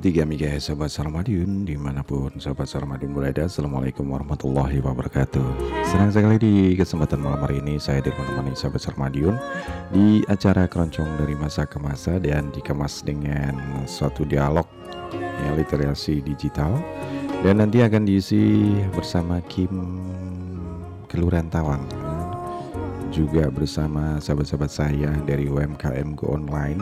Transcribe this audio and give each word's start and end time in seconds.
93 0.00 0.24
MHz 0.24 0.72
Sobat 0.72 0.88
Sarmadiun 0.88 1.68
Di 1.68 1.76
mana 1.76 2.00
pun 2.00 2.32
Sobat 2.40 2.64
Sarmadiun 2.72 3.12
berada 3.12 3.44
Assalamualaikum 3.44 4.08
warahmatullahi 4.08 4.80
wabarakatuh. 4.80 5.44
Senang 5.84 6.08
sekali 6.08 6.40
di 6.40 6.54
kesempatan 6.72 7.20
malam 7.20 7.36
hari 7.44 7.60
ini 7.60 7.76
Saya 7.76 8.00
menemani 8.00 8.56
Sobat 8.56 8.80
Sarmadiun 8.80 9.36
Di 9.92 10.24
acara 10.24 10.64
keroncong 10.64 11.20
dari 11.20 11.36
masa 11.36 11.68
ke 11.68 11.76
masa 11.76 12.16
Dan 12.16 12.48
dikemas 12.48 13.04
dengan 13.04 13.84
suatu 13.84 14.24
dialog 14.24 14.64
ya, 15.12 15.52
Literasi 15.52 16.24
digital. 16.24 16.80
Dan 17.44 17.60
nanti 17.60 17.84
akan 17.84 18.08
diisi 18.08 18.72
bersama 18.96 19.44
Kim 19.52 20.00
Kelurahan 21.12 21.52
Tawang 21.52 21.84
Juga 23.12 23.52
bersama 23.52 24.16
sahabat-sahabat 24.16 24.70
saya 24.72 25.12
dari 25.28 25.44
UMKM 25.44 26.16
Go 26.16 26.40
Online. 26.40 26.80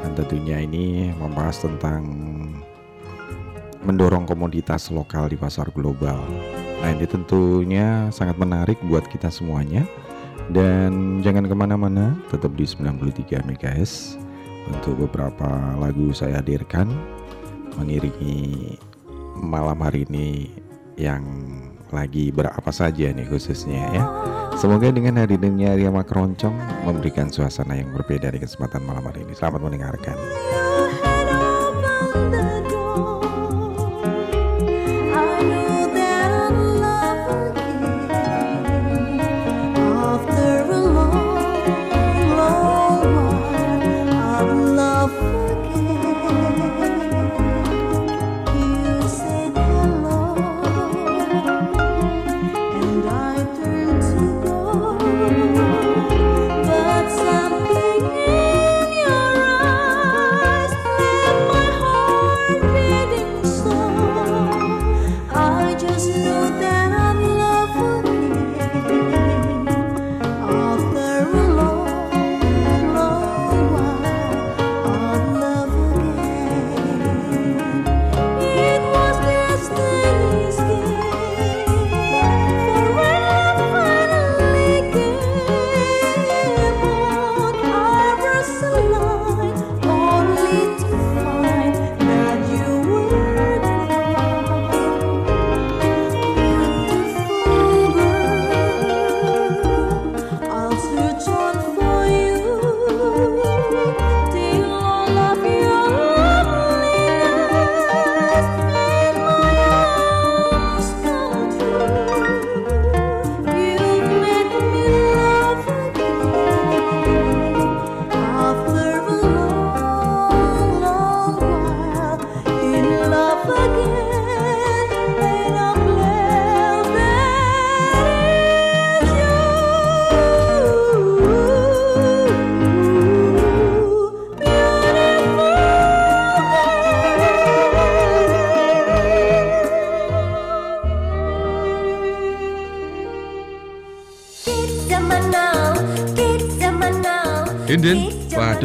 Dan 0.00 0.16
tentunya 0.16 0.64
ini 0.64 1.12
membahas 1.12 1.60
tentang 1.60 2.29
mendorong 3.84 4.28
komoditas 4.28 4.92
lokal 4.92 5.32
di 5.32 5.36
pasar 5.40 5.72
global. 5.72 6.20
Nah 6.80 6.90
ini 6.92 7.04
tentunya 7.08 8.08
sangat 8.12 8.36
menarik 8.40 8.80
buat 8.88 9.04
kita 9.08 9.28
semuanya 9.32 9.84
dan 10.52 11.20
jangan 11.20 11.44
ke 11.48 11.54
mana-mana 11.56 12.16
tetap 12.28 12.52
di 12.56 12.64
93 12.64 13.44
MHz 13.44 14.16
untuk 14.68 15.08
beberapa 15.08 15.76
lagu 15.76 16.12
saya 16.12 16.40
hadirkan 16.40 16.88
mengiringi 17.78 18.76
malam 19.40 19.80
hari 19.80 20.04
ini 20.08 20.52
yang 21.00 21.24
lagi 21.90 22.30
berapa 22.30 22.70
saja 22.70 23.10
nih 23.10 23.26
khususnya 23.26 23.82
ya. 23.92 24.04
Semoga 24.58 24.92
dengan 24.92 25.24
hadirnya 25.24 25.78
Ria 25.78 25.88
Makroncong 25.88 26.84
memberikan 26.84 27.32
suasana 27.32 27.80
yang 27.80 27.94
berbeda 27.96 28.28
di 28.34 28.42
kesempatan 28.42 28.84
malam 28.84 29.08
hari 29.08 29.24
ini. 29.24 29.32
Selamat 29.32 29.62
mendengarkan. 29.64 30.16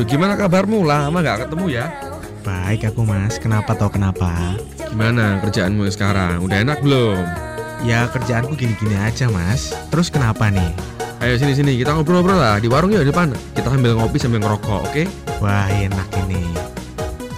Gimana 0.06 0.38
kabarmu? 0.38 0.86
Lama 0.86 1.18
gak 1.26 1.50
ketemu 1.50 1.66
ya? 1.74 1.86
Baik 2.46 2.94
aku 2.94 3.02
mas, 3.04 3.42
kenapa 3.42 3.74
tau 3.74 3.90
kenapa? 3.90 4.54
Gimana 4.94 5.42
kerjaanmu 5.42 5.90
sekarang? 5.90 6.46
Udah 6.46 6.62
enak 6.62 6.80
belum? 6.86 7.26
Ya 7.84 8.06
kerjaanku 8.08 8.56
gini-gini 8.56 8.96
aja 8.96 9.28
mas 9.28 9.76
Terus 9.92 10.08
kenapa 10.08 10.48
nih? 10.48 10.72
Ayo 11.20 11.36
sini-sini 11.36 11.76
kita 11.76 11.92
ngobrol-ngobrol 11.92 12.40
lah 12.40 12.56
Di 12.62 12.72
warung 12.72 12.96
ya 12.96 13.04
depan 13.04 13.36
Kita 13.52 13.68
sambil 13.68 13.98
ngopi 14.00 14.18
sambil 14.22 14.40
ngerokok, 14.40 14.82
oke? 14.88 14.94
Okay? 14.94 15.06
Wah 15.44 15.68
enak 15.68 16.08
ini 16.24 16.56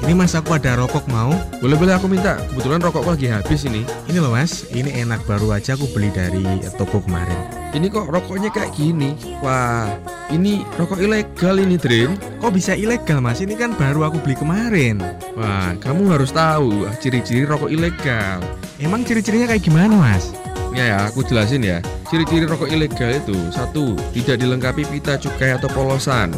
Ini 0.06 0.14
mas 0.14 0.38
aku 0.38 0.54
ada 0.54 0.78
rokok 0.78 1.10
mau? 1.10 1.34
Boleh-boleh 1.58 1.98
aku 1.98 2.06
minta 2.06 2.38
Kebetulan 2.54 2.82
rokokku 2.86 3.18
lagi 3.18 3.34
habis 3.34 3.66
ini 3.66 3.82
Ini 4.06 4.22
loh 4.22 4.30
mas, 4.30 4.70
ini 4.70 4.94
enak 4.94 5.26
baru 5.26 5.58
aja 5.58 5.74
aku 5.74 5.90
beli 5.90 6.14
dari 6.14 6.46
toko 6.78 7.02
kemarin 7.02 7.58
Ini 7.74 7.90
kok 7.90 8.10
rokoknya 8.10 8.50
kayak 8.54 8.74
gini? 8.78 9.18
Wah, 9.42 9.90
ini 10.28 10.66
rokok 10.76 11.00
ilegal 11.00 11.56
ini, 11.62 11.76
Drin. 11.80 12.16
Kok 12.40 12.56
bisa 12.56 12.74
ilegal, 12.74 13.20
Mas? 13.20 13.44
Ini 13.44 13.54
kan 13.54 13.76
baru 13.76 14.08
aku 14.08 14.24
beli 14.24 14.36
kemarin. 14.40 14.98
Wah, 15.36 15.76
kamu 15.78 16.10
harus 16.10 16.34
tahu 16.34 16.90
ciri-ciri 16.98 17.46
rokok 17.46 17.70
ilegal. 17.70 18.42
Emang 18.82 19.04
ciri-cirinya 19.06 19.52
kayak 19.52 19.64
gimana, 19.68 19.94
Mas? 19.94 20.34
Ya 20.76 20.96
ya, 20.96 20.98
aku 21.06 21.22
jelasin 21.28 21.64
ya. 21.64 21.80
Ciri-ciri 22.12 22.44
rokok 22.44 22.68
ilegal 22.68 23.14
itu 23.14 23.38
satu, 23.56 23.94
tidak 24.16 24.42
dilengkapi 24.42 24.84
pita 24.88 25.16
cukai 25.16 25.56
atau 25.56 25.70
polosan. 25.72 26.34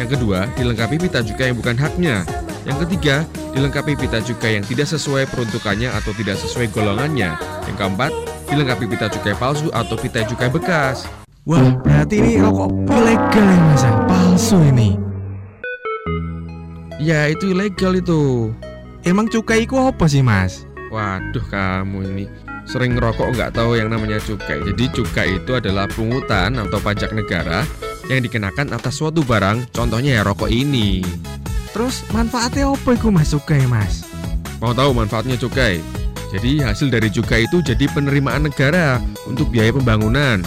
Yang 0.00 0.18
kedua, 0.20 0.46
dilengkapi 0.56 0.96
pita 1.00 1.20
cukai 1.20 1.50
yang 1.50 1.58
bukan 1.58 1.76
haknya. 1.76 2.22
Yang 2.64 2.88
ketiga, 2.88 3.28
dilengkapi 3.52 3.92
pita 3.92 4.24
cukai 4.24 4.56
yang 4.56 4.64
tidak 4.64 4.88
sesuai 4.88 5.28
peruntukannya 5.28 5.92
atau 5.92 6.16
tidak 6.16 6.40
sesuai 6.40 6.72
golongannya. 6.72 7.36
Yang 7.68 7.76
keempat, 7.76 8.12
dilengkapi 8.48 8.84
pita 8.88 9.06
cukai 9.12 9.36
palsu 9.36 9.68
atau 9.68 9.96
pita 10.00 10.24
cukai 10.24 10.48
bekas. 10.48 11.04
Wah, 11.44 11.76
berarti 11.84 12.24
ini 12.24 12.40
rokok 12.40 12.72
ilegal 12.88 13.44
ya 13.44 13.58
mas, 13.68 13.84
palsu 14.08 14.56
ini. 14.64 14.96
Ya 16.96 17.28
itu 17.28 17.52
ilegal 17.52 18.00
itu. 18.00 18.48
Emang 19.04 19.28
cukai 19.28 19.68
itu 19.68 19.76
apa 19.76 20.08
sih 20.08 20.24
mas? 20.24 20.64
Waduh 20.88 21.44
kamu 21.52 22.00
ini 22.16 22.24
sering 22.64 22.96
ngerokok 22.96 23.36
nggak 23.36 23.52
tahu 23.52 23.76
yang 23.76 23.92
namanya 23.92 24.16
cukai. 24.24 24.64
Jadi 24.64 24.84
cukai 24.88 25.36
itu 25.36 25.52
adalah 25.52 25.84
pungutan 25.92 26.56
atau 26.56 26.80
pajak 26.80 27.12
negara 27.12 27.68
yang 28.08 28.24
dikenakan 28.24 28.72
atas 28.72 28.96
suatu 28.96 29.20
barang. 29.20 29.68
Contohnya 29.76 30.16
ya 30.16 30.22
rokok 30.24 30.48
ini. 30.48 31.04
Terus 31.74 32.06
manfaatnya 32.14 32.70
apa 32.70 32.94
itu 32.94 33.10
mas 33.10 33.34
cukai 33.34 33.66
mas? 33.66 34.06
Mau 34.62 34.70
tahu 34.70 34.94
manfaatnya 34.94 35.34
cukai? 35.34 35.82
Jadi 36.30 36.62
hasil 36.62 36.88
dari 36.88 37.10
cukai 37.10 37.50
itu 37.50 37.58
jadi 37.60 37.90
penerimaan 37.90 38.46
negara 38.46 39.02
untuk 39.26 39.50
biaya 39.50 39.74
pembangunan, 39.74 40.42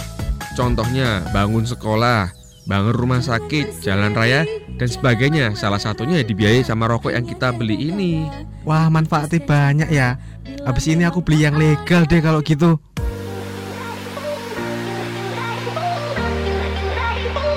Contohnya 0.58 1.22
bangun 1.30 1.62
sekolah, 1.62 2.34
bangun 2.66 2.90
rumah 2.90 3.22
sakit, 3.22 3.78
jalan 3.78 4.10
raya, 4.10 4.42
dan 4.74 4.90
sebagainya. 4.90 5.54
Salah 5.54 5.78
satunya 5.78 6.18
dibiayai 6.26 6.66
sama 6.66 6.90
rokok 6.90 7.14
yang 7.14 7.22
kita 7.22 7.54
beli 7.54 7.94
ini. 7.94 8.26
Wah 8.66 8.90
manfaatnya 8.90 9.38
banyak 9.38 9.86
ya. 9.94 10.18
Habis 10.66 10.90
ini 10.90 11.06
aku 11.06 11.22
beli 11.22 11.46
yang 11.46 11.54
legal 11.54 12.10
deh 12.10 12.18
kalau 12.18 12.42
gitu. 12.42 12.82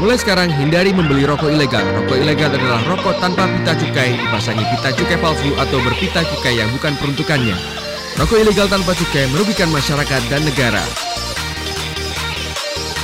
Mulai 0.02 0.18
sekarang 0.18 0.50
hindari 0.50 0.90
membeli 0.98 1.30
rokok 1.30 1.54
ilegal. 1.54 1.86
Rokok 1.94 2.18
ilegal 2.18 2.50
adalah 2.50 2.82
rokok 2.90 3.22
tanpa 3.22 3.46
pita 3.46 3.78
cukai, 3.78 4.18
dipasangi 4.18 4.66
pita 4.74 4.90
cukai 4.98 5.14
palsu 5.22 5.54
atau 5.62 5.78
berpita 5.78 6.26
cukai 6.26 6.58
yang 6.58 6.74
bukan 6.74 6.98
peruntukannya. 6.98 7.54
Rokok 8.18 8.42
ilegal 8.42 8.66
tanpa 8.66 8.98
cukai 8.98 9.30
merugikan 9.30 9.70
masyarakat 9.70 10.22
dan 10.26 10.42
negara. 10.42 10.82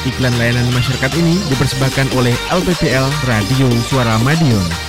Iklan 0.10 0.34
layanan 0.42 0.66
masyarakat 0.74 1.12
ini 1.22 1.38
dipersembahkan 1.54 2.18
oleh 2.18 2.34
LPPL 2.50 3.06
Radio 3.30 3.70
Suara 3.86 4.18
Madiun. 4.26 4.87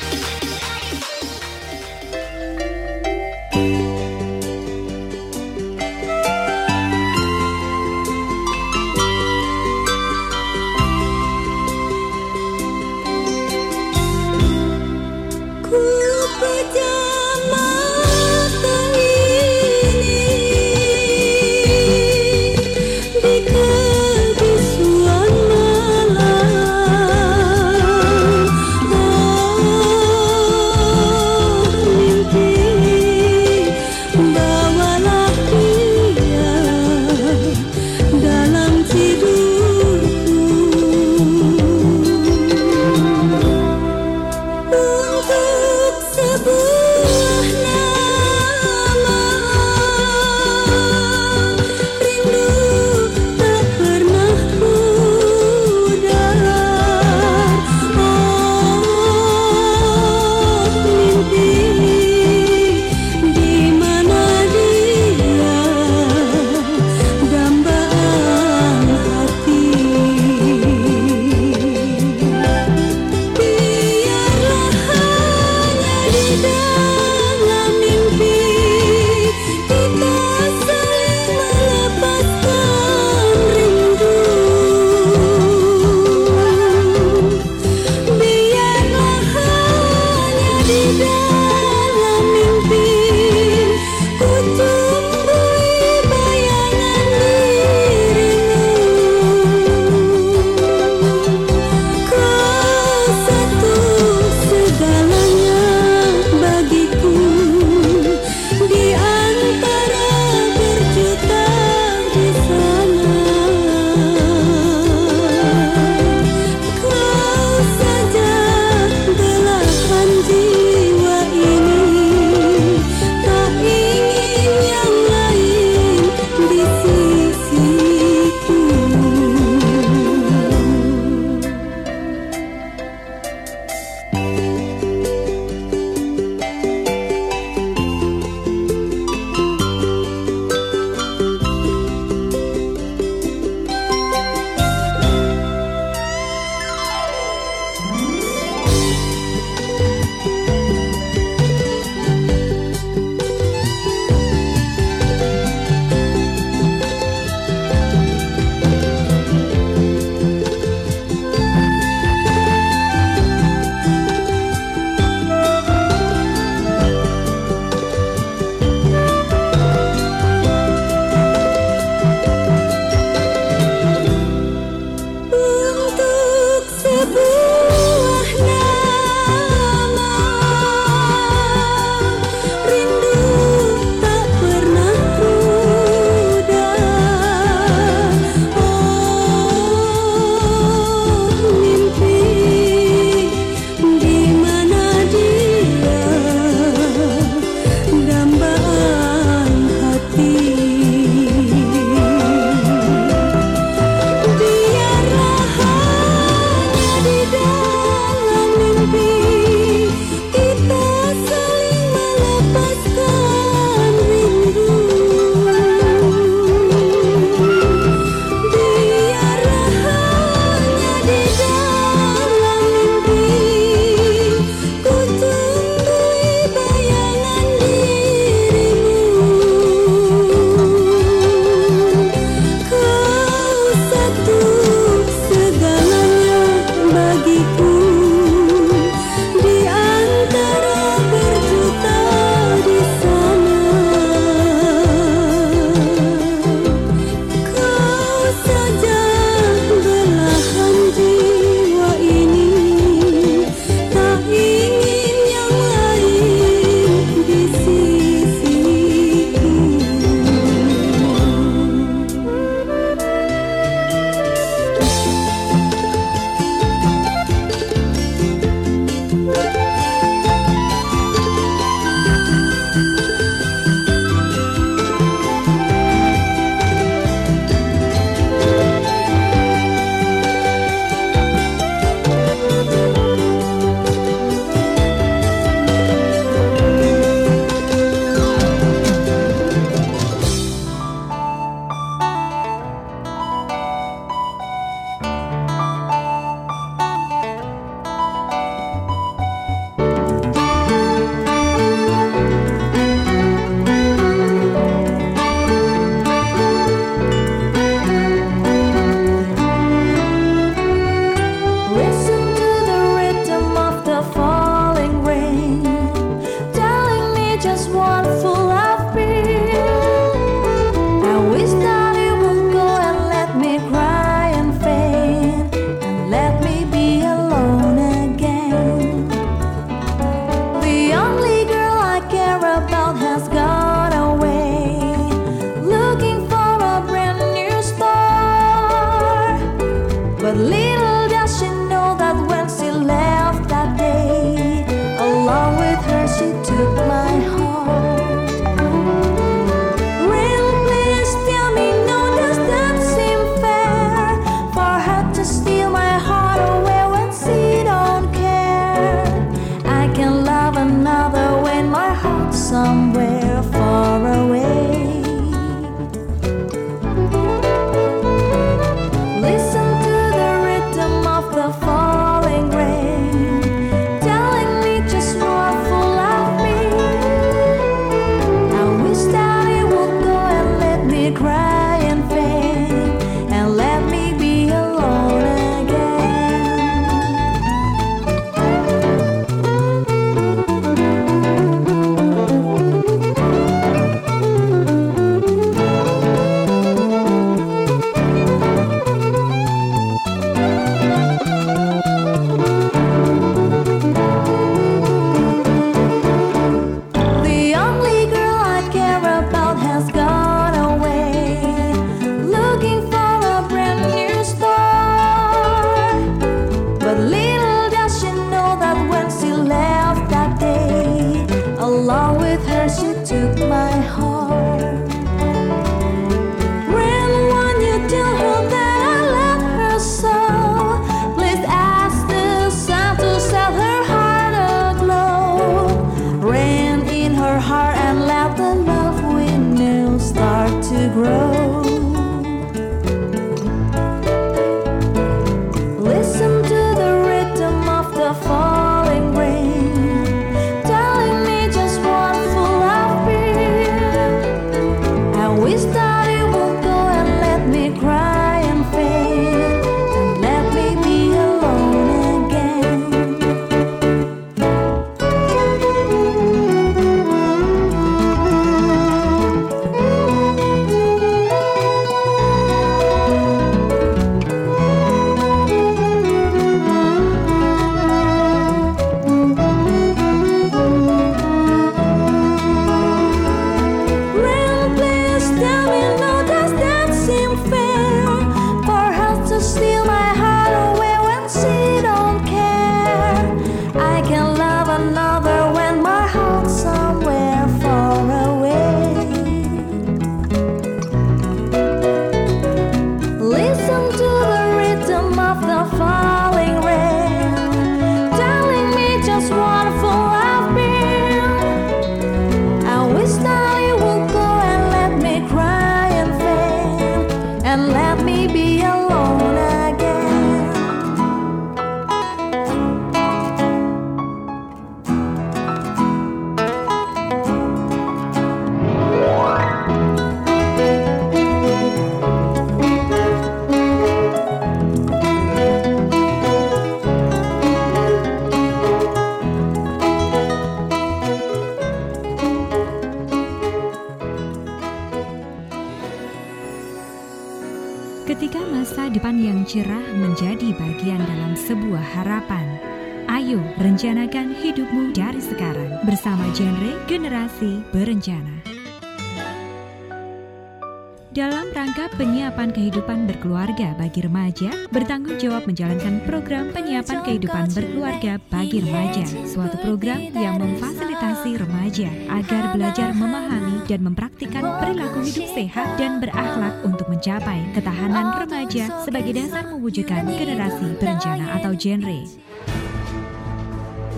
berkeluarga 563.18 563.74
bagi 563.74 564.06
remaja 564.06 564.46
bertanggung 564.70 565.18
jawab 565.18 565.42
menjalankan 565.42 566.06
program 566.06 566.54
penyiapan 566.54 567.02
kehidupan 567.02 567.50
berkeluarga 567.50 568.22
bagi 568.30 568.62
remaja, 568.62 569.02
suatu 569.26 569.58
program 569.58 569.98
yang 570.14 570.38
memfasilitasi 570.38 571.34
remaja 571.34 571.90
agar 572.14 572.54
belajar 572.54 572.94
memahami 572.94 573.66
dan 573.66 573.82
mempraktikkan 573.82 574.62
perilaku 574.62 575.02
hidup 575.02 575.34
sehat 575.34 575.66
dan 575.82 575.98
berakhlak 575.98 576.62
untuk 576.62 576.86
mencapai 576.86 577.42
ketahanan 577.58 578.22
remaja 578.22 578.70
sebagai 578.86 579.10
dasar 579.18 579.50
mewujudkan 579.50 580.06
generasi 580.06 580.78
berencana 580.78 581.42
atau 581.42 581.58
genre. 581.58 582.06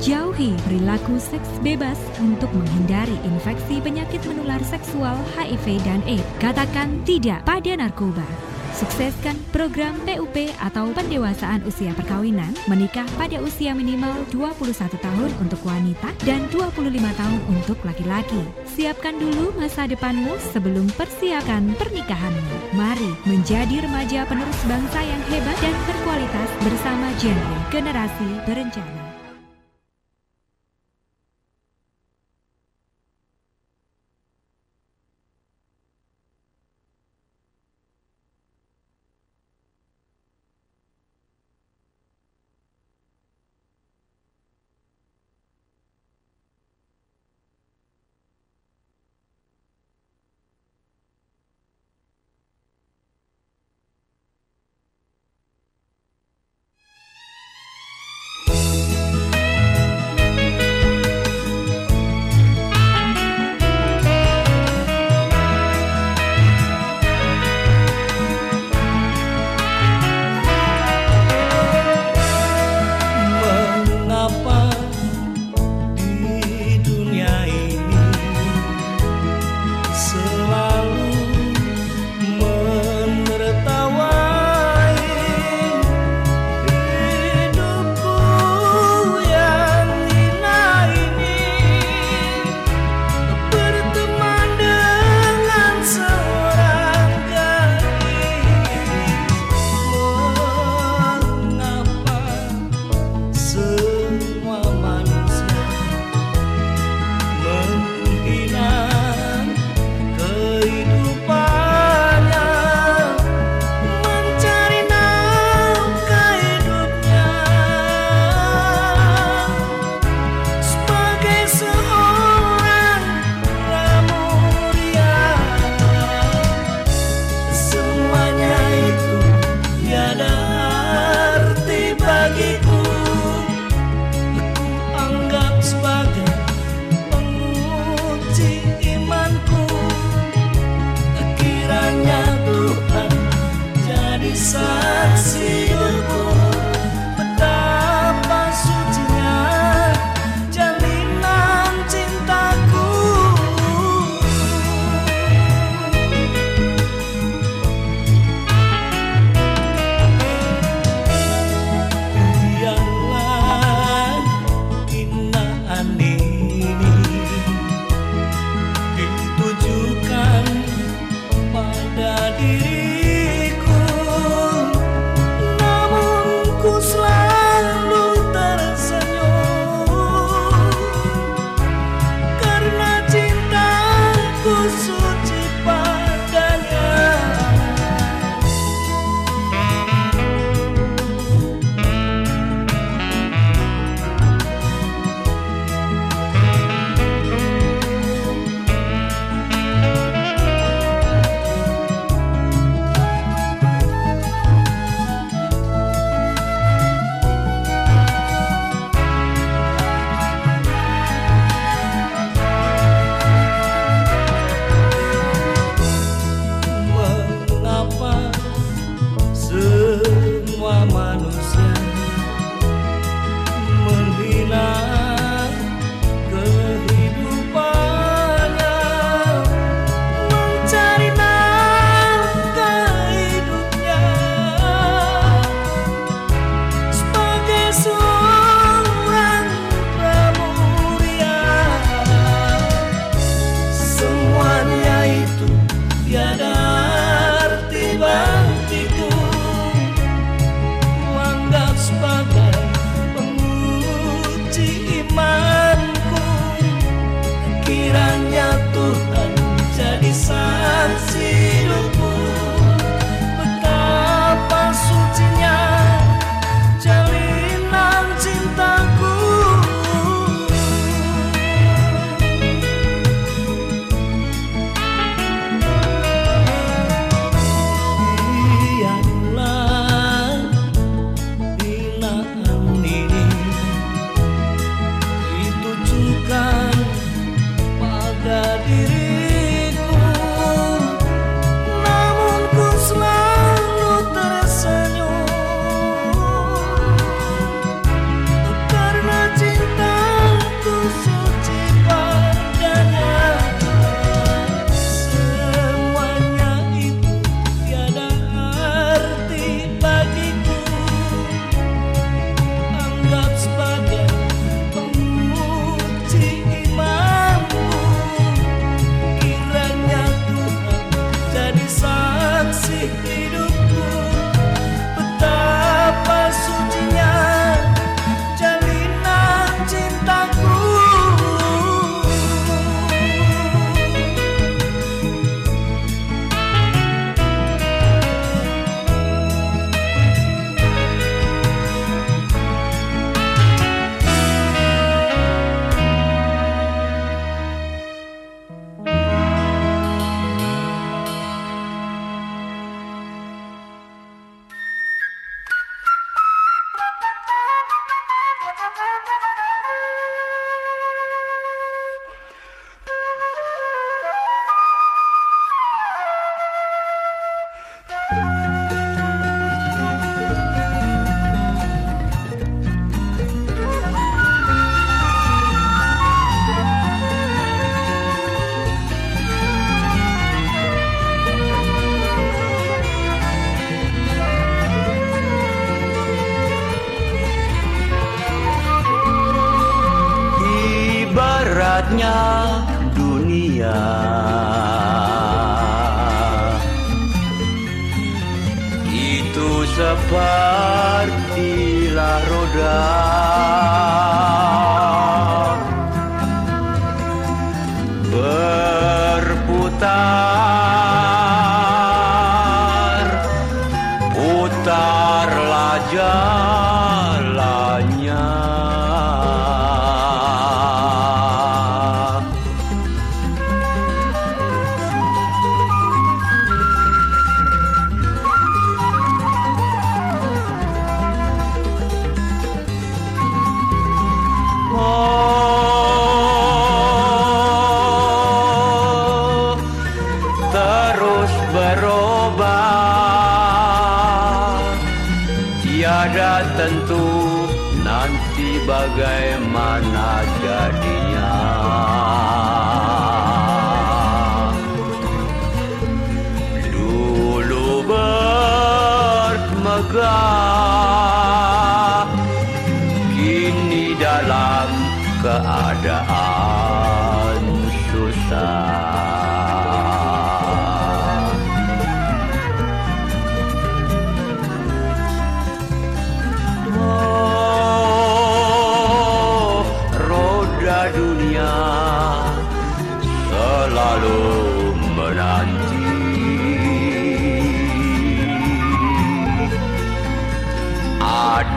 Jauhi 0.01 0.57
perilaku 0.65 1.21
seks 1.21 1.61
bebas 1.61 2.01
untuk 2.25 2.49
menghindari 2.57 3.21
infeksi 3.21 3.85
penyakit 3.85 4.25
menular 4.25 4.65
seksual 4.65 5.13
HIV 5.37 5.77
dan 5.85 6.01
AIDS. 6.09 6.25
Katakan 6.41 7.05
tidak 7.05 7.45
pada 7.45 7.77
narkoba. 7.77 8.40
Sukseskan 8.81 9.37
program 9.53 9.93
PUP 10.09 10.57
atau 10.57 10.89
pendewasaan 10.97 11.61
usia 11.69 11.93
perkawinan, 11.93 12.57
menikah 12.65 13.05
pada 13.21 13.37
usia 13.45 13.77
minimal 13.77 14.25
21 14.33 14.73
tahun 14.97 15.31
untuk 15.37 15.61
wanita 15.69 16.09
dan 16.25 16.49
25 16.49 16.89
tahun 16.97 17.41
untuk 17.53 17.77
laki-laki. 17.85 18.41
Siapkan 18.65 19.21
dulu 19.21 19.53
masa 19.61 19.85
depanmu 19.85 20.33
sebelum 20.57 20.89
persiapkan 20.97 21.77
pernikahanmu. 21.77 22.73
Mari 22.73 23.13
menjadi 23.29 23.85
remaja 23.85 24.25
penerus 24.25 24.61
bangsa 24.65 25.05
yang 25.05 25.23
hebat 25.29 25.61
dan 25.61 25.77
berkualitas 25.85 26.49
bersama 26.65 27.13
genre 27.21 27.59
generasi 27.69 28.29
berencana. 28.49 29.00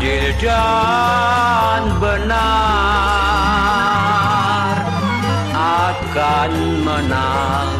Adil 0.04 0.36
dan 0.44 1.84
benar 2.04 2.36
akan 5.56 6.52
menang 6.84 7.73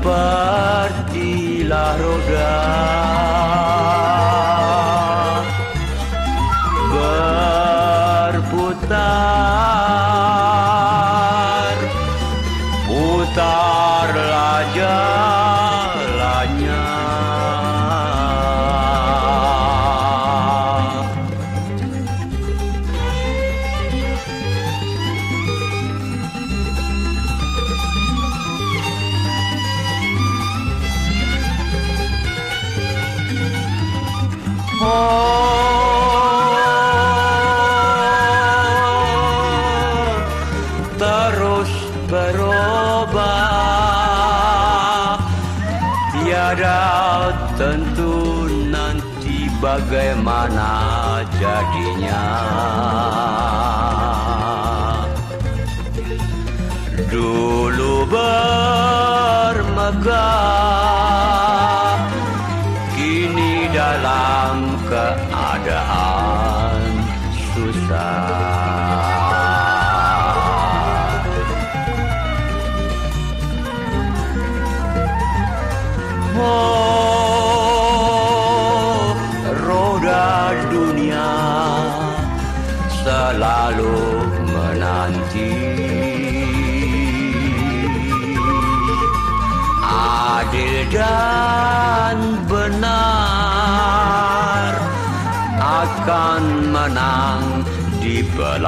Itu 0.00 0.08
sepertilah 0.08 1.92
roda 2.00 3.19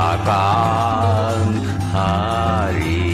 belakang 0.02 1.62
hari. 1.94 3.06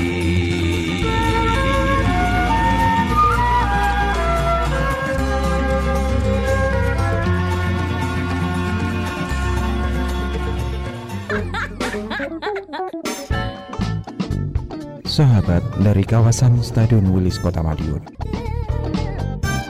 Sahabat 15.04 15.60
dari 15.82 16.06
kawasan 16.08 16.62
Stadion 16.62 17.10
Wilis 17.10 17.42
Kota 17.42 17.58
Madiun 17.58 17.98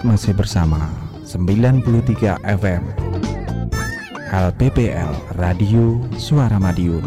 Masih 0.05 0.37
bersama 0.37 0.93
93 1.25 2.37
FM 2.45 2.85
LPPL 4.29 5.28
Radio 5.39 6.03
Suara 6.19 6.59
Madiun. 6.59 7.07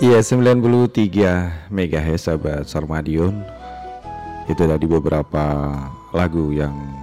Iya 0.00 0.24
93 0.24 1.68
MHz 1.68 2.24
sahabat 2.24 2.64
Sarmadion 2.66 3.44
Itu 4.48 4.64
tadi 4.66 4.88
beberapa 4.88 5.76
lagu 6.12 6.52
yang 6.52 7.01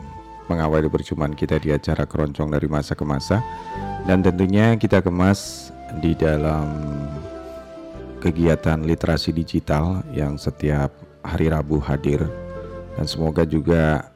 mengawali 0.50 0.90
perjumpaan 0.90 1.38
kita 1.38 1.62
di 1.62 1.70
acara 1.70 2.10
keroncong 2.10 2.50
dari 2.50 2.66
masa 2.66 2.98
ke 2.98 3.06
masa. 3.06 3.40
Dan 4.04 4.26
tentunya 4.26 4.74
kita 4.76 5.06
kemas 5.06 5.70
di 6.02 6.18
dalam 6.18 6.68
kegiatan 8.20 8.82
literasi 8.84 9.32
digital 9.32 10.04
yang 10.12 10.36
setiap 10.36 10.92
hari 11.24 11.48
Rabu 11.48 11.80
hadir. 11.80 12.26
Dan 12.98 13.06
semoga 13.08 13.48
juga 13.48 14.10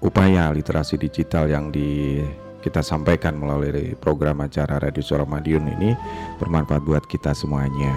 upaya 0.00 0.48
literasi 0.54 0.96
digital 0.96 1.50
yang 1.50 1.74
di 1.74 2.22
kita 2.62 2.82
sampaikan 2.82 3.38
melalui 3.38 3.94
program 3.98 4.42
acara 4.42 4.82
Radio 4.82 5.02
Suara 5.02 5.22
Madiun 5.22 5.66
ini 5.78 5.94
bermanfaat 6.42 6.82
buat 6.82 7.04
kita 7.06 7.34
semuanya. 7.34 7.94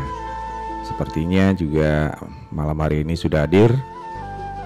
Sepertinya 0.86 1.54
juga 1.54 2.14
malam 2.50 2.78
hari 2.82 3.02
ini 3.06 3.16
sudah 3.16 3.46
hadir 3.46 3.72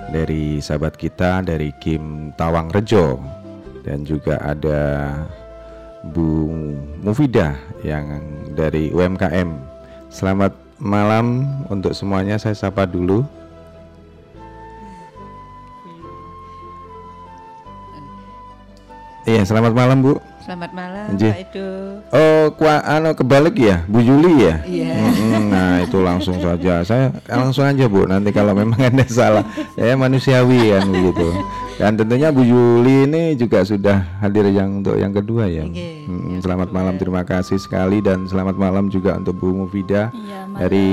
dari 0.09 0.61
sahabat 0.61 0.97
kita 0.97 1.41
dari 1.41 1.73
Kim 1.81 2.35
Tawang 2.37 2.69
Rejo 2.69 3.17
dan 3.85 4.05
juga 4.05 4.37
ada 4.41 5.13
Bu 6.13 6.49
Mufidah 7.01 7.57
yang 7.81 8.21
dari 8.53 8.93
UMKM. 8.93 9.49
Selamat 10.09 10.53
malam 10.77 11.45
untuk 11.69 11.93
semuanya. 11.97 12.37
Saya 12.37 12.53
sapa 12.53 12.85
dulu. 12.85 13.25
Iya, 19.25 19.41
selamat 19.41 19.73
malam 19.73 20.05
Bu. 20.05 20.21
Selamat 20.45 20.77
malam 20.77 21.17
Nggih. 21.17 21.33
Pak 21.33 21.41
Edo. 21.41 21.69
Oh, 22.13 22.53
kua, 22.53 22.77
anu 22.85 23.17
kebalik 23.17 23.57
ya, 23.57 23.81
Bu 23.89 23.97
Juli 24.05 24.45
ya. 24.45 24.61
Iya. 24.61 24.93
Mm-mm, 24.93 25.49
nah 25.49 25.81
itu 25.81 25.97
langsung 26.05 26.37
saja. 26.37 26.85
Saya 26.85 27.09
langsung 27.25 27.65
aja 27.65 27.89
Bu. 27.89 28.05
Nanti 28.05 28.29
kalau 28.29 28.53
memang 28.53 28.77
ada 28.77 29.01
salah, 29.09 29.41
ya 29.73 29.97
manusiawi 29.97 30.69
kan 30.69 30.85
begitu. 30.85 31.33
Dan 31.81 31.97
tentunya 31.97 32.29
Bu 32.29 32.45
Juli 32.45 33.09
ini 33.09 33.33
juga 33.33 33.65
sudah 33.65 34.05
hadir 34.21 34.45
yang 34.53 34.85
untuk 34.85 35.01
yang 35.01 35.09
kedua 35.17 35.49
ya. 35.49 35.65
Nggih, 35.65 36.05
Mm-mm, 36.13 36.37
selamat 36.45 36.69
malam, 36.69 37.01
terima 37.01 37.25
kasih 37.25 37.57
sekali 37.57 38.05
dan 38.05 38.29
selamat 38.29 38.53
malam 38.53 38.93
juga 38.93 39.17
untuk 39.17 39.41
Bu 39.41 39.49
Mufida 39.49 40.13
malam. 40.13 40.61
dari 40.61 40.87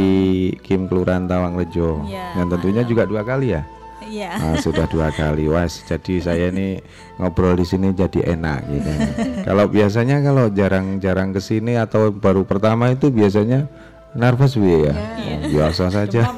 Kim 0.64 0.88
Kelurahan 0.88 1.28
Tawang 1.28 1.60
Rejo. 1.60 2.08
Iya, 2.08 2.40
Dan 2.40 2.48
tentunya 2.48 2.88
juga 2.88 3.04
dua 3.04 3.20
kali 3.20 3.52
ya. 3.52 3.68
Iya. 4.12 4.36
Ah, 4.36 4.56
sudah 4.60 4.84
dua 4.92 5.08
kali. 5.08 5.48
Was 5.48 5.80
jadi 5.88 6.20
saya 6.20 6.52
ini 6.52 6.84
ngobrol 7.16 7.56
di 7.56 7.64
sini 7.64 7.96
jadi 7.96 8.36
enak 8.36 8.60
gitu. 8.68 8.90
Kalau 9.48 9.64
biasanya 9.72 10.20
kalau 10.20 10.52
jarang-jarang 10.52 11.32
ke 11.32 11.40
sini 11.40 11.80
atau 11.80 12.12
baru 12.12 12.44
pertama 12.44 12.92
itu 12.92 13.08
biasanya 13.08 13.72
nervous 14.12 14.60
ya? 14.60 14.92
Oh, 14.92 15.48
biasa 15.48 15.88
saja. 15.88 16.28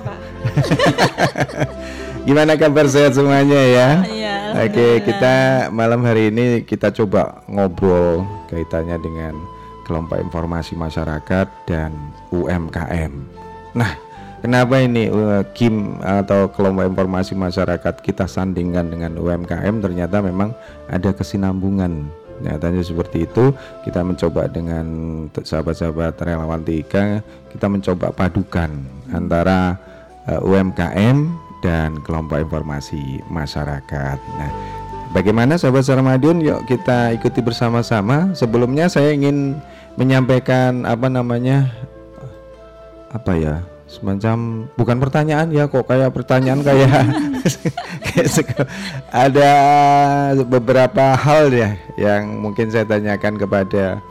Gimana 2.31 2.57
kabar? 2.57 2.89
Sehat 2.89 3.19
semuanya 3.19 3.59
ya? 3.59 3.89
Iya, 4.07 4.35
oke 4.55 5.03
kita 5.03 5.35
malam 5.75 6.07
hari 6.07 6.31
ini 6.31 6.63
kita 6.63 6.95
coba 6.95 7.43
ngobrol 7.51 8.23
kaitannya 8.49 8.97
dengan 9.03 9.35
kelompok 9.85 10.23
informasi 10.23 10.79
masyarakat 10.79 11.47
dan 11.69 11.93
UMKM 12.33 13.13
nah 13.75 13.91
Kenapa 14.45 14.77
ini 14.77 15.09
uh, 15.09 15.41
Kim 15.57 16.05
atau 16.05 16.53
kelompok 16.53 16.85
informasi 16.85 17.33
masyarakat 17.33 17.97
kita 18.05 18.29
sandingkan 18.29 18.93
dengan 18.93 19.17
UMKM 19.17 19.81
ternyata 19.81 20.21
memang 20.21 20.53
ada 20.85 21.17
kesinambungan. 21.17 22.05
Nyatanya 22.45 22.85
seperti 22.85 23.25
itu 23.25 23.57
kita 23.89 24.05
mencoba 24.05 24.45
dengan 24.53 24.85
sahabat-sahabat 25.33 26.21
relawan 26.21 26.61
tiga 26.61 27.25
kita 27.57 27.73
mencoba 27.73 28.13
padukan 28.13 28.85
antara 29.17 29.81
uh, 30.29 30.45
UMKM 30.45 31.25
dan 31.65 31.97
kelompok 32.05 32.45
informasi 32.45 33.25
masyarakat. 33.33 34.19
Nah, 34.21 34.51
bagaimana 35.17 35.57
sahabat 35.57 35.89
Sarmadion? 35.89 36.45
Yuk 36.45 36.69
kita 36.69 37.17
ikuti 37.17 37.41
bersama-sama. 37.41 38.37
Sebelumnya 38.37 38.93
saya 38.93 39.09
ingin 39.17 39.57
menyampaikan 39.97 40.85
apa 40.85 41.09
namanya 41.09 41.73
apa 43.09 43.33
ya 43.41 43.57
semacam 43.95 44.67
bukan 44.75 44.99
pertanyaan 44.99 45.55
ya 45.55 45.71
kok 45.71 45.87
kayak 45.87 46.11
pertanyaan 46.11 46.67
kayak 46.67 46.91
ada 49.25 49.51
beberapa 50.43 51.15
hal 51.15 51.55
ya 51.55 51.79
yang 51.95 52.43
mungkin 52.43 52.75
saya 52.75 52.83
tanyakan 52.83 53.39
kepada 53.39 54.03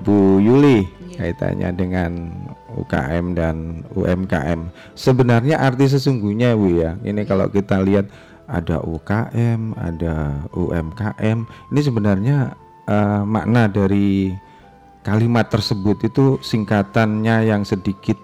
Bu 0.00 0.40
Yuli 0.40 0.88
kaitannya 1.20 1.68
dengan 1.76 2.32
UKM 2.78 3.34
dan 3.34 3.82
UMKM 3.92 4.70
sebenarnya 4.94 5.58
arti 5.58 5.90
sesungguhnya 5.90 6.54
Bu 6.54 6.78
ya. 6.78 6.94
Ini 7.02 7.26
kalau 7.26 7.50
kita 7.50 7.82
lihat 7.82 8.06
ada 8.48 8.80
UKM 8.80 9.76
ada 9.76 10.46
UMKM 10.56 11.38
ini 11.74 11.80
sebenarnya 11.84 12.56
eh, 12.88 13.22
makna 13.26 13.68
dari 13.68 14.32
kalimat 15.04 15.52
tersebut 15.52 16.04
itu 16.04 16.24
singkatannya 16.40 17.48
yang 17.48 17.64
sedikit 17.64 18.16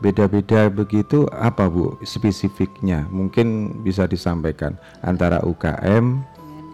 beda-beda 0.00 0.68
begitu 0.68 1.28
apa 1.32 1.68
Bu 1.68 1.96
spesifiknya? 2.04 3.08
Mungkin 3.08 3.80
bisa 3.84 4.04
disampaikan 4.04 4.76
antara 5.00 5.40
UKM 5.44 6.20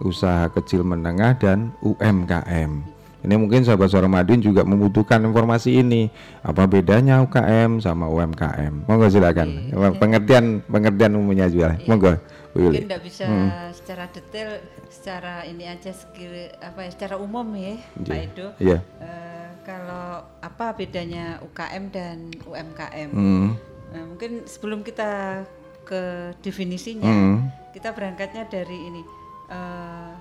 usaha 0.03 0.51
kecil 0.51 0.83
menengah 0.83 1.39
dan 1.39 1.71
UMKM 1.83 3.03
ini 3.23 3.35
mungkin 3.39 3.63
sahabat 3.63 3.87
suara 3.87 4.11
Madiun 4.11 4.43
juga 4.43 4.67
membutuhkan 4.67 5.23
informasi 5.23 5.79
ini. 5.79 6.11
Apa 6.43 6.67
bedanya 6.67 7.23
UKM 7.23 7.79
sama 7.79 8.11
UMKM 8.11 8.91
monggo 8.91 9.07
silakan. 9.07 9.71
Pengertian 10.03 10.59
pengertian 10.67 11.15
umumnya 11.15 11.47
juga. 11.47 11.79
Monggo 11.87 12.19
Bu 12.51 12.67
Yuli. 12.67 12.83
Mungkin 12.83 12.87
tidak 12.91 13.03
bisa 13.07 13.25
secara 13.71 14.05
detail, 14.11 14.59
secara 14.91 15.47
ini 15.47 15.71
aja 15.71 15.95
skill 15.95 16.51
apa 16.59 16.83
ya, 16.83 16.91
secara 16.91 17.15
umum 17.17 17.47
ya, 17.55 17.79
Pak 18.03 18.19
Edo. 18.27 18.47
iya. 18.59 18.79
Eh, 18.99 19.32
kalau 19.63 20.07
apa 20.39 20.67
bedanya 20.73 21.39
UKM 21.41 21.85
dan 21.89 22.17
UMKM? 22.43 23.11
Hmm. 23.11 23.49
Nah, 23.91 24.03
mungkin 24.05 24.45
sebelum 24.45 24.81
kita 24.81 25.43
ke 25.83 26.03
definisinya, 26.39 27.05
Hmm. 27.05 27.37
kita 27.71 27.91
berangkatnya 27.91 28.47
dari 28.47 28.79
ini 28.83 29.03
eh, 29.49 30.13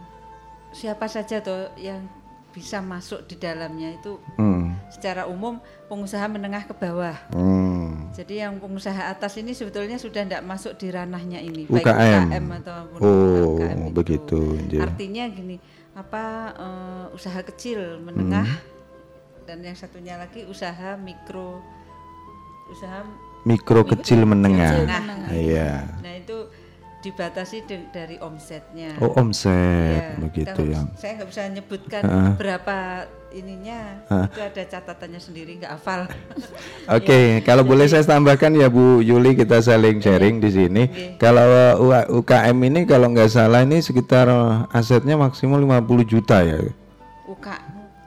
siapa 0.71 1.07
saja 1.07 1.39
tuh 1.39 1.71
yang 1.75 2.03
bisa 2.51 2.83
masuk 2.83 3.23
di 3.25 3.35
dalamnya 3.35 3.95
itu 3.95 4.19
Hmm. 4.35 4.75
secara 4.89 5.23
umum 5.23 5.55
pengusaha 5.87 6.27
menengah 6.27 6.67
ke 6.67 6.75
bawah. 6.75 7.15
Hmm. 7.31 8.11
Jadi 8.11 8.43
yang 8.43 8.59
pengusaha 8.59 9.07
atas 9.07 9.39
ini 9.39 9.55
sebetulnya 9.55 9.95
sudah 9.95 10.27
tidak 10.27 10.43
masuk 10.43 10.75
di 10.75 10.91
ranahnya 10.91 11.39
ini, 11.39 11.63
UKM. 11.63 11.71
baik 11.71 11.87
UKM 12.27 12.45
ataupun 12.59 12.99
Oh, 12.99 13.55
UMKM 13.55 13.79
itu. 13.79 13.91
begitu. 13.93 14.39
Artinya 14.77 15.23
gini, 15.29 15.55
apa 15.93 16.23
eh, 16.53 17.05
usaha 17.11 17.39
kecil, 17.41 17.79
menengah, 18.01 18.43
Hmm. 18.43 18.67
Dan 19.51 19.59
yang 19.59 19.75
satunya 19.75 20.15
lagi 20.15 20.47
usaha 20.47 20.95
mikro, 20.95 21.59
usaha 22.71 23.03
mikro 23.43 23.83
kecil 23.83 24.23
menengah 24.23 24.87
menengah. 24.87 25.27
iya 25.27 25.71
Nah 25.99 26.13
itu 26.15 26.47
dibatasi 27.01 27.67
de- 27.67 27.91
dari 27.91 28.15
omsetnya. 28.15 28.95
oh 29.03 29.11
omset 29.19 30.15
Ya, 30.15 30.23
begitu 30.23 30.61
ya 30.71 30.87
Saya 30.95 31.19
nggak 31.19 31.27
bisa 31.27 31.41
nyebutkan 31.51 31.99
Heeh. 31.99 32.31
berapa 32.39 32.77
ininya, 33.31 34.07
itu 34.07 34.39
ada 34.39 34.63
catatannya 34.63 35.19
sendiri 35.19 35.59
nggak 35.59 35.71
hafal. 35.73 36.07
Oke, 36.95 37.43
kalau 37.43 37.63
boleh 37.63 37.87
saya 37.87 38.03
tambahkan 38.03 38.51
ya 38.53 38.67
Bu 38.67 38.99
Yuli 38.99 39.35
kita 39.35 39.59
saling 39.59 39.99
sharing 39.99 40.39
di 40.39 40.47
sini. 40.47 40.83
Kalau 41.17 41.43
uh, 41.43 41.75
U- 42.07 42.23
UKM 42.23 42.55
ini 42.61 42.83
kalau 42.83 43.07
nggak 43.07 43.27
salah 43.27 43.63
ini 43.63 43.79
sekitar 43.79 44.27
uh, 44.27 44.67
asetnya 44.71 45.15
maksimal 45.15 45.59
50 45.59 46.07
juta 46.07 46.39
ya. 46.39 46.59
UK, 47.25 47.47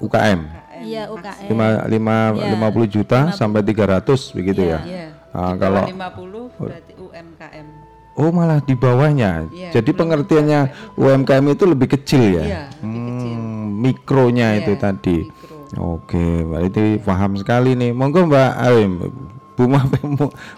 UKM. 0.00 0.40
Iya, 0.84 1.02
UKM. 1.08 1.48
Lima, 1.48 1.66
lima, 1.86 2.16
Iya. 2.36 2.52
50 2.54 2.86
juta 2.86 3.18
sampai 3.32 3.60
300 3.60 4.30
begitu 4.30 4.62
ya. 4.64 4.78
Iya. 4.80 5.06
Ah, 5.32 5.52
Di 5.52 5.58
kalau 5.58 5.82
bawah 5.82 5.90
50 5.90 6.42
berarti 6.56 6.92
UMKM. 6.94 7.66
Oh 8.14 8.30
malah 8.30 8.62
di 8.62 8.74
bawahnya. 8.74 9.50
Iya, 9.50 9.74
Jadi 9.74 9.90
pengertiannya 9.90 10.60
UMKM 10.94 11.46
itu 11.50 11.64
lebih 11.66 11.88
kecil 11.90 12.22
ya. 12.38 12.44
Iya, 12.44 12.62
lebih 12.78 13.00
kecil. 13.10 13.34
Hmm, 13.34 13.64
mikronya 13.82 14.46
Iya, 14.54 14.60
itu 14.62 14.72
tadi. 14.78 15.18
mikro. 15.26 15.56
Oke, 15.98 16.46
berarti 16.46 17.02
paham 17.02 17.34
sekali 17.34 17.74
nih. 17.74 17.90
Monggo 17.90 18.22
Mbak 18.24 18.50
Alim, 18.54 18.92
Bu 19.58 19.66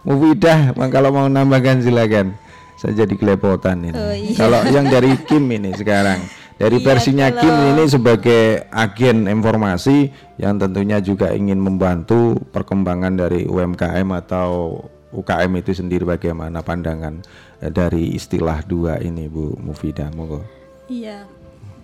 Mufidah, 0.04 0.76
Bang, 0.76 0.92
kalau 0.92 1.08
mau 1.08 1.24
nambahkan 1.24 1.80
silakan. 1.80 2.36
Saya 2.76 3.08
jadi 3.08 3.14
kelepotan 3.16 3.80
ini. 3.80 3.96
Oh, 3.96 4.12
iya. 4.12 4.36
Kalau 4.36 4.60
yang 4.68 4.84
dari 4.84 5.16
Kim 5.24 5.48
ini 5.48 5.72
sekarang, 5.72 6.20
dari 6.56 6.80
Iya, 6.80 6.86
versinya 6.88 7.26
Kim 7.28 7.56
ini 7.76 7.84
sebagai 7.84 8.64
agen 8.72 9.28
informasi 9.28 10.08
yang 10.40 10.56
tentunya 10.56 11.04
juga 11.04 11.32
ingin 11.36 11.60
membantu 11.60 12.40
perkembangan 12.52 13.12
dari 13.16 13.44
UMKM 13.44 14.08
atau 14.24 14.80
UKM 15.12 15.52
itu 15.60 15.72
sendiri 15.76 16.04
bagaimana 16.08 16.64
pandangan 16.64 17.20
eh, 17.60 17.72
dari 17.72 18.16
istilah 18.16 18.64
dua 18.64 19.00
ini 19.00 19.28
Bu 19.28 19.52
Mufidah, 19.60 20.08
monggo. 20.12 20.40
Iya. 20.88 21.28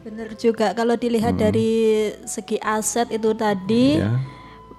Benar 0.02 0.34
juga 0.34 0.74
kalau 0.74 0.98
dilihat 0.98 1.38
dari 1.38 2.10
segi 2.26 2.58
aset 2.58 3.06
itu 3.14 3.30
tadi 3.38 4.02
Ya. 4.02 4.18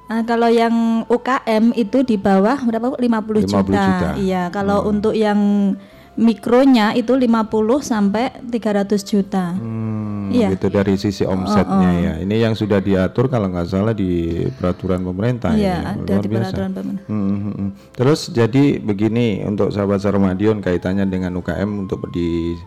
Nah, 0.03 0.21
kalau 0.27 0.51
yang 0.51 1.07
UKM 1.07 1.71
itu 1.79 2.03
di 2.03 2.19
bawah 2.19 2.59
berapa? 2.59 2.91
Bu? 2.91 2.99
50, 2.99 3.47
50 3.47 3.49
juta. 3.49 3.63
juta. 3.71 4.09
Iya, 4.19 4.51
kalau 4.51 4.85
untuk 4.85 5.15
yang 5.15 5.39
mikronya 6.13 6.93
itu 6.93 7.13
50 7.17 7.81
sampai 7.81 8.43
300 8.45 9.01
juta. 9.01 9.53
Hmm, 9.57 10.13
Iya. 10.33 10.49
Gitu 10.57 10.67
dari 10.73 10.93
sisi 10.97 11.23
omsetnya 11.27 11.91
ya. 12.01 12.13
Ini 12.25 12.35
yang 12.49 12.53
sudah 12.57 12.81
diatur 12.81 13.29
kalau 13.29 13.53
nggak 13.53 13.69
salah 13.69 13.93
di 13.93 14.43
peraturan 14.57 15.05
pemerintah. 15.05 15.53
Iya, 15.53 15.93
ini. 15.93 16.09
ada 16.09 16.13
di 16.17 16.27
biasa. 16.27 16.41
peraturan 16.49 16.71
pemerintah. 16.73 17.05
Hmm, 17.09 17.27
hmm, 17.29 17.53
hmm. 17.53 17.69
Terus 17.93 18.19
jadi 18.33 18.63
begini 18.81 19.45
untuk 19.45 19.69
sahabat 19.69 20.01
Sarmadion 20.01 20.57
kaitannya 20.63 21.05
dengan 21.05 21.37
UKM 21.37 21.69
untuk 21.85 22.09
di 22.09 22.57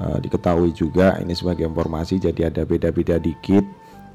eh, 0.00 0.18
diketahui 0.24 0.72
juga 0.72 1.20
ini 1.20 1.36
sebagai 1.36 1.68
informasi 1.68 2.16
jadi 2.16 2.48
ada 2.48 2.62
beda-beda 2.64 3.20
dikit 3.20 3.62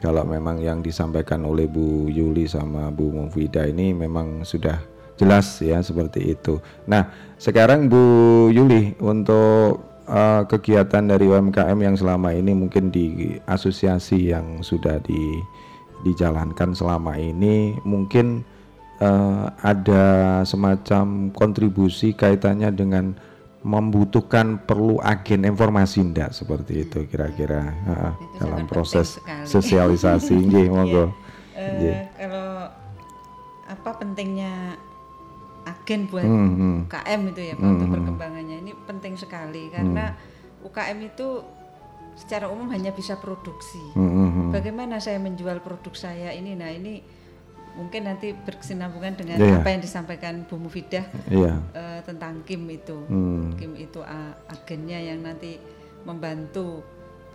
kalau 0.01 0.25
memang 0.25 0.61
yang 0.61 0.81
disampaikan 0.81 1.45
oleh 1.45 1.69
Bu 1.69 2.09
Yuli 2.09 2.45
sama 2.49 2.89
Bu 2.89 3.09
Mufida 3.09 3.65
ini 3.65 3.93
memang 3.95 4.43
sudah 4.43 4.77
jelas 5.15 5.63
ya 5.63 5.79
seperti 5.79 6.35
itu. 6.35 6.59
Nah 6.85 7.07
sekarang 7.45 7.93
Bu 7.93 8.03
Yuli 8.49 8.97
untuk 8.97 10.01
eh, 10.09 10.43
kegiatan 10.49 11.05
dari 11.05 11.29
UMKM 11.29 11.77
yang 11.77 11.93
selama 11.93 12.33
ini 12.33 12.57
mungkin 12.57 12.89
di 12.89 13.37
asosiasi 13.45 14.33
yang 14.33 14.65
sudah 14.65 14.97
di 15.05 15.37
dijalankan 16.01 16.73
selama 16.73 17.21
ini 17.21 17.77
mungkin 17.85 18.41
eh, 18.97 19.45
ada 19.61 20.41
semacam 20.41 21.29
kontribusi 21.37 22.17
kaitannya 22.17 22.73
dengan 22.73 23.13
membutuhkan 23.65 24.65
perlu 24.65 24.97
agen 25.05 25.45
informasi 25.45 26.01
ndak? 26.01 26.33
Seperti 26.33 26.85
itu 26.85 27.05
kira-kira 27.09 27.73
Itu 28.17 28.41
dalam 28.41 28.65
proses 28.65 29.21
sosialisasi. 29.45 30.33
Nggih 30.33 30.65
monggo. 30.73 31.13
Eh, 31.53 31.69
Nggih. 31.77 31.95
kalau 32.17 32.49
apa 33.65 33.89
pentingnya 33.97 34.77
agen 35.65 36.05
buat 36.07 36.23
Hmm, 36.23 36.51
hmm. 36.53 36.75
UKM 36.85 37.21
itu 37.33 37.41
ya 37.41 37.53
Pak, 37.57 37.65
untuk 37.65 37.89
perkembangannya 37.91 38.57
ini 38.61 38.71
penting 38.85 39.13
sekali 39.17 39.67
karena 39.73 40.13
UKM 40.61 40.99
itu 41.03 41.27
secara 42.15 42.47
umum 42.47 42.71
hanya 42.71 42.95
bisa 42.95 43.19
produksi. 43.19 43.81
Hmm, 43.93 44.07
hmm, 44.07 44.29
hmm. 44.31 44.49
Bagaimana 44.53 45.03
saya 45.03 45.19
menjual 45.19 45.59
produk 45.59 45.91
saya 45.91 46.31
ini? 46.31 46.55
Nah 46.55 46.71
ini 46.71 47.03
mungkin 47.75 48.07
nanti 48.07 48.31
berkesinambungan 48.31 49.19
dengan 49.19 49.35
Iya. 49.35 49.59
apa 49.59 49.67
yang 49.67 49.81
disampaikan 49.83 50.47
Bu 50.47 50.55
Mufidah 50.55 51.03
iya 51.27 51.59
eh, 51.75 51.99
tentang 52.07 52.39
Kim 52.47 52.63
itu. 52.71 52.95
Hmm. 53.11 53.51
Kim 53.59 53.75
itu 53.75 53.99
agennya 54.47 55.01
yang 55.03 55.19
nanti 55.19 55.59
membantu 56.07 56.79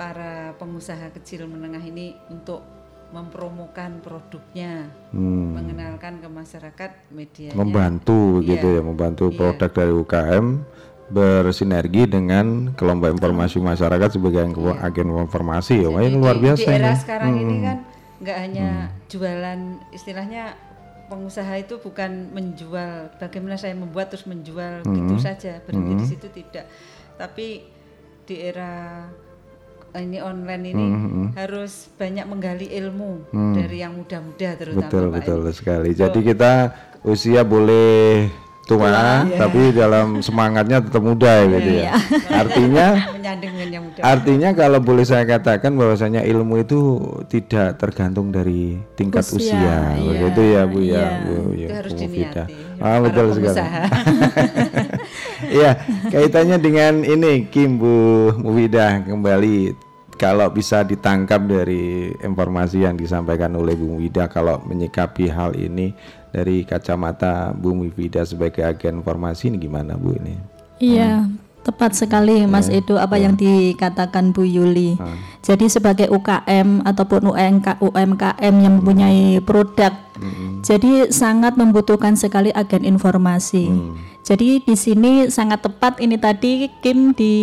para 0.01 0.57
pengusaha 0.57 1.13
kecil 1.13 1.45
menengah 1.45 1.85
ini 1.85 2.17
untuk 2.33 2.65
mempromokan 3.11 3.99
produknya, 3.99 4.87
Hmm. 5.11 5.59
mengenalkan 5.59 6.23
ke 6.23 6.29
masyarakat 6.31 6.91
media. 7.11 7.51
membantu 7.53 8.39
gitu 8.41 8.67
Iya. 8.71 8.79
ya 8.79 8.83
membantu 8.83 9.25
Iya. 9.29 9.37
produk 9.37 9.71
dari 9.75 9.93
UKM 9.93 10.47
bersinergi 11.11 12.07
dengan 12.07 12.71
kelompok 12.79 13.11
informasi 13.11 13.59
masyarakat 13.59 14.09
sebagai 14.15 14.47
yang- 14.47 14.79
agen 14.79 15.11
informasi 15.11 15.83
ya 15.83 15.91
Wah, 15.91 16.07
ini 16.07 16.15
luar 16.15 16.39
biasa 16.39 16.71
Di 16.71 16.71
era 16.71 16.95
ini. 16.95 17.01
sekarang 17.03 17.33
ini 17.35 17.55
Hmm. 17.59 17.67
kan 17.67 17.79
nggak 18.21 18.39
hanya 18.39 18.69
jualan, 19.11 19.61
istilahnya 19.91 20.55
pengusaha 21.11 21.51
itu 21.59 21.83
bukan 21.83 22.31
menjual. 22.31 23.11
Bagaimana 23.19 23.59
saya 23.59 23.75
membuat 23.75 24.15
terus 24.15 24.31
menjual 24.31 24.87
Hmm. 24.87 24.95
gitu 24.95 25.19
saja 25.19 25.59
berhenti 25.67 25.99
di 25.99 26.07
situ 26.07 26.31
tidak. 26.31 26.71
Tapi 27.19 27.67
di 28.23 28.37
era 28.39 29.03
ini 29.93 30.19
online 30.19 30.65
ini 30.65 30.85
Hmm, 30.87 31.27
harus 31.35 31.91
banyak 31.93 32.23
menggali 32.25 32.71
ilmu 32.71 33.27
dari 33.53 33.79
yang 33.79 33.95
muda-muda 33.95 34.55
terutama 34.55 34.81
betul 34.81 35.05
Pak. 35.05 35.15
betul 35.17 35.41
sekali. 35.51 35.91
Jadi 35.93 36.19
kita 36.23 36.53
usia 37.01 37.43
boleh 37.43 38.31
tua, 38.63 39.27
tapi 39.27 39.73
dalam 39.73 40.21
semangatnya 40.21 40.79
tetap 40.79 41.03
muda 41.03 41.43
gitu 41.43 41.83
ya. 41.83 41.91
artinya 42.31 42.87
Menyanding 43.19 43.51
dengan 43.51 43.69
yang 43.69 43.83
muda. 43.83 44.01
artinya 44.01 44.49
kalau 44.53 44.79
boleh 44.79 45.03
saya 45.03 45.27
katakan 45.27 45.75
bahwasanya 45.75 46.23
ilmu 46.23 46.55
itu 46.57 46.79
tidak 47.27 47.75
tergantung 47.77 48.31
dari 48.31 48.79
tingkat 48.95 49.27
Usia, 49.27 49.59
usia, 49.59 49.75
iya, 49.93 50.07
begitu 50.23 50.41
ya 50.47 50.63
bu 50.65 50.79
ya 50.79 50.87
iya. 50.87 51.07
bu 51.19 51.35
ya 51.51 51.67
Itu 51.67 51.75
harus 51.75 51.93
Bu 51.93 51.99
diniati 51.99 52.55
ah 52.79 52.97
betul 53.03 53.27
sekali. 53.35 53.59
Iya, 55.49 55.81
kaitannya 56.13 56.61
dengan 56.61 57.01
ini 57.01 57.49
Kim 57.49 57.81
Bu 57.81 58.29
Mufida 58.37 59.01
kembali. 59.01 59.89
Kalau 60.21 60.53
bisa 60.53 60.85
ditangkap 60.85 61.49
dari 61.49 62.13
informasi 62.21 62.85
yang 62.85 62.93
disampaikan 62.93 63.57
oleh 63.57 63.73
Bu 63.73 63.97
Mufida 63.97 64.29
kalau 64.29 64.61
menyikapi 64.69 65.33
hal 65.33 65.57
ini 65.57 65.97
dari 66.29 66.69
kacamata 66.69 67.57
Bu 67.57 67.73
Mufida 67.73 68.21
sebagai 68.29 68.61
agen 68.61 69.01
informasi 69.01 69.49
ini 69.49 69.57
gimana 69.57 69.97
Bu 69.97 70.13
ini? 70.21 70.37
Iya, 70.77 71.25
tepat 71.65 71.97
sekali 71.97 72.45
Mas 72.45 72.69
Edo 72.69 73.01
apa 73.01 73.17
yang 73.17 73.33
dikatakan 73.33 74.37
Bu 74.37 74.45
Yuli. 74.45 75.01
Jadi 75.41 75.73
sebagai 75.73 76.13
UKM 76.13 76.85
ataupun 76.85 77.33
UMK, 77.33 77.81
UMKM 77.81 78.55
yang 78.61 78.81
mempunyai 78.81 79.41
produk, 79.41 79.93
jadi 80.61 81.09
sangat 81.09 81.57
membutuhkan 81.57 82.13
sekali 82.13 82.53
agen 82.53 82.85
informasi. 82.85 83.73
Jadi 84.21 84.61
di 84.61 84.77
sini 84.77 85.33
sangat 85.33 85.65
tepat 85.65 85.97
ini 85.99 86.21
tadi 86.21 86.69
Kim 86.85 87.17
di 87.17 87.35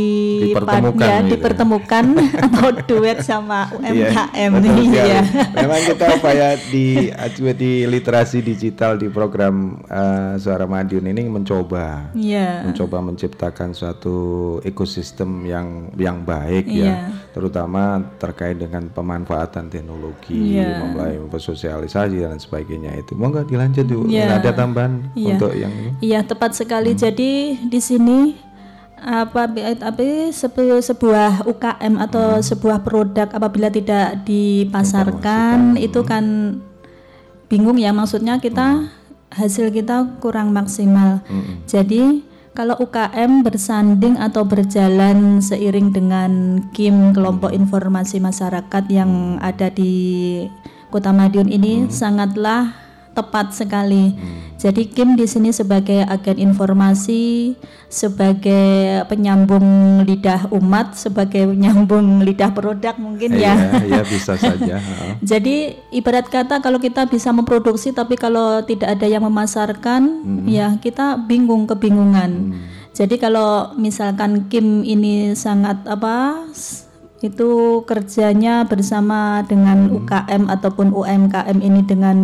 Dipertemukan 0.54 1.02
ya, 1.02 1.18
gitu 1.20 1.26
ya. 1.26 1.32
dipertemukan 1.34 2.06
atau 2.46 2.68
duet 2.86 3.18
sama 3.26 3.66
UMKM 3.74 4.52
betul 4.62 4.72
nih 4.78 4.88
ya. 4.94 5.22
Memang 5.58 5.82
kita 5.84 6.06
upaya 6.16 6.50
di 6.70 7.10
di 7.58 7.72
literasi 7.84 8.46
digital 8.46 8.96
di 8.96 9.10
program 9.10 9.82
eh, 9.90 10.38
Suara 10.38 10.70
Madiun 10.70 11.10
ini 11.10 11.26
mencoba 11.26 12.14
Iya. 12.14 12.70
mencoba 12.70 13.02
menciptakan 13.02 13.74
suatu 13.74 14.16
ekosistem 14.62 15.50
yang 15.50 15.90
yang 15.98 16.22
baik 16.22 16.70
Iya. 16.70 16.86
ya, 16.86 16.94
terutama 17.34 18.06
terkait 18.22 18.62
dengan 18.62 18.86
pemanfaatan 18.94 19.74
teknologi, 19.74 20.56
Iya. 20.62 20.86
memulai 20.86 21.18
sosialisasi 21.38 22.22
dan 22.22 22.38
sebagainya 22.38 22.94
itu. 23.02 23.18
Monggo 23.18 23.42
dilanjut 23.44 23.86
Bu. 23.90 24.06
Iya. 24.06 24.38
Ada 24.40 24.54
tambahan 24.54 25.10
Iya. 25.18 25.34
untuk 25.36 25.52
yang 25.58 25.74
ini? 25.74 25.92
Iya 26.06 26.22
tepat 26.22 26.54
sekali. 26.54 26.67
Jadi 26.94 27.58
di 27.66 27.80
sini 27.80 28.36
apa 28.98 29.48
apa 29.48 30.04
sebu- 30.34 30.84
sebuah 30.84 31.46
UKM 31.46 31.94
atau 32.02 32.42
sebuah 32.42 32.82
produk 32.82 33.30
apabila 33.30 33.70
tidak 33.70 34.26
dipasarkan 34.28 35.80
itu 35.80 36.04
kan 36.04 36.58
bingung 37.48 37.80
ya. 37.80 37.96
Maksudnya 37.96 38.44
kita 38.44 38.92
hasil 39.32 39.72
kita 39.72 40.20
kurang 40.20 40.52
maksimal. 40.52 41.24
Jadi 41.68 42.26
kalau 42.58 42.74
UKM 42.82 43.46
bersanding 43.46 44.18
atau 44.18 44.42
berjalan 44.42 45.38
seiring 45.46 45.94
dengan 45.94 46.58
KIM 46.74 47.14
kelompok 47.14 47.54
informasi 47.54 48.18
masyarakat 48.18 48.84
yang 48.90 49.38
ada 49.38 49.70
di 49.70 50.42
Kota 50.90 51.14
Madiun 51.14 51.54
ini 51.54 51.86
sangatlah 51.94 52.87
tepat 53.18 53.58
sekali. 53.58 54.14
Jadi 54.58 54.90
Kim 54.90 55.14
di 55.14 55.26
sini 55.30 55.54
sebagai 55.54 56.02
agen 56.06 56.38
informasi, 56.38 57.54
sebagai 57.90 59.06
penyambung 59.06 60.02
lidah 60.06 60.50
umat, 60.54 60.98
sebagai 60.98 61.50
penyambung 61.50 62.26
lidah 62.26 62.54
produk 62.54 62.98
mungkin 62.98 63.38
ya. 63.38 63.54
Iya, 63.54 63.82
iya 63.86 64.02
bisa 64.02 64.34
saja. 64.38 64.82
Jadi 65.34 65.78
ibarat 65.94 66.30
kata 66.30 66.62
kalau 66.62 66.82
kita 66.82 67.06
bisa 67.06 67.30
memproduksi 67.30 67.94
tapi 67.94 68.18
kalau 68.18 68.62
tidak 68.66 68.98
ada 68.98 69.06
yang 69.06 69.26
memasarkan, 69.26 70.26
ya 70.50 70.78
kita 70.82 71.22
bingung 71.26 71.70
kebingungan. 71.70 72.58
Jadi 72.98 73.22
kalau 73.22 73.78
misalkan 73.78 74.50
Kim 74.50 74.82
ini 74.82 75.38
sangat 75.38 75.86
apa 75.86 76.50
itu 77.22 77.82
kerjanya 77.86 78.66
bersama 78.66 79.42
dengan 79.46 79.90
UKM 79.90 80.50
ataupun 80.50 80.94
UMKM 80.94 81.58
ini 81.62 81.82
dengan 81.86 82.18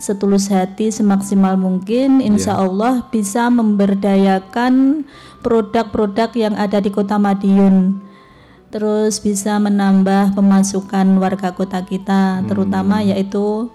setulus 0.00 0.48
hati 0.48 0.88
semaksimal 0.88 1.60
mungkin, 1.60 2.24
insya 2.24 2.56
Allah 2.56 3.04
bisa 3.12 3.52
memberdayakan 3.52 5.04
produk-produk 5.44 6.32
yang 6.32 6.56
ada 6.56 6.80
di 6.80 6.88
Kota 6.88 7.20
Madiun. 7.20 8.00
Terus 8.72 9.20
bisa 9.20 9.60
menambah 9.60 10.32
pemasukan 10.38 11.04
warga 11.18 11.52
kota 11.52 11.82
kita 11.82 12.46
terutama 12.46 13.02
yaitu 13.02 13.66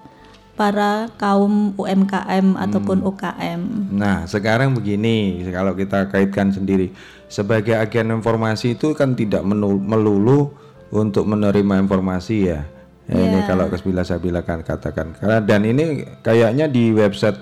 para 0.56 1.12
kaum 1.20 1.76
UMKM 1.76 2.56
ataupun 2.56 3.04
UKM. 3.04 3.92
Nah, 3.92 4.24
sekarang 4.24 4.72
begini, 4.72 5.44
kalau 5.52 5.76
kita 5.76 6.08
kaitkan 6.08 6.56
sendiri, 6.56 6.96
sebagai 7.28 7.76
agen 7.76 8.16
informasi 8.16 8.80
itu 8.80 8.96
kan 8.96 9.20
tidak 9.20 9.44
melulu 9.44 10.56
untuk 10.96 11.28
menerima 11.28 11.84
informasi 11.84 12.56
ya. 12.56 12.64
Ya, 13.06 13.22
Ini 13.22 13.38
Iya. 13.38 13.46
kalau 13.46 13.70
bila 13.70 14.02
saya 14.02 14.18
bilakan 14.18 14.66
katakan 14.66 15.14
karena 15.14 15.38
dan 15.38 15.62
ini 15.62 15.84
kayaknya 16.26 16.66
di 16.66 16.90
website 16.90 17.38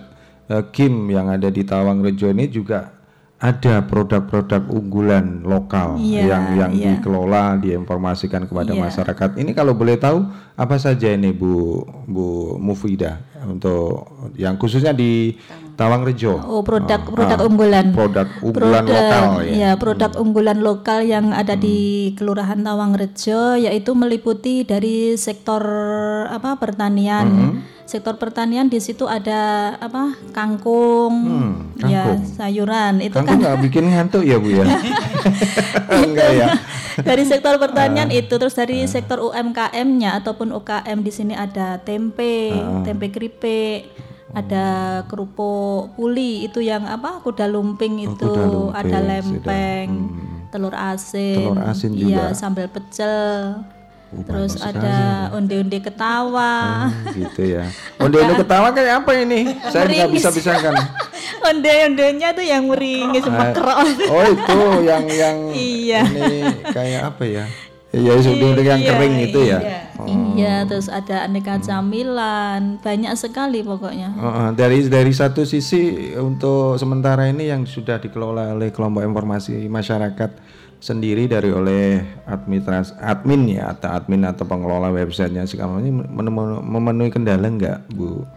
eh, 0.51 0.63
Kim 0.75 1.07
yang 1.07 1.31
ada 1.31 1.47
di 1.47 1.63
Tawang 1.63 2.03
Rejo 2.03 2.27
ini 2.27 2.51
juga 2.51 2.91
ada 3.39 3.83
produk-produk 3.83 4.71
unggulan 4.71 5.43
lokal 5.43 5.99
Iya, 5.99 6.31
yang 6.31 6.43
yang 6.55 6.71
iya. 6.71 6.87
dikelola, 6.95 7.59
diinformasikan 7.59 8.47
kepada 8.47 8.71
Iya. 8.71 8.87
masyarakat. 8.87 9.29
Ini 9.35 9.51
kalau 9.51 9.75
boleh 9.75 9.99
tahu 9.99 10.23
apa 10.55 10.75
saja 10.79 11.11
ini 11.11 11.35
Bu 11.35 11.83
Bu 12.07 12.55
Mufida 12.55 13.19
untuk 13.43 14.07
yang 14.39 14.55
khususnya 14.55 14.91
di 14.91 15.35
Tawangrejo. 15.73 16.33
Oh, 16.43 16.61
produk 16.61 16.99
Ah, 16.99 17.09
produk 17.09 17.37
ah. 17.37 17.45
unggulan. 17.45 17.85
Produk 17.91 18.27
unggulan 18.39 18.85
lokal 18.85 19.23
ya. 19.41 19.51
ya, 19.51 19.71
produk 19.73 20.11
unggulan 20.15 20.59
lokal 20.59 20.99
yang 21.01 21.31
ada 21.31 21.53
di 21.53 21.77
Kelurahan 22.13 22.57
Tawangrejo 22.57 23.57
yaitu 23.57 23.91
meliputi 23.93 24.61
dari 24.61 25.13
sektor 25.15 25.63
apa 26.27 26.55
pertanian. 26.55 27.25
Mm-hmm. 27.25 27.53
Sektor 27.83 28.15
pertanian 28.15 28.67
di 28.67 28.79
situ 28.79 29.03
ada 29.05 29.73
apa? 29.75 30.15
kangkung. 30.31 31.13
Ya, 31.75 32.15
sayuran. 32.31 32.97
Itu 32.99 33.17
Hmm, 33.17 33.27
Kangkung 33.27 33.43
kan 33.43 33.59
bikin 33.59 33.83
ngantuk 33.87 34.23
ya 34.23 34.37
bu 34.37 34.49
ya? 34.49 34.65
Enggak 35.99 36.29
ya. 36.31 36.47
dari 36.95 37.23
sektor 37.23 37.57
pertanian 37.57 38.07
Ah. 38.07 38.15
itu 38.15 38.29
terus 38.31 38.53
dari 38.53 38.85
sektor 38.85 39.17
UMKM-nya 39.19 40.15
ataupun 40.15 40.53
UKM 40.53 41.01
di 41.01 41.09
sini 41.09 41.33
ada 41.33 41.75
tempe, 41.77 42.53
Ah. 42.53 42.81
tempe 42.83 43.09
keripik, 43.09 43.89
ada 44.33 44.65
kerupuk 45.05 45.93
puli 45.93 46.43
itu 46.43 46.59
yang 46.59 46.83
apa 46.83 47.21
kuda 47.21 47.45
lumping 47.45 48.01
itu, 48.01 48.25
Oh, 48.25 48.33
kuda 48.33 48.49
lumping, 48.73 48.73
ada 48.73 48.97
lempeng, 48.99 49.89
telur 50.49 50.73
asin, 50.73 51.53
Telur 51.53 51.61
asin 51.63 51.91
iya 51.93 52.29
juga. 52.29 52.33
sambal 52.33 52.67
pecel. 52.67 53.21
Oh, 54.13 54.21
terus 54.21 54.57
ada 54.57 54.93
onde-onde 55.33 55.81
ketawa. 55.81 56.85
Hmm, 56.85 57.17
gitu 57.17 57.57
ya. 57.57 57.65
Onde-onde 58.01 58.37
ketawa 58.37 58.69
kayak 58.69 59.01
apa 59.01 59.11
ini? 59.17 59.57
Saya 59.67 59.89
nggak 59.89 60.11
bisa 60.11 60.29
bisakan. 60.29 60.73
Onde-ondenya 61.49 62.29
tuh 62.31 62.45
yang 62.45 62.69
meringis 62.69 63.25
mekrok. 63.25 63.81
Oh 64.07 64.23
itu 64.23 64.57
yang 64.85 65.03
yang 65.09 65.37
Iya. 65.57 66.01
ini 66.05 66.39
kayak 66.69 67.01
apa 67.09 67.23
ya? 67.25 67.45
Iya, 67.93 68.17
yang 68.57 68.81
kering 68.81 69.15
itu 69.21 69.39
ya. 69.45 69.59
Iya, 70.33 70.65
terus 70.65 70.89
ada 70.89 71.29
aneka 71.29 71.61
camilan, 71.61 72.81
banyak 72.81 73.13
sekali 73.13 73.61
pokoknya. 73.61 74.09
Heeh, 74.17 74.47
dari 74.57 74.89
dari 74.89 75.13
satu 75.13 75.45
sisi 75.45 76.09
untuk 76.17 76.81
sementara 76.81 77.29
ini 77.29 77.53
yang 77.53 77.69
sudah 77.69 78.01
dikelola 78.01 78.57
oleh 78.57 78.73
kelompok 78.73 79.05
informasi 79.05 79.69
masyarakat 79.69 80.33
sendiri 80.83 81.31
dari 81.31 81.47
oleh 81.47 82.03
administras 82.27 82.91
admin 82.99 83.55
ya 83.55 83.71
atau 83.71 83.93
admin 83.95 84.27
atau 84.27 84.43
pengelola 84.43 84.91
websitenya 84.91 85.47
sekarang 85.47 85.79
ini 85.79 85.95
memenuhi 86.67 87.07
kendala 87.07 87.47
enggak 87.47 87.87
Bu? 87.93 88.27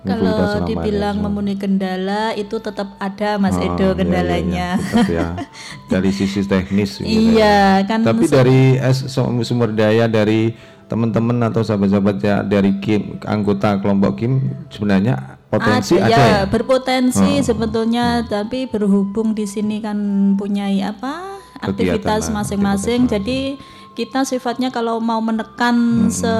Kalau 0.00 0.64
dibilang 0.64 1.20
ini? 1.20 1.24
memenuhi 1.28 1.56
kendala 1.60 2.32
itu 2.32 2.56
tetap 2.56 2.96
ada 2.96 3.36
Mas 3.36 3.56
Oh, 3.60 3.64
Edo 3.64 3.92
iya, 3.92 3.98
kendalanya. 4.00 4.68
iya, 4.80 5.04
iya, 5.04 5.12
ya. 5.12 5.28
dari 5.92 6.08
sisi 6.08 6.40
teknis 6.48 6.96
gitu 7.00 7.04
ya. 7.04 7.20
Iya, 7.20 7.60
kan 7.84 8.00
Tapi 8.00 8.24
dari 8.24 8.80
sumber 9.44 9.76
daya 9.76 10.08
dari 10.08 10.56
teman-teman 10.90 11.38
atau 11.46 11.62
sahabat-sahabatnya 11.62 12.42
dari 12.48 12.82
Kim 12.82 13.22
anggota 13.22 13.78
kelompok 13.78 14.18
Kim 14.18 14.50
sebenarnya 14.74 15.38
potensi 15.46 15.94
ada, 15.94 16.06
ada, 16.06 16.10
ya. 16.10 16.18
Oh. 16.18 16.26
ya, 16.26 16.40
berpotensi 16.50 17.30
sebetulnya 17.46 18.26
tapi 18.26 18.66
berhubung 18.66 19.38
di 19.38 19.46
sini 19.46 19.78
kan 19.78 19.98
punya 20.34 20.66
apa 20.82 21.38
aktivitas 21.62 22.34
masing-masing 22.34 23.06
jadi 23.06 23.54
kita 23.90 24.22
sifatnya 24.22 24.70
kalau 24.70 24.96
mau 24.96 25.18
menekan 25.18 26.06
se 26.08 26.30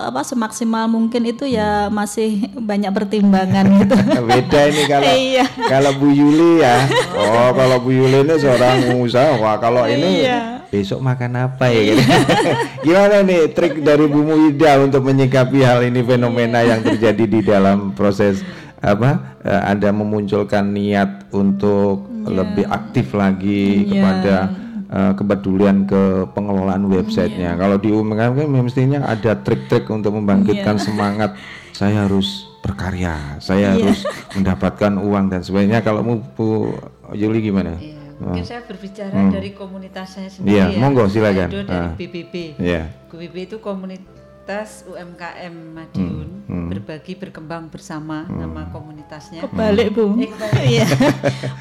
apa 0.00 0.20
semaksimal 0.20 0.88
mungkin 0.88 1.24
itu 1.24 1.44
ya 1.44 1.86
masih 1.86 2.48
banyak 2.56 2.90
pertimbangan 2.90 3.64
gitu. 3.84 3.94
Beda 4.24 4.60
ini 4.66 4.82
kalau 4.92 5.04
Iya. 5.06 5.44
kalau 5.68 5.90
Bu 5.94 6.08
Yuli 6.08 6.60
ya. 6.60 6.76
Oh, 7.14 7.50
kalau 7.52 7.76
Bu 7.78 7.92
Yuli 7.92 8.24
ini 8.24 8.34
seorang 8.34 8.88
pengusaha. 8.88 9.36
Wah, 9.36 9.56
kalau 9.56 9.84
ini 9.84 10.26
Iya. 10.26 10.64
besok 10.68 10.98
makan 11.00 11.38
apa 11.38 11.70
ya 11.70 11.92
gitu. 11.92 12.02
Gimana 12.84 13.22
nih 13.22 13.52
trik 13.52 13.78
dari 13.80 14.04
Bu 14.04 14.20
Muida 14.20 14.80
untuk 14.80 15.04
menyikapi 15.04 15.62
hal 15.62 15.84
ini 15.84 16.02
fenomena 16.02 16.60
yang 16.60 16.82
terjadi 16.82 17.24
di 17.24 17.40
dalam 17.40 17.92
proses 17.92 18.42
apa 18.80 19.38
eh, 19.40 19.62
Anda 19.64 19.92
memunculkan 19.92 20.68
niat 20.68 21.30
untuk 21.30 22.10
Iya. 22.24 22.32
lebih 22.32 22.64
aktif 22.66 23.12
lagi 23.12 23.84
kepada 23.86 24.63
eh, 24.86 25.12
kepedulian 25.14 25.84
ke 25.84 26.02
pengelolaan 26.30 26.84
websitenya. 26.86 27.54
Kalau 27.54 27.76
di 27.76 27.88
UMKM 27.88 28.32
kan 28.34 28.48
mestinya 28.60 29.00
ada 29.04 29.36
trik-trik 29.36 29.88
untuk 29.88 30.14
membangkitkan 30.14 30.76
semangat. 30.76 31.34
Saya 31.70 32.06
harus 32.06 32.46
berkarya, 32.60 33.36
saya 33.38 33.74
harus 33.74 34.06
mendapatkan 34.32 34.96
uang 34.96 35.28
dan 35.28 35.42
sebagainya. 35.42 35.80
Kalau 35.80 36.00
mu 36.00 36.22
Bu 36.32 36.70
Yuli 37.10 37.42
gimana? 37.42 37.76
Iya, 37.76 37.98
mungkin 38.16 38.40
saya 38.42 38.62
berbicara 38.62 39.10
dari 39.28 39.52
komunitas 39.52 40.14
saya 40.14 40.30
Hmm. 40.30 40.46
Iya, 40.46 40.64
sendiri 40.64 40.76
ya. 40.76 40.80
monggo, 40.80 41.04
silakan. 41.06 41.48
Edo 41.50 41.60
dari 41.62 41.76
Ah. 41.76 41.92
BBB. 41.92 42.34
Iya. 42.56 42.82
BBB 43.10 43.36
itu 43.44 43.56
komunitas 43.58 44.06
UMKM 44.44 45.54
Madiun 45.72 46.28
Hmm, 46.44 46.68
berbagi 46.68 47.16
berkembang 47.16 47.72
bersama 47.72 48.28
nama 48.28 48.68
komunitasnya. 48.68 49.48
Kebalik 49.48 49.96
Bu. 49.96 50.12
Eh, 50.20 50.28
kebalik. 50.28 50.64
Iya. 50.68 50.86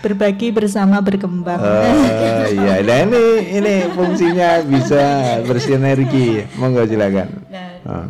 Berbagi 0.03 0.51
bersama 0.51 0.99
berkembang. 0.99 1.55
Eh, 1.55 2.51
iya, 2.51 2.83
nah 2.83 2.97
ini 3.07 3.23
ini 3.63 3.75
fungsinya 3.95 4.59
bisa 4.67 5.03
bersinergi. 5.47 6.43
Monggo 6.59 6.83
silakan. 6.83 7.31
Nah, 7.47 7.71
Ah. 7.83 8.07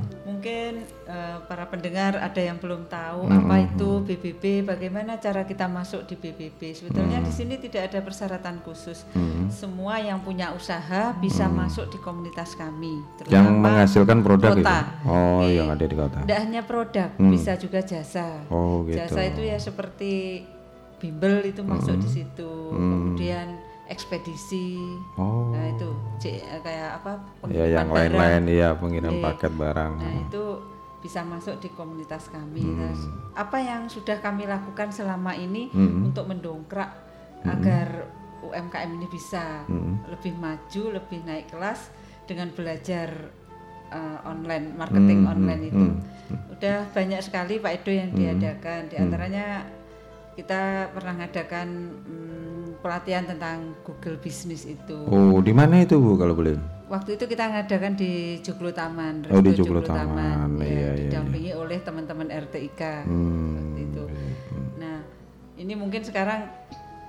Eh, 1.54 1.56
para 1.56 1.70
pendengar 1.70 2.18
ada 2.18 2.41
yang 2.41 2.58
belum 2.58 2.89
tahu 2.89 3.24
Hmm, 3.24 3.38
apa 3.39 3.56
itu 3.64 4.01
BBB, 4.01 4.43
bagaimana 4.64 5.16
cara 5.16 5.45
kita 5.45 5.70
masuk 5.70 6.04
di 6.04 6.16
BBB. 6.16 6.74
Sebetulnya 6.74 7.22
Hmm. 7.22 7.26
di 7.26 7.32
sini 7.32 7.56
tidak 7.58 7.88
ada 7.88 8.01
persyaratan 8.01 8.60
khusus. 8.60 9.06
Semua 9.47 9.97
yang 9.97 10.18
punya 10.20 10.49
usaha 10.51 11.14
bisa 11.16 11.45
masuk 11.45 11.88
di 11.88 11.99
komunitas 11.99 12.54
kami. 12.54 12.97
Hmm. 13.22 13.30
Yang 13.30 13.45
menghasilkan 13.54 14.18
produk 14.20 14.51
itu. 14.51 14.60
kota. 14.60 14.80
Oh, 15.04 15.39
Oke. 15.39 15.54
yang 15.54 15.70
ada 15.70 15.86
di 15.86 15.93
kota. 15.93 16.20
Tidak 16.22 16.39
hanya 16.39 16.62
produk, 16.64 17.10
bisa 17.16 17.54
juga 17.56 17.80
jasa. 17.80 18.41
Oh, 18.49 18.82
gitu. 18.84 18.97
Jasa 18.97 19.22
itu 19.24 19.41
ya 19.41 19.56
seperti 19.56 20.41
bimbel 20.97 21.43
itu 21.43 21.62
masuk 21.62 21.99
di 21.99 22.10
situ. 22.10 22.49
Kemudian 22.72 23.60
ekspedisi. 23.86 24.80
Oh. 25.14 25.51
Nah, 25.51 25.70
itu 25.70 25.89
C- 26.18 26.39
kayak 26.39 27.04
apa? 27.04 27.20
Ya, 27.47 27.68
yang 27.70 27.88
pengiriman 27.88 28.16
lain-lain 28.16 28.43
iya 28.47 28.70
pengirim 28.74 29.14
Oke. 29.14 29.22
paket 29.22 29.51
barang. 29.54 29.93
Nah, 29.95 30.14
itu 30.24 30.43
bisa 31.04 31.20
masuk 31.22 31.60
di 31.60 31.68
komunitas 31.70 32.32
kami. 32.32 32.64
Hmm. 32.64 32.80
Terus, 32.80 33.01
apa 33.36 33.60
yang 33.60 33.91
sudah 33.91 34.18
kami 34.18 34.47
lakukan 34.47 34.89
selama 34.89 35.36
ini 35.36 35.68
Hmm. 35.70 36.08
untuk 36.08 36.26
mendongkrak 36.26 36.89
agar 37.43 38.08
UMKM 38.39 38.95
ini 38.95 39.08
bisa 39.08 39.68
Hmm. 39.68 39.99
lebih 40.08 40.32
maju, 40.34 40.84
lebih 40.95 41.20
naik 41.22 41.51
kelas 41.51 41.91
dengan 42.24 42.47
belajar 42.49 43.12
uh, 43.91 44.26
online, 44.26 44.74
marketing 44.74 45.22
Hmm, 45.22 45.32
online 45.38 45.62
hmm, 45.62 45.70
itu. 45.70 45.86
hmm. 45.86 46.51
Udah 46.56 46.78
banyak 46.89 47.22
sekali 47.22 47.60
Pak 47.60 47.74
Edo 47.78 47.91
yang 47.91 48.10
diadakan. 48.10 48.82
Di 48.89 48.95
antaranya 48.97 49.68
kita 50.34 50.89
pernah 50.89 51.14
ngadakan 51.14 51.68
mm, 52.01 52.82
pelatihan 52.82 53.22
tentang 53.24 53.78
Google 53.86 54.18
Business 54.18 54.66
itu. 54.66 54.97
Oh, 55.06 55.38
di 55.39 55.54
mana 55.54 55.86
itu 55.86 56.01
Bu 56.01 56.18
kalau 56.18 56.34
boleh? 56.34 56.58
Waktu 56.94 57.18
itu 57.18 57.26
kita 57.26 57.50
ngadakan 57.50 57.98
di 57.98 58.38
Joglo 58.46 58.70
Taman, 58.70 59.26
Oh, 59.34 59.41
di 59.41 59.50
Joglo 59.58 59.82
Taman. 59.82 60.62
ya, 60.62 60.62
Iya, 60.62 60.70
iya, 60.70 60.91
didampingi 60.94 61.52
oleh 61.58 61.82
teman-teman 61.82 62.30
RTIK 62.30 62.82
Hmm. 63.10 63.58
waktu 63.58 63.80
itu. 63.82 64.04
Nah, 64.78 65.02
ini 65.58 65.74
mungkin 65.74 66.06
sekarang 66.06 66.46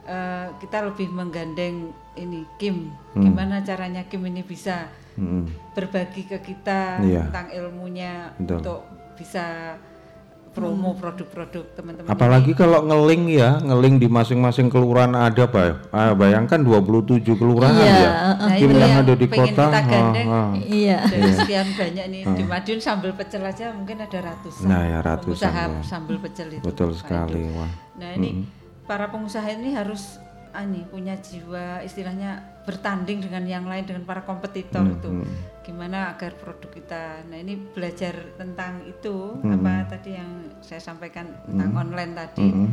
eh, 0.05 0.49
kita 0.61 0.85
lebih 0.85 1.09
menggandeng 1.09 1.89
ini 2.15 2.45
Kim, 2.57 2.93
gimana 3.15 3.65
caranya 3.65 4.05
Kim 4.05 4.21
ini 4.25 4.41
bisa 4.41 4.89
Hmm. 5.17 5.49
berbagi 5.73 6.29
ke 6.29 6.41
kita 6.41 7.01
Iya. 7.01 7.25
tentang 7.25 7.49
ilmunya 7.49 8.29
Betul. 8.37 8.61
untuk 8.61 8.81
bisa 9.17 9.77
promo 10.55 10.95
produk-produk 10.95 11.65
teman-teman. 11.75 12.07
Apalagi 12.07 12.55
kalau 12.55 12.81
ngeling 12.81 13.27
ya, 13.29 13.59
ngeling 13.59 13.99
di 13.99 14.07
masing-masing 14.07 14.71
kelurahan 14.71 15.11
ada 15.11 15.45
Pak. 15.45 15.91
Ah, 15.91 16.15
bayangkan 16.15 16.57
27 16.57 17.27
kelurahan 17.35 17.75
Iya, 17.75 17.91
ya. 17.91 18.11
Nah, 18.39 18.55
itu 18.55 18.65
yang 18.65 18.79
yang 18.79 18.95
ada 19.03 19.15
di 19.15 19.27
kota. 19.27 19.45
kita 19.45 19.65
ah, 19.67 19.83
gandeng. 19.83 20.29
ah. 20.29 20.51
Iya. 20.57 20.99
dari 21.05 21.33
sekian 21.35 21.67
banyak 21.75 22.07
nih 22.07 22.23
di 22.33 22.43
Madiun 22.45 22.79
sambal 22.79 23.13
pecel 23.13 23.43
aja 23.43 23.75
mungkin 23.75 23.99
ada 23.99 24.19
ratusan. 24.25 24.65
Nah, 24.65 24.83
ya, 24.85 24.99
ratusan, 25.01 25.27
pengusaha 25.43 25.63
ya. 25.69 25.83
sambal 25.83 26.17
pecel 26.19 26.49
itu. 26.55 26.63
Betul 26.63 26.91
sekali, 26.95 27.43
Edo. 27.43 27.59
wah. 27.59 27.71
Nah 27.95 28.11
ini 28.15 28.47
para 28.85 29.07
pengusaha 29.07 29.49
ini 29.51 29.75
harus 29.75 30.23
ani 30.51 30.87
punya 30.87 31.19
jiwa 31.19 31.83
istilahnya 31.83 32.39
bertanding 32.63 33.19
dengan 33.19 33.43
yang 33.43 33.67
lain 33.67 33.83
dengan 33.83 34.03
para 34.03 34.23
kompetitor 34.23 34.81
Hmm, 34.81 34.95
itu. 34.95 35.09
Gimana 35.65 36.13
agar 36.13 36.37
produk 36.37 36.71
kita. 36.71 37.25
Nah 37.25 37.37
ini 37.37 37.57
belajar 37.57 38.13
tentang 38.37 38.85
itu 38.85 39.41
apa 39.41 39.89
tadi 39.91 40.13
yang 40.13 40.31
saya 40.61 40.77
sampaikan 40.79 41.25
tentang 41.43 41.73
online 41.75 42.13
tadi 42.13 42.45
Hmm. 42.45 42.69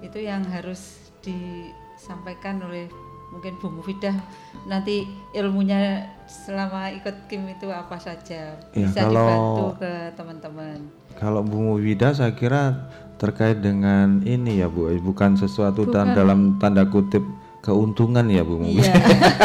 itu 0.00 0.18
yang 0.18 0.40
harus 0.48 1.12
disampaikan 1.20 2.60
oleh 2.62 2.88
mungkin 3.30 3.54
Bu 3.56 3.70
Mufidah 3.70 4.16
nanti 4.64 5.04
ilmunya 5.30 6.02
selama 6.26 6.90
ikut 6.90 7.28
Kim 7.28 7.46
itu 7.46 7.68
apa 7.68 7.94
saja 7.94 8.56
Ya, 8.72 8.88
bisa 8.88 9.04
kalau- 9.04 9.20
dibantu 9.20 9.64
ke 9.78 9.92
teman-teman. 10.16 10.78
Kalau 11.14 11.44
Bu 11.44 11.60
Muwida 11.60 12.10
saya 12.10 12.32
kira 12.32 12.88
terkait 13.16 13.60
dengan 13.60 14.24
ini 14.24 14.58
ya 14.58 14.66
Bu, 14.66 14.88
bukan 14.98 15.36
sesuatu 15.36 15.84
dan 15.86 16.16
dalam 16.16 16.56
tanda 16.56 16.88
kutip 16.88 17.20
keuntungan 17.60 18.24
ya 18.24 18.40
Bu 18.40 18.56
mungkin. 18.56 18.80
Iya. 18.80 18.94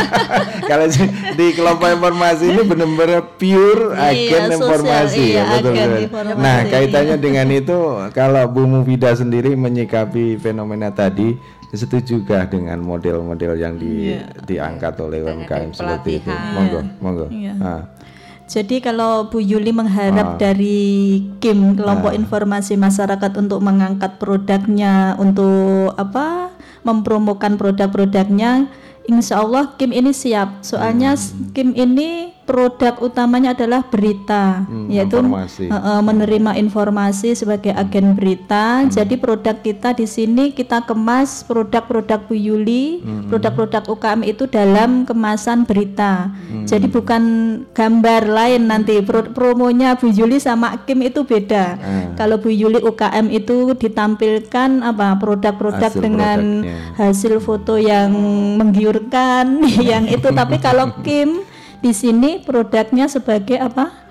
Kalau 0.69 0.87
si- 0.87 1.05
di 1.35 1.51
kelompok 1.51 1.91
informasi 1.91 2.47
ini 2.47 2.61
benar-benar 2.63 3.35
pure 3.35 3.91
Iya, 3.93 4.09
agen 4.09 4.43
informasi 4.55 5.23
iya, 5.25 5.35
ya 5.35 5.43
betul. 5.51 5.71
agen 5.71 5.75
betul. 5.85 6.03
informasi, 6.05 6.39
Nah 6.39 6.57
kaitannya 6.65 7.15
iya. 7.15 7.21
dengan 7.21 7.47
itu 7.49 7.77
kalau 8.11 8.43
Bu 8.47 8.63
Mufida 8.65 9.11
sendiri 9.11 9.53
menyikapi 9.53 10.35
fenomena 10.35 10.89
tadi 10.89 11.35
setujukah 11.69 12.47
dengan 12.47 12.79
model-model 12.79 13.53
yang 13.53 13.75
di, 13.75 14.15
diangkat 14.41 14.95
oleh 14.97 15.19
UMKM 15.21 15.75
seperti 15.75 16.17
itu? 16.17 16.31
Monggo, 16.31 16.79
monggo. 16.97 17.27
Iya. 17.27 17.53
Ah, 17.59 17.83
Jadi 18.45 18.77
kalau 18.77 19.27
Bu 19.27 19.37
Yuli 19.37 19.69
mengharap 19.69 20.37
Ah. 20.37 20.39
dari 20.39 20.77
KIM 21.35 21.75
kelompok 21.75 22.13
informasi 22.13 22.73
masyarakat 22.75 23.31
untuk 23.35 23.59
mengangkat 23.59 24.15
produknya 24.15 25.17
untuk 25.17 25.91
apa 25.91 26.54
mempromokan 26.85 27.57
produk-produknya, 27.57 28.69
Insya 29.05 29.45
Allah 29.45 29.73
KIM 29.77 29.93
ini 29.93 30.11
siap. 30.13 30.65
Soalnya 30.65 31.13
Hmm. 31.13 31.53
KIM 31.53 31.69
ini 31.77 32.33
produk 32.45 33.01
utamanya 33.01 33.51
adalah 33.51 33.81
berita, 33.83 34.63
Hmm, 34.63 34.85
yaitu 34.87 35.17
informasi. 35.17 35.65
eh, 35.65 35.73
eh, 35.73 35.99
menerima 35.99 36.51
informasi 36.55 37.33
sebagai 37.33 37.73
agen 37.73 38.13
berita. 38.13 38.79
Hmm. 38.79 38.89
Jadi 38.89 39.15
produk 39.15 39.57
kita 39.57 39.91
di 39.91 40.05
sini 40.05 40.49
kita 40.51 40.81
kemas 40.81 41.41
produk-produk 41.43 42.21
Bu 42.23 42.33
Yuli, 42.33 43.01
Hmm. 43.01 43.25
produk-produk 43.27 43.83
UKM 43.87 44.21
itu 44.23 44.45
dalam 44.45 45.03
kemasan 45.03 45.65
berita. 45.65 46.29
Hmm. 46.31 46.63
Jadi 46.63 46.85
bukan 46.85 47.23
gambar 47.71 48.21
lain 48.23 48.61
nanti 48.63 49.01
Pro- 49.01 49.25
promonya 49.27 49.93
Bu 49.93 50.07
Yuli 50.07 50.37
sama 50.37 50.77
Kim 50.79 51.01
itu 51.01 51.21
beda. 51.21 51.65
Ah. 51.75 52.13
Kalau 52.15 52.37
Bu 52.37 52.47
Yuli 52.47 52.77
UKM 52.77 53.27
itu 53.27 53.73
ditampilkan 53.73 54.69
apa 54.81 55.17
produk-produk 55.17 55.89
Hasil 55.89 55.97
dengan 55.99 56.39
produknya. 56.61 56.77
hasil 56.95 57.33
foto 57.39 57.73
yang 57.75 58.13
menggiurkan 58.55 59.65
yang 59.81 60.05
itu. 60.05 60.27
Tapi 60.27 60.57
kalau 60.57 60.93
Kim 61.01 61.41
di 61.85 61.93
sini 61.93 62.41
produknya 62.41 63.05
sebagai 63.05 63.61
apa? 63.61 64.05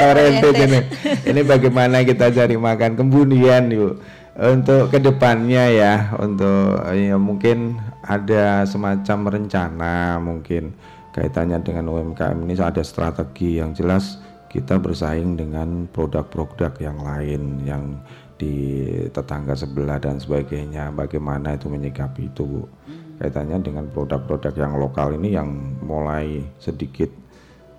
oriented 0.10 0.54
ini. 0.56 0.80
Ini 1.28 1.40
bagaimana 1.44 2.00
kita 2.04 2.32
cari 2.32 2.56
makan 2.56 2.96
kemudian 2.96 3.68
yuk 3.68 4.00
untuk 4.40 4.88
ke 4.88 4.98
depannya 5.02 5.64
ya 5.68 5.94
untuk 6.16 6.80
ya 6.96 7.20
mungkin 7.20 7.76
ada 8.06 8.64
semacam 8.64 9.36
rencana 9.36 10.16
mungkin 10.16 10.72
kaitannya 11.12 11.60
dengan 11.60 11.92
UMKM 11.92 12.38
ini 12.48 12.54
ada 12.56 12.80
strategi 12.80 13.60
yang 13.60 13.76
jelas 13.76 14.16
kita 14.48 14.80
bersaing 14.80 15.36
dengan 15.36 15.84
produk-produk 15.92 16.72
yang 16.80 16.98
lain 17.02 17.42
yang 17.68 18.00
di 18.40 18.56
tetangga 19.12 19.52
sebelah 19.52 20.00
dan 20.00 20.16
sebagainya 20.16 20.88
bagaimana 20.96 21.60
itu 21.60 21.68
menyikapi 21.68 22.32
itu 22.32 22.42
Bu 22.48 22.62
kaitannya 23.20 23.60
dengan 23.60 23.84
produk-produk 23.92 24.56
yang 24.56 24.80
lokal 24.80 25.12
ini 25.12 25.36
yang 25.36 25.76
mulai 25.84 26.40
sedikit 26.56 27.12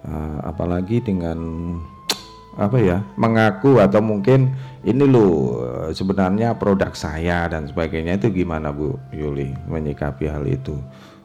eh, 0.05 0.37
apalagi 0.45 1.01
dengan 1.01 1.41
apa 2.61 2.77
ya 2.77 3.01
mengaku 3.17 3.81
atau 3.81 4.03
mungkin 4.05 4.53
ini 4.85 5.01
loh 5.01 5.65
eh, 5.65 5.89
sebenarnya 5.97 6.53
produk 6.61 6.93
saya 6.93 7.49
dan 7.49 7.65
sebagainya 7.65 8.21
itu 8.21 8.29
gimana 8.29 8.69
Bu 8.69 9.01
Yuli 9.09 9.49
menyikapi 9.65 10.29
hal 10.29 10.45
itu 10.45 10.77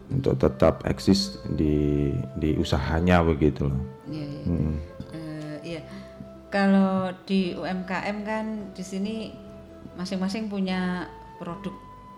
untuk 0.09 0.39
tetap 0.41 0.81
eksis 0.89 1.37
di 1.59 2.09
di 2.39 2.55
usahanya 2.57 3.27
begitu 3.27 3.67
loh. 3.67 3.83
Iya, 4.07 4.23
iya. 4.23 4.47
Mm. 4.47 4.96
Kalau 6.57 6.93
di 7.23 7.53
UMKM 7.53 8.17
kan 8.23 8.45
di 8.73 8.81
sini 8.81 9.29
masing-masing 9.93 10.49
punya 10.49 11.05
produk 11.37 11.75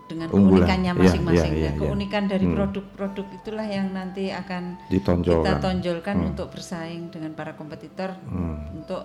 dengan 0.07 0.31
Unggulan. 0.31 0.63
keunikannya 0.63 0.91
Iya, 0.91 1.01
masing-masing. 1.01 1.51
iya, 1.51 1.59
iya, 1.59 1.69
Nah, 1.69 1.75
iya. 1.75 1.81
keunikan 1.81 2.23
dari 2.25 2.45
Hmm. 2.45 2.55
produk-produk 2.55 3.27
itulah 3.35 3.67
yang 3.67 3.91
nanti 3.91 4.31
akan 4.31 4.79
Ditonjolkan. 4.87 5.43
kita 5.43 5.53
tonjolkan 5.59 6.15
Hmm. 6.17 6.27
untuk 6.29 6.47
bersaing 6.49 7.03
dengan 7.09 7.31
para 7.33 7.53
kompetitor 7.53 8.15
Hmm. 8.23 8.73
untuk 8.73 9.03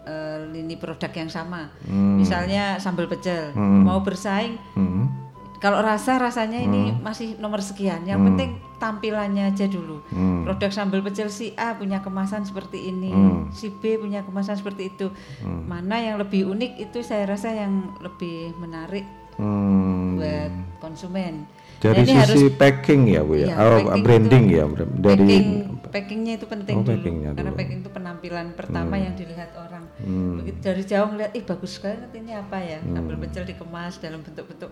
eh, 0.00 0.48
lini 0.48 0.74
produk 0.74 1.12
yang 1.12 1.28
sama. 1.28 1.68
Hmm. 1.84 2.16
Misalnya 2.16 2.80
sambal 2.80 3.04
pecel, 3.04 3.52
Hmm. 3.52 3.84
mau 3.84 4.00
bersaing 4.00 4.56
Hmm. 4.72 5.12
Kalau 5.60 5.78
rasa 5.78 6.16
rasanya 6.16 6.56
ini 6.56 6.96
masih 6.98 7.36
nomor 7.36 7.60
sekian. 7.60 8.02
Yang 8.02 8.18
Hmm. 8.18 8.28
penting 8.32 8.50
tampilannya 8.76 9.44
aja 9.46 9.68
dulu. 9.68 10.00
Hmm. 10.08 10.42
Produk 10.42 10.72
sambal 10.72 11.04
pecel 11.04 11.28
si 11.28 11.52
A 11.52 11.76
punya 11.76 12.00
kemasan 12.00 12.42
seperti 12.42 12.88
ini, 12.88 13.12
Hmm. 13.12 13.52
si 13.52 13.68
B 13.68 13.94
punya 13.94 14.24
kemasan 14.24 14.56
seperti 14.56 14.88
itu. 14.88 15.12
Mana 15.44 16.00
yang 16.00 16.16
lebih 16.16 16.48
unik 16.48 16.80
itu 16.80 17.04
saya 17.04 17.28
rasa 17.28 17.52
yang 17.52 17.92
lebih 18.00 18.56
menarik 18.56 19.04
Hmm. 19.36 20.16
buat 20.16 20.52
konsumen. 20.80 21.44
Dari 21.76 21.96
Nah, 21.96 22.04
ini 22.04 22.12
sisi 22.12 22.20
harus 22.20 22.42
packing 22.56 23.02
ya 23.08 23.24
Bu 23.24 23.40
ya, 23.40 23.46
Iya, 23.46 23.56
oh, 23.56 23.72
packing 23.80 24.04
branding 24.04 24.44
itu- 24.44 24.52
ya 24.52 24.64
dari 24.68 25.16
packing, 25.16 25.48
packingnya 25.88 26.32
itu 26.36 26.46
penting 26.46 26.76
Oh, 26.76 26.84
dulu. 26.84 26.92
packingnya 26.92 27.30
Karena 27.32 27.48
dulu. 27.48 27.56
packing 27.56 27.78
itu 27.80 27.90
penampilan 27.90 28.46
pertama 28.52 28.94
yang 28.96 29.14
dilihat 29.16 29.50
orang. 29.56 29.84
Hmm. 29.96 30.44
Begitu 30.44 30.58
dari 30.60 30.82
jauh 30.84 31.08
ngeliat, 31.08 31.32
ih 31.32 31.40
bagus 31.42 31.72
banget 31.80 32.10
ini 32.12 32.32
apa 32.32 32.56
ya? 32.60 32.78
Sambal 32.84 33.16
pecel 33.16 33.44
dikemas 33.44 33.96
dalam 33.96 34.20
bentuk-bentuk 34.20 34.68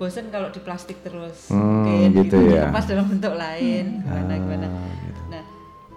bosen 0.00 0.32
kalau 0.32 0.48
di 0.48 0.64
plastik 0.64 1.04
terus. 1.04 1.52
Hmm, 1.52 1.60
Mungkin 1.84 2.24
gitu 2.24 2.36
ya. 2.48 2.72
Dikemas 2.72 2.86
dalam 2.88 3.06
bentuk 3.12 3.36
lain, 3.36 4.00
gimana 4.00 4.32
gimana. 4.40 4.66
Ah, 4.72 4.88
gitu. 5.04 5.20
Nah, 5.28 5.44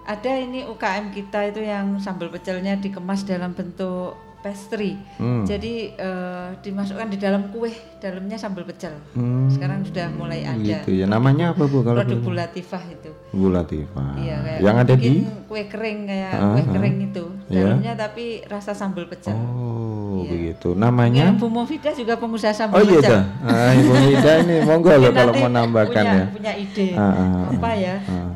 ada 0.04 0.32
ini 0.36 0.60
UKM 0.68 1.06
kita 1.16 1.40
itu 1.48 1.64
yang 1.64 1.96
sambal 2.04 2.28
pecelnya 2.28 2.76
dikemas 2.76 3.24
dalam 3.24 3.56
bentuk 3.56 4.20
pastry. 4.44 5.00
Hmm. 5.16 5.42
Jadi 5.44 5.96
eh, 5.96 6.48
dimasukkan 6.60 7.08
di 7.08 7.16
dalam 7.16 7.48
kue, 7.48 7.72
dalamnya 7.98 8.36
sambal 8.36 8.62
pecel. 8.64 8.92
Hmm, 9.14 9.48
Sekarang 9.48 9.82
sudah 9.82 10.12
mulai 10.12 10.44
ada. 10.44 10.60
gitu 10.60 10.92
ya. 10.94 11.08
Namanya 11.08 11.56
apa 11.56 11.64
Bu 11.64 11.80
kalau 11.80 11.98
Produk 11.98 12.20
boleh? 12.20 12.28
Bu 12.28 12.32
Latifah 12.36 12.84
itu. 12.86 13.12
Bu 13.32 13.48
Latifah. 13.48 14.10
Iya, 14.18 14.36
kayak 14.38 14.60
yang 14.60 14.76
ada 14.78 14.94
di 14.94 15.14
kue 15.48 15.64
kering 15.66 16.00
kayak 16.04 16.32
Ah, 16.34 16.52
kue 16.52 16.62
ah. 16.62 16.68
kering 16.70 16.98
itu. 17.02 17.26
Iya. 17.48 17.64
Dalamnya 17.72 17.94
tapi 17.98 18.26
rasa 18.44 18.72
sambal 18.74 19.08
pecel. 19.08 19.32
Oh, 19.32 20.22
Iya. 20.22 20.30
begitu. 20.30 20.68
Mungkin 20.70 20.84
Namanya 20.84 21.26
Bu 21.34 21.48
Mufida 21.48 21.90
juga 21.90 22.14
pengusaha 22.14 22.52
Oh 22.52 22.58
sambal 22.60 22.84
iya 22.84 23.00
pecel. 23.00 23.10
dah. 23.10 23.24
Ah, 23.42 23.72
Ibu 23.72 23.94
Mida 23.98 24.34
ini 24.40 24.56
monggo 24.68 24.92
loh 24.94 25.12
kalau 25.12 25.34
mau 25.34 25.48
nambahkan 25.48 26.04
punya, 26.04 26.14
ya. 26.14 26.26
Punya 26.30 26.54
ide 26.54 26.88
Ah, 26.94 27.02
ah, 27.02 27.44
apa 27.50 27.72
ya? 27.74 27.96
Ah. 28.04 28.30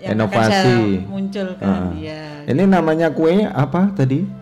Yang 0.00 0.18
Inovasi. 0.18 0.50
saya 0.50 1.06
munculkan. 1.06 1.62
Ah. 1.62 1.90
Iya. 1.94 2.20
Ini 2.48 2.62
namanya 2.66 3.12
kue 3.12 3.44
apa 3.44 3.92
tadi? 3.92 4.41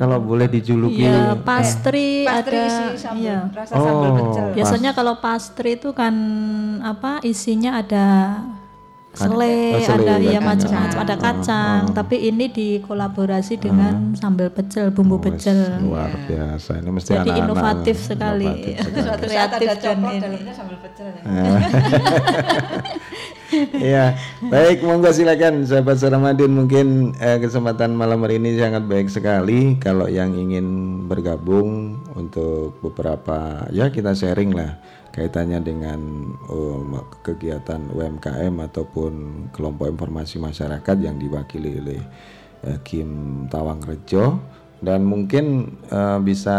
Eh, 0.00 0.02
Kalau 0.02 0.16
boleh 0.16 0.48
dijuluki. 0.48 1.04
Iya, 1.04 1.36
pastry, 1.44 2.24
pastry 2.24 2.56
ada 2.56 2.60
isi 2.64 2.84
sambal, 2.96 3.20
iya. 3.20 3.38
rasa 3.52 3.74
sambal 3.76 4.08
Oh. 4.08 4.16
pecel. 4.16 4.46
Biasanya 4.56 4.90
kalau 4.96 5.14
pastry 5.20 5.76
itu 5.76 5.92
kan 5.92 6.14
apa 6.80 7.20
isinya 7.20 7.76
ada 7.76 8.06
selai, 9.10 9.74
Oh, 9.74 9.82
selai, 9.82 10.06
ada 10.06 10.14
ya 10.18 10.38
kacang. 10.38 10.44
macam-macam, 10.46 10.98
ada 10.98 11.14
Oh, 11.14 11.20
kacang. 11.20 11.80
oh. 11.82 11.94
Tapi 11.94 12.16
ini 12.24 12.44
dikolaborasi 12.46 13.54
dengan 13.56 14.14
sambal 14.14 14.48
pecel, 14.48 14.90
bumbu 14.90 15.18
Wes, 15.18 15.24
pecel. 15.26 15.58
Luar 15.82 16.14
biasa. 16.24 16.78
Ini 16.78 16.90
mesti 16.90 17.10
Jadi 17.10 17.20
anak-anak 17.26 17.42
inovatif 17.44 17.96
loh. 17.96 18.06
sekali. 18.06 18.46
Inovatif 18.46 18.76
sekali. 18.78 19.02
Suatu 19.02 19.26
saat 19.26 19.50
ada 19.50 19.58
Kreatif 19.58 19.82
coklat 19.82 20.14
dalamnya 20.16 20.54
sambal 20.54 20.78
pecel 20.78 21.06
ya. 21.10 21.22
Iya, 23.74 24.14
baik 24.46 24.86
monggo 24.86 25.10
silakan 25.10 25.66
sahabat 25.66 25.98
Ramadhan 25.98 26.54
mungkin 26.54 26.86
eh, 27.18 27.42
kesempatan 27.42 27.90
malam 27.90 28.22
hari 28.22 28.38
ini 28.38 28.54
sangat 28.54 28.86
baik 28.86 29.10
sekali 29.10 29.74
kalau 29.74 30.06
yang 30.06 30.30
ingin 30.32 30.66
bergabung 31.10 31.98
untuk 32.14 32.78
beberapa 32.78 33.66
ya 33.74 33.90
kita 33.90 34.14
sharing 34.14 34.54
lah 34.54 34.78
kaitannya 35.10 35.58
dengan 35.60 36.00
um, 36.46 37.02
kegiatan 37.26 37.90
UMKM 37.90 38.54
ataupun 38.70 39.12
kelompok 39.50 39.90
informasi 39.90 40.38
masyarakat 40.38 40.96
yang 41.02 41.18
diwakili 41.18 41.82
oleh 41.82 42.02
eh, 42.66 42.78
Kim 42.86 43.44
Tawang 43.50 43.82
Rejo 43.82 44.38
dan 44.80 45.04
mungkin 45.04 45.76
eh, 45.90 46.18
bisa 46.22 46.58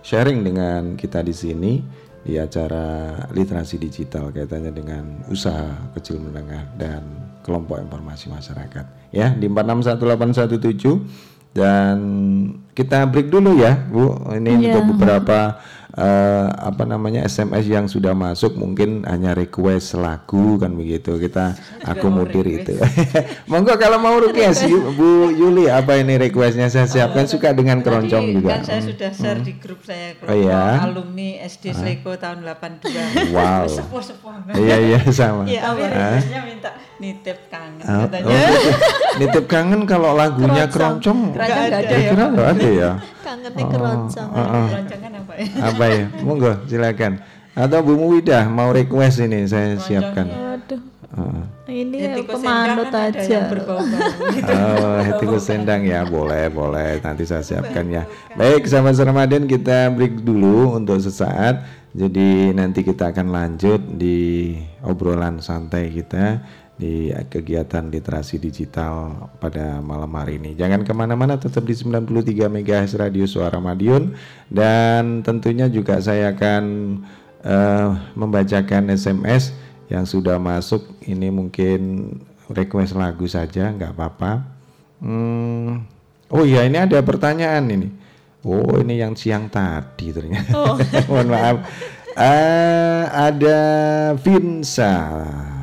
sharing 0.00 0.40
dengan 0.40 0.96
kita 0.96 1.20
di 1.20 1.34
sini 1.36 1.72
di 2.20 2.36
acara 2.36 3.16
literasi 3.32 3.80
digital 3.80 4.28
kaitannya 4.32 4.72
dengan 4.72 5.04
usaha 5.32 5.72
kecil 5.96 6.20
menengah 6.20 6.68
dan 6.76 7.00
kelompok 7.40 7.80
informasi 7.80 8.28
masyarakat. 8.28 8.84
Ya 9.12 9.32
di 9.32 9.48
461817 9.48 11.00
dan 11.56 11.96
kita 12.76 13.08
break 13.10 13.32
dulu 13.32 13.58
ya 13.58 13.74
Bu. 13.90 14.14
Ini 14.36 14.50
Iya. 14.54 14.60
untuk 14.60 14.82
beberapa 14.94 15.58
eh, 16.00 16.46
apa 16.48 16.82
namanya 16.82 17.20
SMS 17.22 17.64
yang 17.66 17.84
sudah 17.84 18.10
masuk 18.10 18.56
mungkin 18.56 19.04
hanya 19.04 19.32
request 19.32 19.94
lagu 19.94 20.56
kan 20.56 20.72
begitu 20.72 21.16
kita 21.16 21.52
akomodir 21.82 22.46
itu 22.46 22.72
monggo 23.50 23.76
kalau 23.76 23.98
mau 23.98 24.16
request 24.16 24.64
Bu 24.90 25.28
Yuli 25.30 25.68
apa 25.68 25.94
ini 25.94 26.16
requestnya 26.18 26.66
saya 26.66 26.88
siapkan 26.88 27.24
suka 27.24 27.52
dengan 27.52 27.80
keroncong 27.80 28.24
Tadi 28.26 28.34
juga 28.34 28.50
Kan 28.50 28.62
saya 28.62 28.80
Hmm. 28.80 28.88
sudah 28.88 29.10
share 29.12 29.40
di 29.40 29.52
grup 29.54 29.80
saya 29.82 30.16
Oh 30.22 30.32
iya? 30.32 30.80
alumni 30.80 31.28
SD 31.42 31.64
Sleko 31.70 32.16
tahun 32.16 32.40
82. 32.42 33.28
Wow. 33.30 33.68
Sepuh-sepuh. 33.68 34.56
iya 34.56 34.76
iya 34.78 34.98
sama 35.10 35.44
Iya, 35.44 35.60
tapi 35.66 35.82
Ah. 35.82 35.92
requestnya 36.16 36.40
minta 36.42 36.70
nitip 36.96 37.38
kangen 37.46 37.82
Oh, 37.82 38.04
katanya. 38.06 38.24
oh, 38.24 38.48
nitip, 38.48 38.78
nitip 39.18 39.44
kangen 39.46 39.80
kalau 39.84 40.12
lagunya 40.12 40.64
keroncong. 40.64 41.32
Keroncong 41.32 41.58
nggak 41.60 41.76
ada 41.76 41.96
ya, 41.96 42.10
Kira 42.10 42.24
nggak 42.30 42.48
ada 42.50 42.68
ya. 42.70 42.90
Kangen 43.20 43.52
nih 43.52 43.66
keroncong. 43.68 44.30
Oh, 44.32 44.40
oh. 44.40 44.66
Keroncongan 44.68 45.12
apa 45.20 45.32
ya? 45.36 45.46
Apa 45.60 45.84
ya? 45.86 46.02
Monggo 46.24 46.52
silakan. 46.66 47.12
Atau 47.50 47.78
Bu 47.82 47.98
Muwidah 47.98 48.46
mau 48.46 48.70
request 48.70 49.20
ini 49.26 49.44
saya 49.44 49.76
siapkan. 49.76 50.26
Waduh, 50.30 50.80
Oh, 51.10 51.42
ini 51.66 52.06
sendang 52.30 52.86
kan 52.86 53.02
aja. 53.10 53.38
oh 54.46 54.98
hatiku 55.02 55.36
sendang 55.42 55.82
ya, 55.82 56.06
boleh 56.06 56.46
boleh. 56.46 57.02
Nanti 57.02 57.26
saya 57.26 57.42
siapkan 57.42 57.90
ya. 57.90 58.06
Baik, 58.38 58.70
sahabat 58.70 58.94
Ramadan 59.02 59.50
kita 59.50 59.90
break 59.90 60.22
dulu 60.22 60.78
untuk 60.78 61.02
sesaat. 61.02 61.66
Jadi 61.90 62.54
nanti 62.54 62.86
kita 62.86 63.10
akan 63.10 63.34
lanjut 63.34 63.82
di 63.98 64.54
obrolan 64.86 65.42
santai 65.42 65.90
kita 65.90 66.38
di 66.80 67.12
kegiatan 67.12 67.92
literasi 67.92 68.40
digital 68.40 69.28
pada 69.36 69.84
malam 69.84 70.08
hari 70.16 70.40
ini. 70.40 70.56
Jangan 70.56 70.80
ke 70.80 70.96
mana-mana, 70.96 71.36
tetap 71.36 71.68
di 71.68 71.76
93 71.76 72.48
MHz 72.48 72.96
Radio 72.96 73.28
Suara 73.28 73.60
Madiun 73.60 74.16
dan 74.48 75.20
tentunya 75.20 75.68
juga 75.68 76.00
saya 76.00 76.32
akan 76.32 76.64
eh, 77.44 77.88
membacakan 78.16 78.88
SMS 78.96 79.52
yang 79.92 80.08
sudah 80.08 80.40
masuk. 80.40 80.88
Ini 81.04 81.28
mungkin 81.28 82.16
request 82.48 82.96
lagu 82.96 83.28
saja, 83.28 83.68
nggak 83.68 83.92
apa-apa. 83.92 84.32
Hmm, 85.04 85.84
oh 86.32 86.48
iya, 86.48 86.64
ini 86.64 86.80
ada 86.80 87.04
pertanyaan 87.04 87.68
ini. 87.68 87.88
Oh, 88.40 88.80
ini 88.80 88.96
yang 88.96 89.12
siang 89.12 89.52
tadi 89.52 90.16
ternyata. 90.16 90.80
Mohon 91.12 91.28
maaf. 91.28 91.56
Eh, 92.16 93.04
ada 93.04 93.60
Vinsa. 94.16 94.96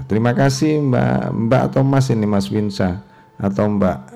Terima 0.07 0.31
kasih 0.31 0.79
Mbak 0.79 1.19
Mbak 1.47 1.61
atau 1.71 1.81
Mas 1.83 2.07
ini 2.07 2.23
Mas 2.23 2.47
Vinsa 2.47 3.03
atau 3.35 3.67
Mbak. 3.67 4.15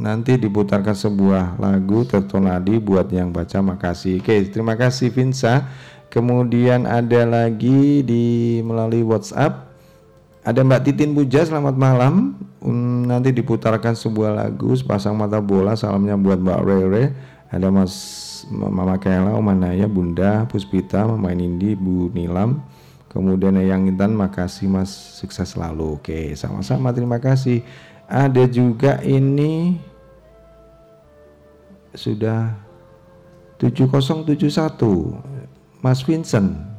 Nanti 0.00 0.40
diputarkan 0.40 0.96
sebuah 0.96 1.60
lagu 1.60 2.08
tertonadi 2.08 2.80
buat 2.80 3.12
yang 3.12 3.28
baca 3.28 3.60
makasih. 3.60 4.24
Oke, 4.24 4.48
terima 4.48 4.80
kasih 4.80 5.12
Vinsa. 5.12 5.68
Kemudian 6.08 6.88
ada 6.88 7.22
lagi 7.28 8.00
di 8.02 8.58
melalui 8.64 9.04
WhatsApp 9.04 9.70
ada 10.40 10.64
Mbak 10.64 10.82
Titin 10.88 11.12
Puja, 11.12 11.44
selamat 11.44 11.76
malam. 11.76 12.32
Nanti 13.04 13.28
diputarkan 13.28 13.92
sebuah 13.92 14.40
lagu 14.40 14.72
sepasang 14.72 15.12
mata 15.12 15.36
bola. 15.36 15.76
Salamnya 15.76 16.16
buat 16.16 16.40
Mbak 16.40 16.60
Rere. 16.64 17.04
Ada 17.52 17.68
Mas 17.68 17.92
Mama 18.48 18.96
Kela, 18.96 19.36
Oma 19.36 19.52
Naya, 19.52 19.84
Bunda 19.84 20.48
Puspita, 20.48 21.04
Mama 21.04 21.36
Nindi, 21.36 21.76
Bu 21.76 22.08
Nilam. 22.16 22.64
Kemudian 23.10 23.58
yang 23.58 23.90
Intan, 23.90 24.14
makasih 24.14 24.70
Mas, 24.70 24.94
sukses 25.18 25.50
selalu. 25.50 25.98
Oke, 25.98 26.38
sama-sama 26.38 26.94
terima 26.94 27.18
kasih. 27.18 27.66
Ada 28.06 28.46
juga 28.46 29.02
ini 29.02 29.82
sudah 31.90 32.54
7071 33.58 34.38
Mas 35.82 36.00
Vincent 36.06 36.70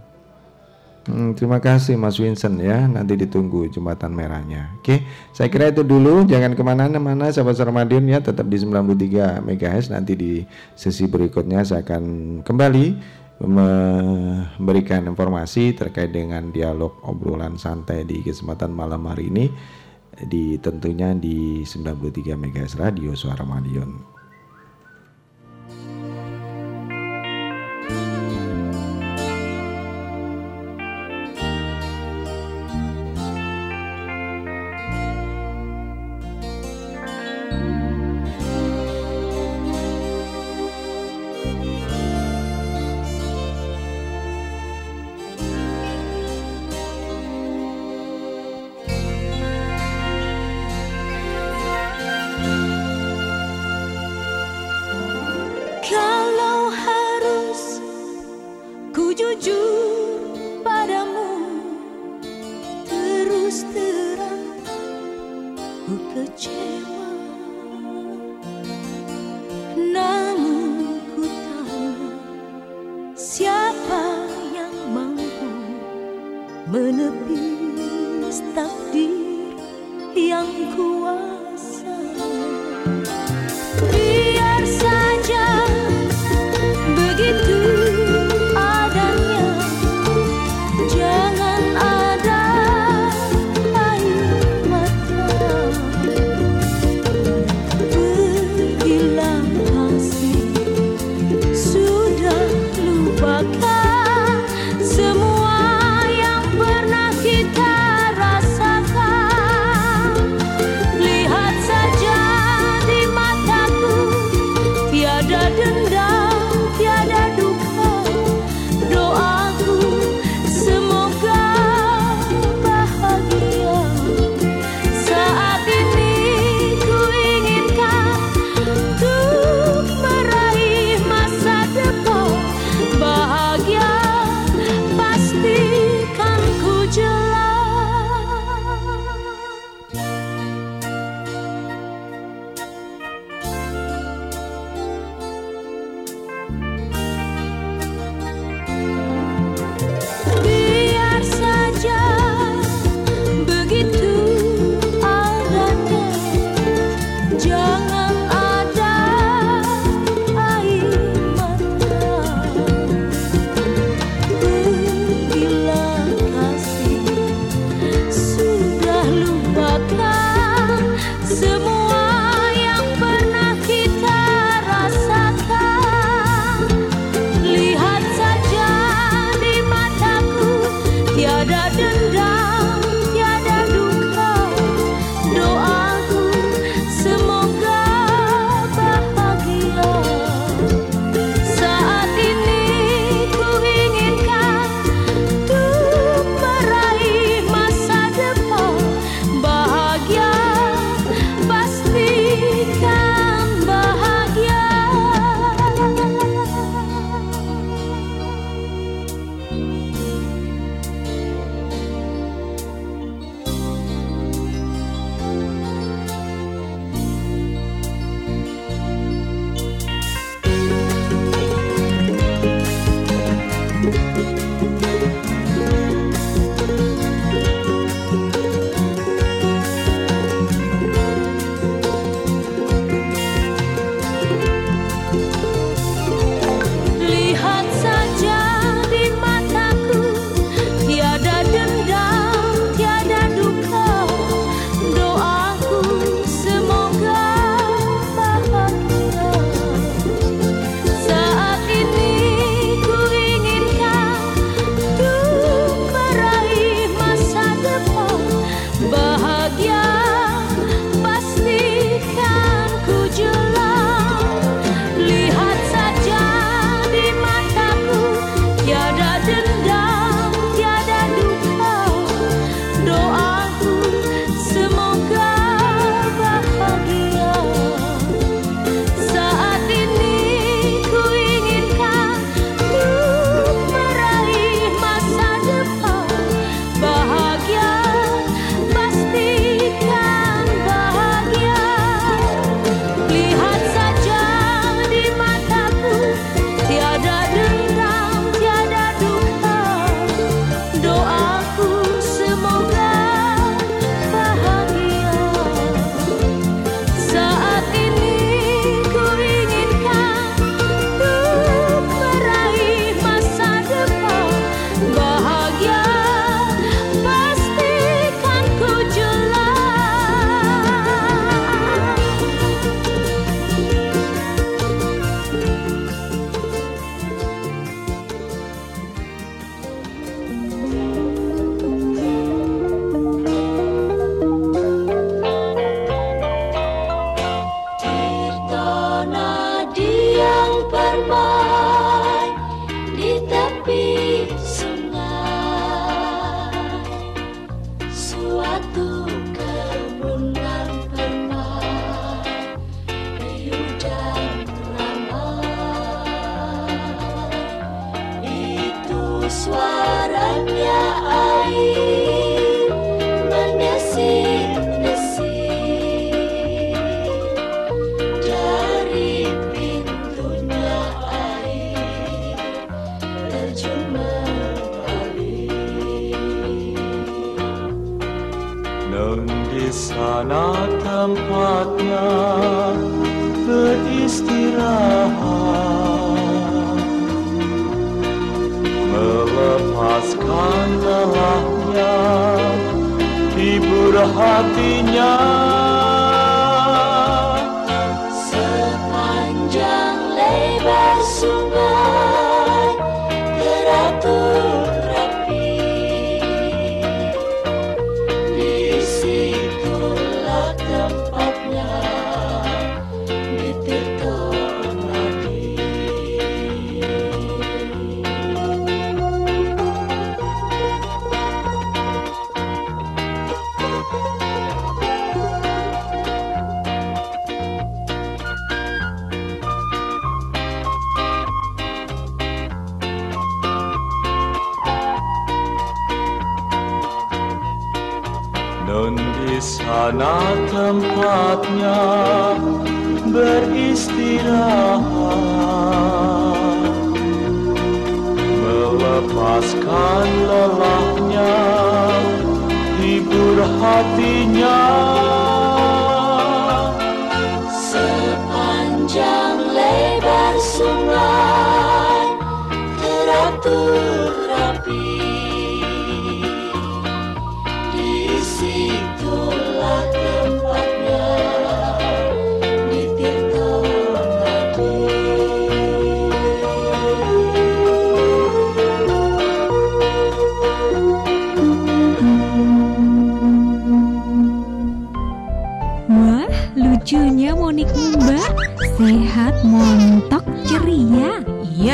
Hmm, 1.09 1.33
terima 1.33 1.57
kasih 1.57 1.97
Mas 1.97 2.21
Vincent 2.21 2.61
ya. 2.61 2.85
Nanti 2.85 3.17
ditunggu 3.17 3.65
jembatan 3.73 4.13
merahnya. 4.13 4.69
Oke, 4.77 5.01
saya 5.33 5.49
kira 5.49 5.73
itu 5.73 5.81
dulu. 5.81 6.29
Jangan 6.29 6.53
ke 6.53 6.61
mana-mana, 6.61 7.33
sahabat 7.33 7.57
Sarmadion 7.57 8.05
ya. 8.05 8.21
Tetap 8.21 8.45
di 8.45 8.61
93 8.61 9.41
MHz. 9.41 9.89
Nanti 9.89 10.13
di 10.13 10.45
sesi 10.77 11.09
berikutnya 11.09 11.65
saya 11.65 11.81
akan 11.81 12.03
kembali 12.45 13.19
memberikan 13.41 15.09
informasi 15.09 15.73
terkait 15.73 16.13
dengan 16.13 16.53
dialog 16.53 17.01
obrolan 17.01 17.57
santai 17.57 18.05
di 18.05 18.21
kesempatan 18.21 18.69
malam 18.69 19.05
hari 19.09 19.33
ini. 19.33 19.45
Di 20.21 20.59
tentunya 20.61 21.17
di 21.17 21.65
93 21.65 22.37
MHz 22.37 22.77
Radio 22.77 23.17
Suara 23.17 23.41
Madiun. 23.41 24.20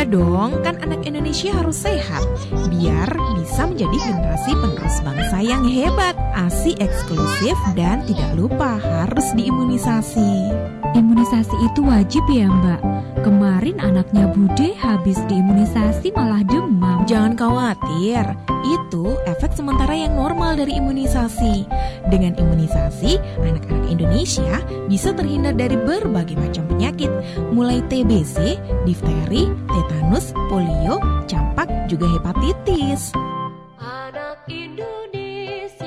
Dong, 0.09 0.63
kan 0.63 0.79
anak 0.81 1.03
Indonesia 1.05 1.51
harus 1.53 1.83
sehat 1.83 2.23
biar 2.71 3.09
bisa 3.39 3.67
menjadi 3.67 3.97
generasi 4.11 4.51
penerus 4.57 4.97
bangsa 5.03 5.37
yang 5.43 5.63
hebat, 5.67 6.15
ASI 6.35 6.75
eksklusif 6.79 7.57
dan 7.75 8.03
tidak 8.07 8.31
lupa 8.35 8.79
harus 8.79 9.27
diimunisasi. 9.35 10.51
Imunisasi 10.95 11.55
itu 11.67 11.83
wajib 11.83 12.23
ya 12.31 12.47
mbak 12.47 12.81
Kemarin 13.21 13.77
anaknya 13.83 14.31
Bude 14.31 14.71
habis 14.79 15.19
diimunisasi 15.27 16.15
malah 16.15 16.41
demam 16.47 17.03
Jangan 17.05 17.35
khawatir, 17.35 18.23
itu 18.67 19.15
efek 19.27 19.55
sementara 19.55 19.95
yang 19.95 20.15
normal 20.15 20.59
dari 20.59 20.75
imunisasi. 20.75 21.63
Dengan 22.11 22.35
imunisasi, 22.35 23.15
anak-anak 23.39 23.76
Indonesia 23.87 24.61
bisa 24.91 25.15
terhindar 25.15 25.55
dari 25.55 25.79
berbagai 25.79 26.35
macam 26.37 26.63
penyakit, 26.67 27.09
mulai 27.55 27.81
TBC, 27.87 28.59
difteri, 28.85 29.49
tetanus, 29.67 30.35
polio, 30.51 30.99
campak, 31.25 31.67
juga 31.87 32.07
hepatitis. 32.19 33.15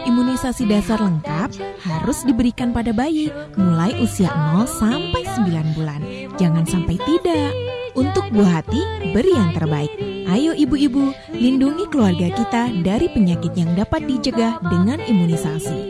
Imunisasi 0.01 0.67
dasar 0.67 0.99
lengkap 0.99 1.55
harus 1.87 2.25
diberikan 2.27 2.75
pada 2.75 2.91
bayi 2.91 3.31
mulai 3.55 3.95
usia 4.03 4.33
0 4.57 4.67
sampai 4.67 5.23
9 5.23 5.77
bulan. 5.77 6.01
Jangan 6.41 6.65
sampai 6.67 6.97
tidak. 6.99 7.53
Untuk 7.95 8.27
buah 8.31 8.63
hati, 8.63 8.81
beri 9.11 9.35
yang 9.35 9.51
terbaik. 9.51 9.91
Ayo 10.31 10.55
ibu-ibu, 10.55 11.11
lindungi 11.35 11.91
keluarga 11.91 12.31
kita 12.31 12.71
dari 12.87 13.11
penyakit 13.11 13.51
yang 13.59 13.75
dapat 13.75 14.07
dicegah 14.07 14.63
dengan 14.63 15.03
imunisasi. 15.03 15.90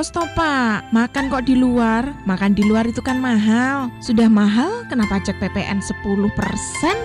Boros 0.00 0.16
toh 0.16 0.24
pak 0.32 0.88
Makan 0.96 1.28
kok 1.28 1.44
di 1.44 1.52
luar? 1.52 2.08
Makan 2.24 2.56
di 2.56 2.64
luar 2.64 2.88
itu 2.88 3.04
kan 3.04 3.20
mahal. 3.20 3.92
Sudah 4.00 4.32
mahal 4.32 4.88
kena 4.88 5.04
pajak 5.04 5.36
PPN 5.36 5.84
10% 5.84 6.40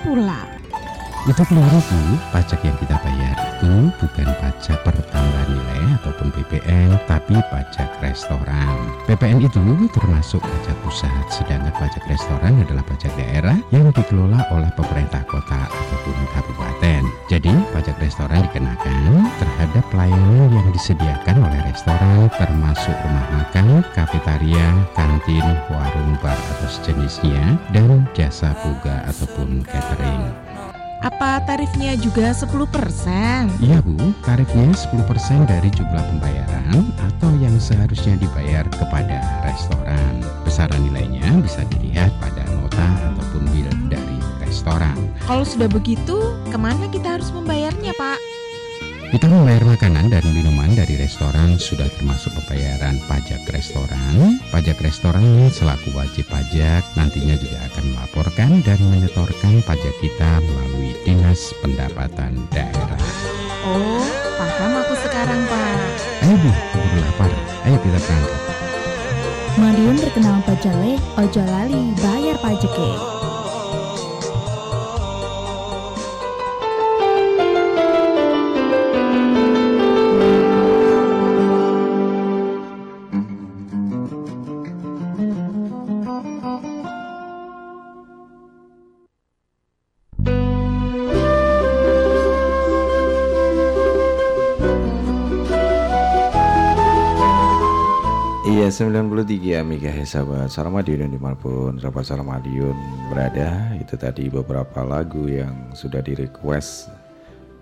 pula? 0.07 0.47
Itu 1.27 1.43
keliru 1.43 1.79
Bu, 1.91 1.99
pajak 2.31 2.63
yang 2.63 2.79
kita 2.79 2.95
bayar 3.03 3.35
itu 3.35 3.91
bukan 3.99 4.27
pajak 4.39 4.79
pertambahan 4.87 5.47
nilai 5.51 5.74
ataupun 6.01 6.31
PPN, 6.35 6.95
tapi 7.07 7.39
pajak 7.51 7.89
restoran. 8.03 8.75
PPN 9.07 9.41
itu 9.43 9.61
termasuk 9.95 10.43
pajak 10.43 10.77
pusat, 10.85 11.25
sedangkan 11.31 11.73
pajak 11.75 12.03
restoran 12.07 12.61
adalah 12.61 12.83
pajak 12.85 13.11
daerah 13.17 13.57
yang 13.71 13.89
dikelola 13.91 14.45
oleh 14.51 14.69
pemerintah 14.75 15.23
kota 15.25 15.67
ataupun 15.67 16.17
kabupaten. 16.35 17.03
Jadi, 17.31 17.53
pajak 17.73 17.97
restoran 17.97 18.45
dikenakan 18.45 19.25
terhadap 19.41 19.83
pelayanan 19.89 20.49
yang 20.53 20.67
disediakan 20.69 21.41
oleh 21.41 21.61
restoran 21.65 22.29
termasuk 22.37 22.95
rumah 23.01 23.27
makan, 23.33 23.81
kafetaria, 23.97 24.67
kantin, 24.93 25.45
warung 25.71 26.13
bar 26.21 26.37
atau 26.37 26.69
sejenisnya, 26.69 27.57
dan 27.73 28.05
jasa 28.13 28.53
buga 28.61 29.07
ataupun 29.09 29.65
catering. 29.65 30.44
Apa 31.05 31.37
tarifnya 31.45 31.93
juga 32.01 32.33
10%? 32.33 32.49
Iya 33.61 33.77
Bu, 33.85 33.93
tarifnya 34.25 34.73
10% 34.73 35.45
dari 35.45 35.69
jumlah 35.69 36.01
pembayaran 36.01 36.81
atau 36.97 37.29
yang 37.37 37.53
seharusnya 37.61 38.17
dibayar 38.17 38.65
kepada 38.73 39.21
restoran. 39.45 40.25
Besaran 40.41 40.81
nilainya 40.81 41.29
bisa 41.45 41.61
dilihat 41.69 42.09
pada 42.17 42.41
nota 42.57 43.13
ataupun 43.13 43.45
bill 43.53 43.69
dari 43.85 44.17
restoran. 44.41 44.97
Kalau 45.29 45.45
sudah 45.45 45.69
begitu 45.69 46.17
ke 46.49 46.57
mana 46.57 46.89
kita 46.89 47.21
harus 47.21 47.29
membayarnya 47.29 47.93
pak? 47.93 48.34
Kita 49.05 49.29
membayar 49.29 49.61
makanan 49.69 50.09
dan 50.09 50.25
minuman 50.33 50.73
dari 50.73 50.97
restoran 50.97 51.61
sudah 51.61 51.85
termasuk 51.93 52.33
pembayaran 52.41 52.97
pajak 53.05 53.45
restoran. 53.53 54.41
Pajak 54.49 54.81
restoran 54.81 55.53
selaku 55.53 55.93
wajib 55.93 56.25
pajak 56.25 56.81
nantinya 56.97 57.37
juga 57.37 57.61
akan 57.69 57.85
melaporkan 57.93 58.65
dan 58.65 58.79
menyetorkan 58.81 59.61
pajak 59.61 59.93
kita 60.01 60.41
melalui 60.41 60.97
Dinas 61.05 61.53
Pendapatan 61.61 62.33
Daerah. 62.49 63.05
Oh, 63.65 64.05
paham 64.41 64.71
aku 64.81 64.93
sekarang 65.05 65.41
pak 65.49 65.77
Ayo 66.25 66.35
Bu, 66.41 66.49
keburu 66.49 66.97
lapar. 67.05 67.31
Ayo 67.69 67.77
kita 67.81 67.99
berangkat. 68.01 68.41
Madiun 69.55 69.97
terkenal 70.01 70.37
pajale, 70.43 70.99
ojo 71.15 71.41
lali 71.45 71.81
bayar 72.01 72.37
pajeke. 72.41 73.14
93 98.75 99.63
MHz 99.63 100.19
sahabat 100.19 100.51
Sarmadiun 100.51 101.07
di 101.07 101.15
mana 101.15 101.39
pun 101.39 101.79
sahabat 101.79 102.03
Sarmadiun 102.03 102.75
berada 103.07 103.71
Itu 103.79 103.95
tadi 103.95 104.27
beberapa 104.27 104.83
lagu 104.83 105.31
yang 105.31 105.71
sudah 105.71 106.03
di 106.03 106.11
request 106.11 106.91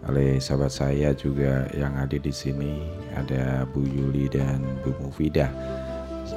oleh 0.10 0.42
sahabat 0.42 0.74
saya 0.74 1.14
juga 1.14 1.70
yang 1.72 1.96
ada 1.96 2.18
di 2.18 2.34
sini. 2.34 2.82
Ada 3.14 3.70
Bu 3.70 3.86
Yuli 3.86 4.28
dan 4.28 4.60
Bu 4.82 4.92
Mufidah. 5.00 5.48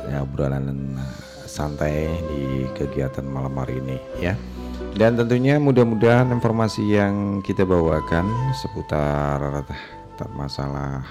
Ya, 0.07 0.23
obrolan 0.23 0.95
santai 1.49 2.07
di 2.31 2.69
kegiatan 2.77 3.25
malam 3.25 3.57
hari 3.57 3.81
ini 3.81 3.99
ya. 4.21 4.39
Dan 4.95 5.17
tentunya 5.17 5.57
mudah-mudahan 5.57 6.31
informasi 6.31 7.01
yang 7.01 7.41
kita 7.41 7.65
bawakan 7.65 8.29
seputar 8.55 9.41
masalah 10.37 11.03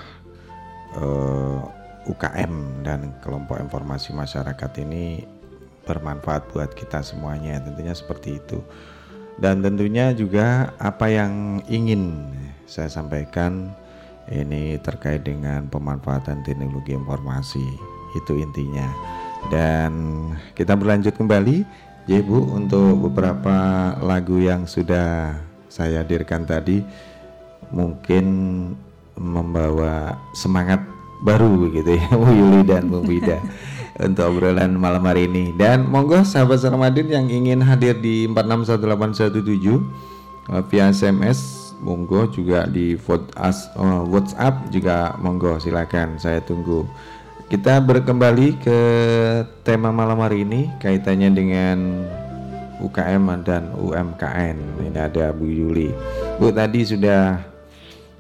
eh, 0.95 1.84
UKM 2.05 2.85
dan 2.85 3.13
kelompok 3.21 3.57
informasi 3.61 4.13
masyarakat 4.13 4.71
ini 4.81 5.25
bermanfaat 5.85 6.49
buat 6.53 6.73
kita 6.73 7.05
semuanya. 7.05 7.61
Tentunya 7.61 7.93
seperti 7.93 8.41
itu. 8.41 8.59
Dan 9.35 9.59
tentunya 9.59 10.15
juga 10.15 10.71
apa 10.79 11.11
yang 11.11 11.59
ingin 11.67 12.31
saya 12.65 12.87
sampaikan 12.87 13.75
ini 14.31 14.79
terkait 14.81 15.21
dengan 15.27 15.67
pemanfaatan 15.69 16.41
teknologi 16.41 16.95
informasi. 16.95 17.65
Itu 18.17 18.39
intinya. 18.39 18.87
Dan 19.53 19.93
kita 20.57 20.73
berlanjut 20.73 21.13
kembali 21.13 21.61
ya 22.09 22.21
Bu 22.25 22.57
untuk 22.57 23.11
beberapa 23.11 23.93
lagu 24.01 24.41
yang 24.41 24.65
sudah 24.65 25.37
saya 25.69 26.01
hadirkan 26.01 26.47
tadi. 26.47 26.81
Mungkin 27.69 28.25
membawa 29.19 30.15
semangat 30.37 30.94
baru 31.21 31.67
begitu 31.67 31.95
ya 31.99 32.07
Bu 32.19 32.27
Yuli 32.31 32.61
dan 32.67 32.91
Bu 32.91 33.03
Bida 33.03 33.39
untuk 34.05 34.35
obrolan 34.35 34.75
malam 34.75 35.03
hari 35.07 35.27
ini. 35.29 35.55
Dan 35.55 35.87
monggo 35.87 36.23
sahabat 36.25 36.63
Ramadan 36.65 37.07
yang 37.07 37.27
ingin 37.31 37.63
hadir 37.63 37.95
di 37.95 38.27
461817 38.27 39.45
uh, 40.51 40.63
via 40.67 40.91
SMS 40.91 41.71
monggo 41.79 42.27
juga 42.31 42.65
di 42.65 42.95
uh, 42.95 44.03
WhatsApp 44.07 44.71
juga 44.71 45.15
monggo 45.19 45.59
silakan 45.59 46.19
saya 46.19 46.39
tunggu. 46.43 46.87
Kita 47.45 47.77
berkembali 47.77 48.57
ke 48.57 48.79
tema 49.61 49.93
malam 49.93 50.17
hari 50.17 50.41
ini 50.41 50.65
kaitannya 50.81 51.29
dengan 51.29 51.77
UKM 52.81 53.23
dan 53.45 53.69
UMKM 53.77 54.57
ini 54.81 54.97
ada 54.97 55.29
Bu 55.31 55.45
Yuli. 55.45 55.93
Bu 56.41 56.49
tadi 56.49 56.81
sudah 56.83 57.37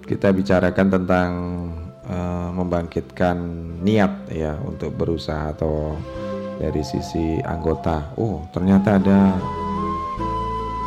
kita 0.05 0.29
bicarakan 0.29 0.87
tentang 0.93 1.29
eh, 2.07 2.49
membangkitkan 2.53 3.37
niat 3.81 4.29
ya 4.31 4.57
untuk 4.61 4.93
berusaha 4.95 5.51
atau 5.53 5.97
dari 6.59 6.81
sisi 6.81 7.41
anggota. 7.43 8.15
Oh, 8.15 8.47
ternyata 8.55 8.97
ada 9.01 9.35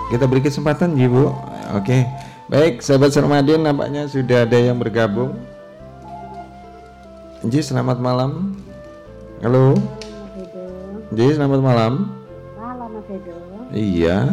kita 0.09 0.25
beri 0.25 0.41
kesempatan 0.41 0.97
Bu. 0.97 1.29
Oke. 1.77 2.09
Baik, 2.49 2.81
sahabat 2.81 3.13
Sarmadin 3.13 3.61
nampaknya 3.61 4.09
sudah 4.09 4.49
ada 4.49 4.57
yang 4.57 4.81
bergabung. 4.81 5.37
Ji, 7.45 7.61
selamat 7.61 8.01
malam. 8.01 8.57
Halo. 9.45 9.77
Ji, 11.13 11.37
selamat 11.37 11.61
malam. 11.61 11.93
Malam 12.57 12.89
Mas 12.89 13.09
Edo. 13.13 13.37
Iya. 13.69 14.33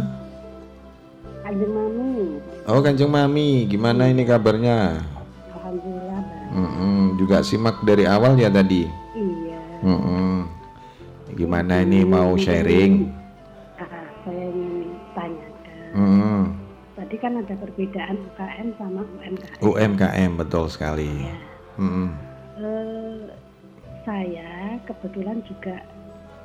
Kanjeng 1.43 1.71
Mami. 1.75 2.39
Oh, 2.71 2.79
Kanjeng 2.79 3.11
Mami, 3.11 3.67
gimana 3.67 4.07
ini 4.07 4.23
kabarnya? 4.23 5.03
Juga 7.15 7.39
simak 7.41 7.79
dari 7.81 8.03
awal 8.03 8.35
ya 8.35 8.49
tadi. 8.49 8.83
Iya. 9.13 9.61
Mm-mm. 9.81 10.47
Gimana 11.33 11.81
ini 11.81 12.03
mau 12.03 12.35
sharing? 12.35 13.07
Ah, 13.77 13.87
saya 14.21 14.45
ingin 14.45 14.75
tanyakan. 15.11 15.87
Mm-mm. 15.93 16.41
Tadi 16.95 17.15
kan 17.17 17.31
ada 17.35 17.53
perbedaan 17.53 18.15
UKM 18.25 18.67
sama 18.75 19.01
UMKM. 19.03 19.59
UMKM 19.61 20.31
betul 20.35 20.67
sekali. 20.67 21.11
Mm-mm. 21.75 22.07
Eh, 22.55 23.19
saya 24.03 24.49
kebetulan 24.83 25.43
juga 25.43 25.75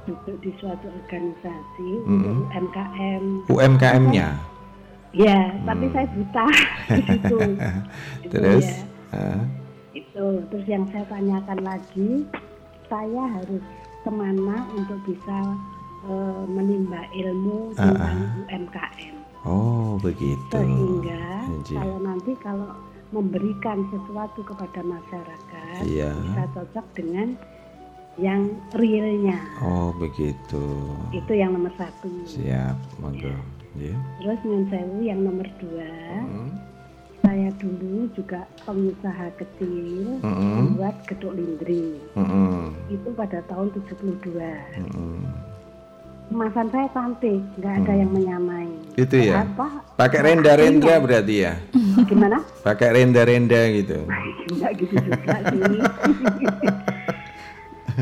duduk 0.04 0.36
di 0.40 0.50
suatu 0.56 0.86
organisasi 0.88 1.90
Mm-mm. 2.02 2.18
untuk 2.18 2.46
UMKM. 2.48 3.22
UMKM-nya. 3.46 4.28
Ya, 5.10 5.38
tapi 5.66 5.84
Hmm. 5.84 5.92
saya 5.92 6.06
buta 6.06 6.46
di 6.94 7.02
situ. 7.04 7.38
Itu 8.22 8.30
Terus? 8.38 8.62
ya. 8.62 8.78
Ah, 9.10 9.42
Itu. 10.10 10.26
Terus 10.50 10.66
yang 10.66 10.84
saya 10.90 11.06
tanyakan 11.06 11.60
lagi, 11.62 12.10
saya 12.86 13.22
harus 13.30 13.62
ke 14.00 14.10
mana 14.10 14.66
untuk 14.72 14.98
bisa 15.04 15.38
eh, 16.02 16.44
menimba 16.46 17.04
ilmu 17.12 17.76
Ah, 17.76 17.84
tentang 17.86 18.16
ah. 18.18 18.40
UMKM 18.42 19.14
Oh 19.40 19.96
begitu. 19.98 20.50
sehingga 20.50 21.24
Anji. 21.44 21.76
saya 21.76 21.96
nanti 21.96 22.32
kalau 22.40 22.72
memberikan 23.10 23.84
sesuatu 23.88 24.40
kepada 24.42 24.80
masyarakat 24.80 25.80
Iya. 25.82 26.12
bisa 26.16 26.44
cocok 26.54 26.86
dengan 26.92 27.28
yang 28.16 28.48
realnya. 28.72 29.38
Oh 29.60 29.92
begitu. 29.92 30.60
Itu 31.10 31.32
yang 31.32 31.52
nomor 31.52 31.72
satu. 31.74 32.08
Siap, 32.24 32.76
monggo. 32.98 33.32
Ya. 33.76 33.94
Terus 34.18 34.40
Nyun 34.42 34.64
Sewu 34.66 34.98
yang 35.00 35.20
nomor 35.22 35.46
dua, 35.56 35.88
Hmm. 36.20 36.50
Saya 37.20 37.48
dulu 37.60 38.08
juga 38.12 38.42
pengusaha 38.64 39.28
kecil 39.36 40.18
Mm-mm. 40.20 40.52
membuat 40.56 40.96
gedung 41.04 41.36
lindri. 41.36 42.00
Mm-mm. 42.16 42.72
Itu 42.88 43.12
pada 43.12 43.44
tahun 43.46 43.68
72. 43.76 44.32
Mm-mm. 44.80 45.20
Kemasan 46.30 46.70
saya 46.70 46.86
cantik, 46.94 47.42
nggak 47.58 47.74
ada 47.82 47.90
Hmm. 47.90 48.00
yang 48.06 48.10
menyamai. 48.14 48.70
Itu 48.94 49.18
ya. 49.18 49.42
Pakai 49.98 50.22
renda-renda 50.22 51.02
berarti 51.02 51.34
ya. 51.42 51.58
Gimana? 52.06 52.38
Pakai 52.62 52.88
renda-renda 52.94 53.60
gitu. 53.74 54.06
Enggak 54.54 54.72
gitu 54.78 54.94
juga 54.94 55.36
sih. 55.50 55.82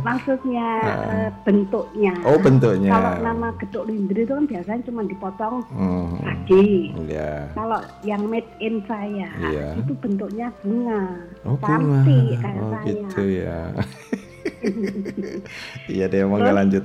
Maksudnya 0.01 0.67
eh, 1.09 1.29
bentuknya. 1.43 2.13
Oh, 2.23 2.37
bentuknya. 2.37 2.91
Kalau 2.91 3.13
nama 3.21 3.47
gedok 3.57 3.85
lindri 3.85 4.23
itu 4.23 4.31
kan 4.31 4.45
biasanya 4.45 4.81
cuma 4.85 5.01
dipotong 5.03 5.55
Hmm. 5.69 6.19
kaki. 6.19 6.93
Ya. 7.07 7.47
Kalau 7.53 7.79
yang 8.03 8.23
made 8.27 8.49
in 8.59 8.81
saya 8.85 9.29
Iya. 9.39 9.67
itu 9.77 9.93
bentuknya 9.97 10.47
bunga, 10.61 11.03
Oh, 11.43 11.55
bunga. 11.55 11.65
cantik 11.65 12.29
kayak 12.39 12.59
Oh, 12.59 12.69
saya. 12.71 12.87
gitu 12.87 13.23
ya. 13.25 13.59
Iya 15.89 16.05
deh, 16.07 16.21
mau 16.25 16.37
nggak 16.37 16.57
lanjut. 16.57 16.85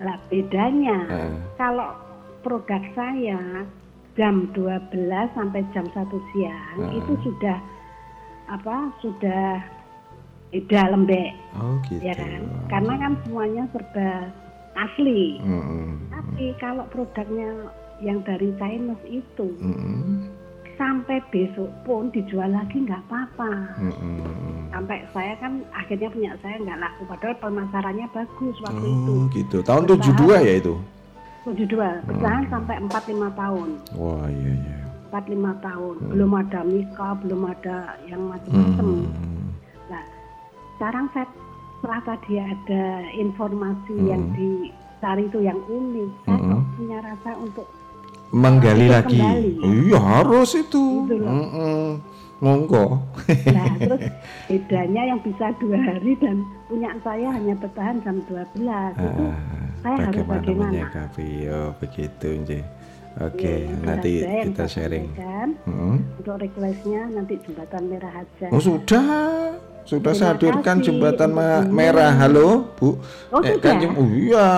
Lah 0.00 0.16
bedanya 0.26 0.96
Ah. 1.06 1.32
kalau 1.56 1.88
produk 2.40 2.80
saya 2.92 3.64
jam 4.14 4.48
12 4.52 5.28
sampai 5.32 5.60
jam 5.70 5.84
1 5.86 6.18
siang 6.32 6.76
Ah. 6.78 6.90
itu 6.90 7.12
sudah 7.20 7.56
apa 8.48 8.90
sudah 8.98 9.60
beda 10.50 10.82
lembek 10.88 11.30
Oh, 11.54 11.78
gitu. 11.84 12.02
ya 12.02 12.14
kan 12.14 12.40
karena 12.66 12.94
kan 12.96 13.12
semuanya 13.22 13.64
serba 13.70 14.10
asli 14.74 15.38
Mm-mm. 15.40 16.10
tapi 16.10 16.44
kalau 16.56 16.84
produknya 16.88 17.70
yang 18.00 18.18
dari 18.20 18.50
Chinese 18.56 19.04
itu 19.06 19.46
Mm-mm. 19.56 20.26
sampai 20.74 21.20
besok 21.28 21.68
pun 21.82 22.08
dijual 22.08 22.48
lagi 22.48 22.80
nggak 22.80 23.02
apa-apa 23.04 23.52
Mm-mm. 23.78 24.70
sampai 24.70 25.04
saya 25.10 25.34
kan 25.36 25.62
akhirnya 25.70 26.08
punya 26.08 26.32
saya 26.38 26.56
nggak 26.58 26.80
laku 26.80 27.02
padahal 27.06 27.36
pemasarannya 27.38 28.06
bagus 28.10 28.56
waktu 28.60 28.86
itu 28.86 29.12
Oh, 29.12 29.22
gitu. 29.28 29.56
Tahun 29.60 29.84
72 29.84 30.06
ya 30.40 30.54
itu? 30.56 30.74
72 31.42 31.72
bertahan 32.04 32.42
Hmm. 32.44 32.52
sampai 32.52 32.76
4-5 32.80 32.90
tahun 33.32 33.68
Wah, 33.94 34.26
iya 34.26 34.52
iya. 34.56 34.78
4-5 35.10 35.26
tahun 35.58 35.94
Hmm. 35.96 36.08
belum 36.08 36.30
ada 36.36 36.60
Mika 36.62 37.08
belum 37.18 37.42
ada 37.44 37.76
yang 38.04 38.22
macam-macam 38.24 38.86
Hmm. 38.86 39.29
Sekarang 40.80 41.12
saya 41.12 41.28
setelah 41.76 42.00
tadi 42.02 42.32
ada 42.36 42.84
informasi 43.12 43.94
yang 44.00 44.22
Hmm. 44.22 44.32
dicari 44.32 45.28
itu 45.28 45.38
yang 45.40 45.60
unik 45.60 46.10
saya 46.24 46.40
Hmm. 46.40 46.64
punya 46.74 46.98
rasa 47.04 47.30
untuk 47.36 47.68
Menggali 48.30 48.86
Itu 48.86 48.94
lagi. 48.94 49.18
kembali. 49.18 49.52
Iya, 49.58 49.98
harus 49.98 50.50
itu. 50.54 50.84
Mm-mm. 51.02 51.98
Monggo. 52.38 53.02
nah 53.50 53.68
terus 53.76 54.00
bedanya 54.46 55.02
yang 55.04 55.20
bisa 55.20 55.50
dua 55.58 55.76
hari 55.76 56.14
dan 56.16 56.40
punya 56.64 56.94
saya 57.02 57.26
hanya 57.28 57.52
bertahan 57.52 58.00
jam 58.00 58.16
12 58.24 58.46
itu 58.96 59.24
saya 59.76 59.94
harus 59.98 60.14
Bagaimana 60.14 60.38
bagaimana 60.40 60.70
menyikapi? 60.72 61.28
Oh, 61.50 61.70
begitu. 61.76 62.28
Oke, 63.20 63.42
Iya, 63.42 63.66
itu 63.68 63.84
nanti 63.84 64.10
yang 64.16 64.46
kita 64.48 64.64
sharing. 64.64 65.06
Mm-mm. 65.66 65.94
untuk 66.16 66.36
requestnya 66.38 67.02
nanti 67.10 67.34
jembatan 67.42 67.82
merah 67.90 68.14
aja 68.14 68.46
Oh, 68.48 68.62
sudah. 68.62 69.04
Sudah 69.82 70.12
saya 70.12 70.32
hadirkan 70.32 70.78
jembatan 70.78 71.30
ma- 71.30 71.60
ini. 71.60 71.72
merah. 71.72 72.12
Halo, 72.14 72.70
Bu. 72.74 72.94
Oh, 73.28 73.40
eh, 73.40 73.52
sudah? 73.52 73.74
Kanjeng. 73.74 73.92
Oh, 73.92 74.06
iya, 74.08 74.48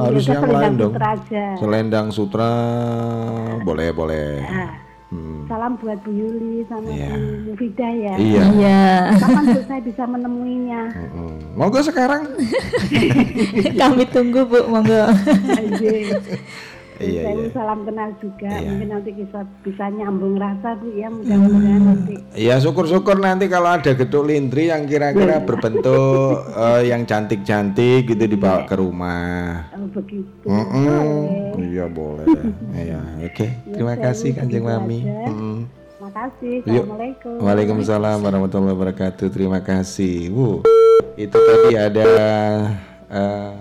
harus 0.00 0.22
yang 0.24 0.38
Selendang 0.40 0.54
lain 0.54 0.72
dong. 0.76 0.92
Selendang 1.56 2.06
Sutra. 2.08 2.52
Boleh, 3.60 3.90
boleh. 3.90 4.44
Ah, 4.44 4.70
Hmm. 5.08 5.48
salam 5.48 5.72
buat 5.74 5.96
Bu 5.98 6.12
Yuli 6.12 6.68
sama 6.68 6.84
Iya. 6.86 7.08
Bu 7.08 7.18
Mufidah 7.48 7.92
ya 7.96 8.12
Iya. 8.14 8.42
Iya. 8.52 8.82
kapan 9.16 9.44
Bu 9.48 9.60
saya 9.64 9.80
bisa 9.80 10.04
menemuinya 10.04 10.82
Mm. 10.92 11.56
Monggo 11.56 11.80
sekarang. 11.80 12.28
Kami 13.80 14.04
tunggu 14.06 14.44
Bu, 14.44 14.68
monggo. 14.68 15.08
Iya, 16.98 17.20
saya 17.22 17.34
iya. 17.38 17.48
salam 17.50 17.80
kenal 17.82 18.10
juga 18.18 18.50
Iya. 18.50 18.68
mungkin 18.68 18.88
nanti 18.90 19.10
bisa 19.14 19.38
bisa 19.62 19.84
nyambung 19.86 20.34
rasa 20.34 20.74
Bu 20.76 20.90
ya 20.92 21.06
mudah-mudahan 21.06 21.82
nanti 21.84 22.14
Ya 22.34 22.54
syukur-syukur 22.58 23.16
nanti 23.16 23.46
kalau 23.46 23.70
ada 23.70 23.90
gedung 23.90 24.26
lindri 24.26 24.66
yang 24.66 24.82
kira-kira 24.82 25.38
berbentuk 25.40 26.42
eh, 26.66 26.90
yang 26.90 27.02
cantik-cantik 27.02 28.02
gitu 28.04 28.24
dibawa 28.24 28.62
ke 28.64 28.74
rumah. 28.74 29.70
oh, 29.72 29.86
begitu 29.92 30.42
Mm-mm. 30.42 31.54
Iya 31.56 31.86
boleh. 31.86 32.26
Iya, 32.74 32.98
oke. 33.22 33.46
Terima 33.68 33.94
saya 33.94 34.04
kasih 34.10 34.30
Kanjeng 34.34 34.64
Mami. 34.64 35.00
Mm. 35.06 35.58
makasih 35.98 36.54
Yuk. 36.62 36.82
assalamualaikum 36.88 37.32
Waalaikumsalam 37.38 38.18
warahmatullahi 38.22 38.74
wabarakatuh. 38.74 39.26
Terima 39.28 39.60
kasih. 39.60 40.30
Wuh, 40.30 40.62
itu 41.14 41.36
tadi 41.36 41.72
ada 41.74 42.06
eh, 43.08 43.52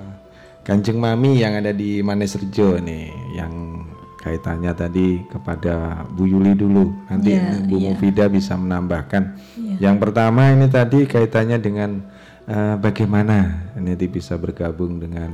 Kanjeng 0.67 0.99
Mami 0.99 1.39
yang 1.39 1.55
ada 1.55 1.71
di 1.71 2.03
Manes 2.03 2.35
Rejo 2.35 2.75
nih, 2.77 3.07
yang 3.31 3.87
kaitannya 4.19 4.75
tadi 4.75 5.23
kepada 5.23 6.03
Bu 6.11 6.27
Yuli 6.27 6.51
dulu. 6.51 6.91
Nanti 7.07 7.39
Iya, 7.39 7.63
Bu 7.63 7.79
iya. 7.79 7.95
Mufida 7.95 8.27
bisa 8.27 8.59
menambahkan. 8.59 9.39
Iya. 9.55 9.75
Yang 9.87 9.95
pertama 10.03 10.51
ini 10.51 10.67
tadi 10.67 11.07
kaitannya 11.07 11.55
dengan 11.57 12.03
eh, 12.43 12.75
bagaimana 12.75 13.47
ini 13.79 13.95
nanti 13.95 14.07
bisa 14.07 14.35
bergabung 14.35 14.99
dengan 14.99 15.31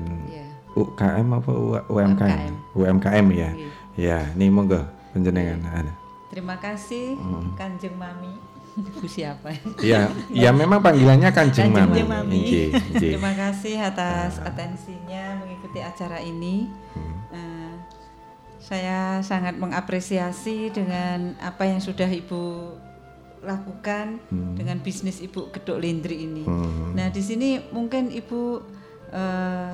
UKM 0.73 1.27
apa 1.34 1.49
U- 1.49 1.85
UMKM? 1.89 2.53
UMKM 2.73 3.27
ya. 3.34 3.49
Ya, 3.93 4.19
ini 4.34 4.49
monggo 4.49 4.85
penjenengan. 5.14 5.61
Ada. 5.64 5.93
Terima 6.30 6.57
kasih 6.57 7.14
Hmm. 7.14 7.53
Kanjeng 7.53 7.93
Mami. 7.93 8.34
Bu 9.00 9.06
siapa? 9.06 9.54
Ya, 9.86 10.10
ya 10.34 10.50
memang 10.50 10.82
panggilannya 10.82 11.30
Kanjeng 11.30 11.70
Mami. 11.70 12.02
Kanjeng 12.02 12.10
Mami. 12.10 12.34
Inji, 12.41 12.62
inji. 12.74 13.10
Terima 13.14 13.32
kasih 13.38 13.78
atas 13.78 14.41
atensinya 14.41 15.38
mengikuti 15.45 15.80
acara 15.80 16.18
ini. 16.18 16.66
Hmm. 16.98 17.16
Eh, 17.34 17.74
saya 18.58 19.22
sangat 19.22 19.60
mengapresiasi 19.62 20.74
dengan 20.74 21.38
apa 21.38 21.70
yang 21.70 21.78
sudah 21.84 22.10
Ibu 22.10 22.74
lakukan 23.44 24.24
Hmm. 24.32 24.56
dengan 24.56 24.80
bisnis 24.82 25.22
Ibu 25.22 25.54
Gedok 25.54 25.78
Lindri 25.78 26.26
ini. 26.26 26.44
Hmm. 26.48 26.98
Nah, 26.98 27.14
di 27.14 27.22
sini 27.22 27.62
mungkin 27.70 28.10
Ibu 28.10 28.41
eh, 29.14 29.72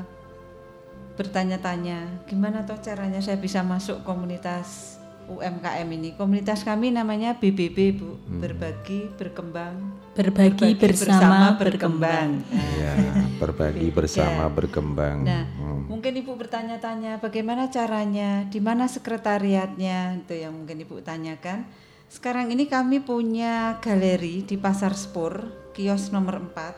bertanya-tanya, 1.15 2.27
gimana 2.27 2.63
toh 2.67 2.79
caranya 2.79 3.19
saya 3.23 3.39
bisa 3.39 3.63
masuk 3.63 4.03
komunitas 4.03 4.98
UMKM 5.29 5.87
ini? 5.93 6.17
Komunitas 6.17 6.65
kami 6.65 6.89
namanya 6.89 7.37
BBB, 7.37 7.93
Bu, 7.93 8.17
Hmm. 8.25 8.41
berbagi, 8.41 9.07
berkembang, 9.15 10.01
Berbagi 10.17 10.75
bersama 10.75 11.55
berkembang. 11.55 12.43
Ya, 12.75 12.93
berbagi 13.39 13.87
bersama 13.93 14.51
berkembang. 14.51 15.23
Nah, 15.23 15.47
Hmm. 15.47 15.87
mungkin 15.87 16.11
Ibu 16.19 16.35
bertanya-tanya 16.35 17.23
bagaimana 17.23 17.71
caranya, 17.71 18.43
di 18.51 18.59
mana 18.59 18.89
sekretariatnya, 18.91 20.19
itu 20.19 20.33
yang 20.35 20.59
mungkin 20.59 20.83
Ibu 20.83 20.99
tanyakan. 21.05 21.63
Sekarang 22.09 22.49
ini 22.51 22.65
kami 22.67 22.99
punya 22.99 23.77
galeri 23.79 24.43
di 24.43 24.57
Pasar 24.57 24.97
Spur, 24.97 25.45
kios 25.71 26.11
nomor 26.11 26.41
4. 26.41 26.75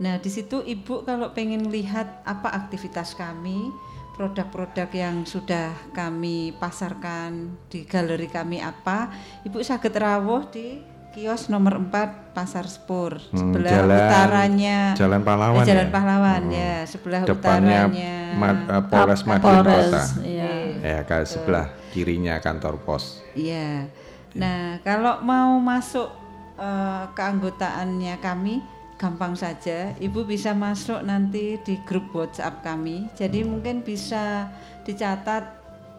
Nah, 0.00 0.16
di 0.22 0.30
situ 0.32 0.64
Ibu 0.64 1.04
kalau 1.04 1.34
pengen 1.36 1.68
lihat 1.68 2.24
apa 2.24 2.48
aktivitas 2.56 3.12
kami, 3.12 3.68
produk-produk 4.12 4.88
yang 4.92 5.24
sudah 5.24 5.72
kami 5.90 6.52
pasarkan 6.54 7.56
di 7.66 7.82
galeri 7.82 8.28
kami 8.28 8.58
apa, 8.58 9.08
Ibu 9.42 9.58
saged 9.60 9.92
rawuh 9.92 10.46
di 10.48 10.78
kios 11.10 11.48
nomor 11.48 11.76
4 11.78 12.32
Pasar 12.32 12.64
Spur, 12.64 13.20
Hmm, 13.28 13.52
sebelah 13.52 13.68
jalan- 13.70 14.00
utaranya 14.00 14.78
Jalan 14.96 15.20
Pahlawan 15.20 15.60
Eh, 15.60 15.68
Jalan 15.68 15.84
ya? 15.84 15.92
Pahlawan 15.92 16.42
Hmm. 16.42 16.56
ya, 16.56 16.74
sebelah 16.86 17.20
Depannya 17.22 17.80
utaranya 17.84 18.12
Ma- 18.32 18.64
eh, 18.70 18.82
Polres 18.88 19.22
Madiun 19.22 19.60
Kota. 19.60 20.02
iya. 20.24 20.50
Ya, 20.80 20.98
ke 21.04 21.16
sebelah 21.22 21.68
kirinya 21.90 22.40
kantor 22.40 22.80
pos. 22.80 23.20
Iya. 23.32 23.92
Nah, 24.32 24.80
kalau 24.80 25.20
mau 25.20 25.56
masuk 25.58 26.08
eh, 26.54 27.04
keanggotaannya 27.12 28.16
kami 28.18 28.60
gampang 29.02 29.34
saja. 29.34 29.90
Ibu 29.98 30.22
bisa 30.22 30.54
masuk 30.54 31.02
nanti 31.02 31.58
di 31.58 31.74
grup 31.82 32.14
WhatsApp 32.14 32.62
kami. 32.62 33.10
Jadi 33.12 33.42
mungkin 33.42 33.82
bisa 33.82 34.46
dicatat 34.86 35.42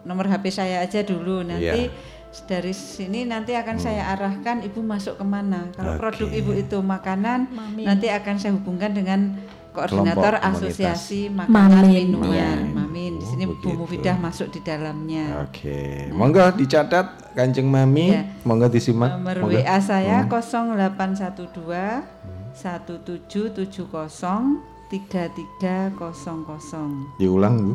nomor 0.02 0.24
HP 0.24 0.48
saya 0.48 0.80
aja 0.80 1.00
dulu 1.00 1.44
nanti 1.44 1.84
Iya. 1.84 1.92
dari 2.42 2.72
sini 2.72 3.24
nanti 3.24 3.52
akan 3.52 3.76
saya 3.76 4.08
arahkan 4.10 4.64
ibu 4.64 4.80
masuk 4.80 5.16
ke 5.16 5.24
mana. 5.24 5.68
Kalau 5.70 5.94
Oke. 5.94 6.00
produk 6.00 6.28
ibu 6.32 6.52
itu 6.54 6.80
makanan, 6.80 7.46
Mami. 7.46 7.84
nanti 7.84 8.08
akan 8.08 8.34
saya 8.34 8.52
hubungkan 8.52 8.90
dengan 8.90 9.36
koordinator 9.70 10.38
Kelompok 10.38 10.54
komunitas. 10.54 10.80
asosiasi 10.80 11.20
makanan 11.28 11.82
Mamin. 11.82 11.92
minuman. 12.08 12.30
Mamin. 12.30 12.74
Mamin. 12.74 13.12
Di 13.14 13.26
sini 13.26 13.44
Bu 13.44 13.70
Mufidah 13.74 14.16
masuk 14.16 14.48
di 14.48 14.60
dalamnya. 14.60 15.42
Oke, 15.42 16.08
monggo 16.10 16.46
dicatat 16.52 17.34
Kanjeng 17.34 17.66
Mami, 17.66 18.14
Iya. 18.14 18.22
monggo 18.42 18.70
disimak. 18.70 19.18
Nomor 19.18 19.36
monggo. 19.42 19.58
WA 19.58 19.78
saya 19.78 20.22
Hmm. 20.22 20.30
0812 20.30 22.06
1770 22.54 24.62
3300 24.90 27.18
Diulang, 27.18 27.56
Bu. 27.60 27.74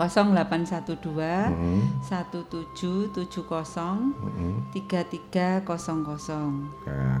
0812 0.00 1.52
Hmm. 1.52 1.80
1770 2.00 4.16
Hmm. 4.16 4.64
3300 4.72 6.64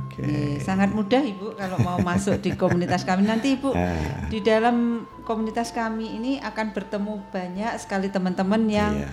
Oke, 0.00 0.58
sangat 0.58 0.90
mudah 0.90 1.20
Ibu 1.20 1.54
kalau 1.54 1.78
mau 1.78 1.98
masuk 2.00 2.38
di 2.38 2.52
komunitas 2.52 3.04
kami 3.04 3.22
nanti 3.22 3.54
Ibu 3.54 3.70
Ah. 3.76 4.26
di 4.26 4.40
dalam 4.40 5.04
komunitas 5.22 5.70
kami 5.70 6.16
ini 6.16 6.32
akan 6.40 6.72
bertemu 6.72 7.20
banyak 7.28 7.72
sekali 7.76 8.08
teman-teman 8.08 8.64
yang 8.64 8.94
Iya. 8.96 9.08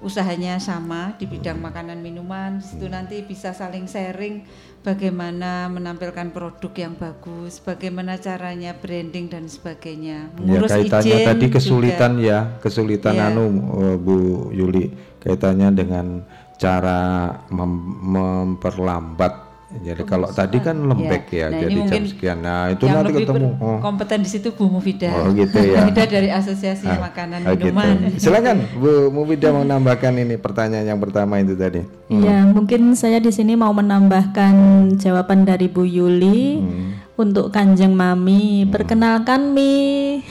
usahanya 0.00 0.56
sama 0.56 1.12
di 1.14 1.28
bidang 1.28 1.60
makanan 1.60 2.00
minuman 2.00 2.56
situ 2.58 2.88
nanti 2.88 3.20
bisa 3.20 3.52
saling 3.52 3.84
sharing 3.84 4.48
bagaimana 4.80 5.68
menampilkan 5.68 6.32
produk 6.32 6.72
yang 6.72 6.94
bagus 6.96 7.60
bagaimana 7.60 8.16
caranya 8.16 8.72
branding 8.72 9.28
dan 9.28 9.44
sebagainya 9.44 10.32
Ya 10.40 10.60
kaitannya 10.64 11.16
izin 11.16 11.28
tadi 11.28 11.44
juga. 11.46 11.54
kesulitan 11.60 12.12
ya, 12.16 12.38
kesulitan 12.58 13.14
Ya. 13.14 13.28
anu 13.28 13.44
eh, 13.76 13.96
Bu 14.00 14.16
Yuli 14.50 14.88
kaitannya 15.20 15.68
dengan 15.70 16.24
cara 16.56 17.00
mem- 17.48 17.96
memperlambat. 18.04 19.49
Jadi 19.70 20.02
kalau 20.02 20.26
tadi 20.34 20.58
kan 20.58 20.74
lembek 20.74 21.30
ya, 21.30 21.46
Nah, 21.46 21.62
ini 21.62 21.64
jadi 21.70 21.80
jam 21.86 22.02
sekian. 22.02 22.42
Nah, 22.42 22.74
itu 22.74 22.90
yang 22.90 23.06
nanti 23.06 23.14
lebih 23.14 23.30
ketemu. 23.30 23.48
Oh. 23.62 23.78
kompeten 23.78 24.18
di 24.26 24.30
situ 24.30 24.50
Bu 24.50 24.66
Mufidah 24.66 25.14
Oh, 25.14 25.30
gitu 25.30 25.62
ya. 25.62 25.78
Mufidah 25.86 26.06
dari 26.10 26.26
Asosiasi 26.34 26.90
Ah, 26.90 26.98
Makanan 26.98 27.46
ah, 27.46 27.54
gitu. 27.54 27.70
Minuman 27.70 28.18
Silakan 28.18 28.66
Bu 28.74 29.14
Mufida 29.14 29.54
mau 29.54 29.62
menambahkan 29.62 30.10
ini 30.18 30.34
pertanyaan 30.42 30.90
yang 30.90 30.98
pertama 30.98 31.38
itu 31.38 31.54
tadi. 31.54 31.86
Ya, 32.10 32.42
mungkin 32.50 32.98
saya 32.98 33.22
di 33.22 33.30
sini 33.30 33.54
mau 33.54 33.70
menambahkan 33.70 34.54
jawaban 34.98 35.46
dari 35.46 35.70
Bu 35.70 35.86
Yuli 35.86 36.66
untuk 37.14 37.54
Kanjeng 37.54 37.94
Mami. 37.94 38.66
Perkenalkan 38.66 39.54
Mi. 39.54 40.18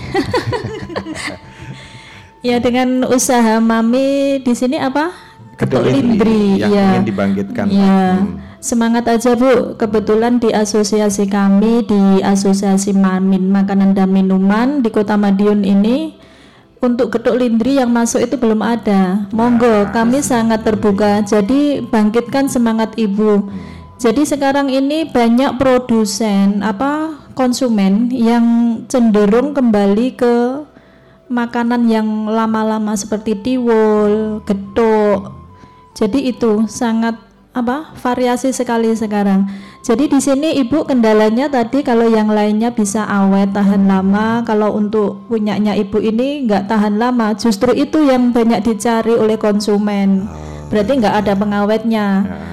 ya 2.48 2.60
dengan 2.60 3.08
usaha 3.08 3.56
Mami 3.64 4.44
di 4.44 4.52
sini 4.52 4.76
apa? 4.76 5.16
Ketuk 5.56 5.80
Ketuk 5.84 5.96
Lindri 5.96 6.28
Lindri. 6.28 6.60
yang 6.60 6.72
ya. 6.76 6.84
ingin 6.92 7.04
dibangkitkan. 7.08 7.66
Ya. 7.72 8.20
Semangat 8.60 9.08
aja 9.08 9.40
Bu. 9.40 9.80
Kebetulan 9.80 10.44
di 10.44 10.52
asosiasi 10.52 11.32
kami 11.32 11.80
di 11.88 12.20
Asosiasi 12.20 12.92
Mamin 12.92 13.48
Makanan 13.56 13.96
dan 13.96 14.12
Minuman 14.12 14.84
di 14.84 14.92
Kota 14.92 15.16
Madiun 15.16 15.64
ini 15.64 16.20
untuk 16.84 17.08
getuk 17.08 17.40
lindri 17.40 17.80
yang 17.80 17.88
masuk 17.88 18.20
itu 18.20 18.36
belum 18.36 18.60
ada. 18.60 19.32
Monggo, 19.32 19.88
kami 19.96 20.20
sangat 20.20 20.68
terbuka. 20.68 21.24
Jadi 21.24 21.88
bangkitkan 21.88 22.52
semangat 22.52 23.00
ibu. 23.00 23.48
Jadi 23.96 24.28
sekarang 24.28 24.68
ini 24.68 25.08
banyak 25.08 25.56
produsen 25.56 26.60
apa 26.60 27.16
konsumen 27.40 28.12
yang 28.12 28.44
cenderung 28.92 29.56
kembali 29.56 30.20
ke 30.20 30.36
makanan 31.32 31.88
yang 31.88 32.28
lama-lama 32.28 32.92
seperti 33.00 33.40
tiwul, 33.40 34.44
getuk. 34.44 35.32
Jadi 35.96 36.28
itu 36.28 36.68
sangat 36.68 37.29
apa 37.60 37.92
variasi 38.00 38.56
sekali 38.56 38.96
sekarang. 38.96 39.46
Jadi 39.80 40.12
di 40.12 40.20
sini 40.20 40.50
ibu 40.60 40.84
kendalanya 40.84 41.48
tadi 41.48 41.84
kalau 41.84 42.08
yang 42.08 42.28
lainnya 42.32 42.72
bisa 42.72 43.08
awet 43.08 43.52
tahan 43.56 43.88
lama, 43.88 44.44
kalau 44.44 44.76
untuk 44.76 45.24
punyanya 45.32 45.76
ibu 45.76 46.00
ini 46.00 46.48
nggak 46.48 46.68
tahan 46.68 47.00
lama. 47.00 47.36
Justru 47.36 47.72
itu 47.76 48.08
yang 48.08 48.36
banyak 48.36 48.64
dicari 48.64 49.16
oleh 49.16 49.40
konsumen. 49.40 50.28
Berarti 50.70 50.92
nggak 51.02 51.16
ada 51.26 51.34
pengawetnya. 51.34 52.08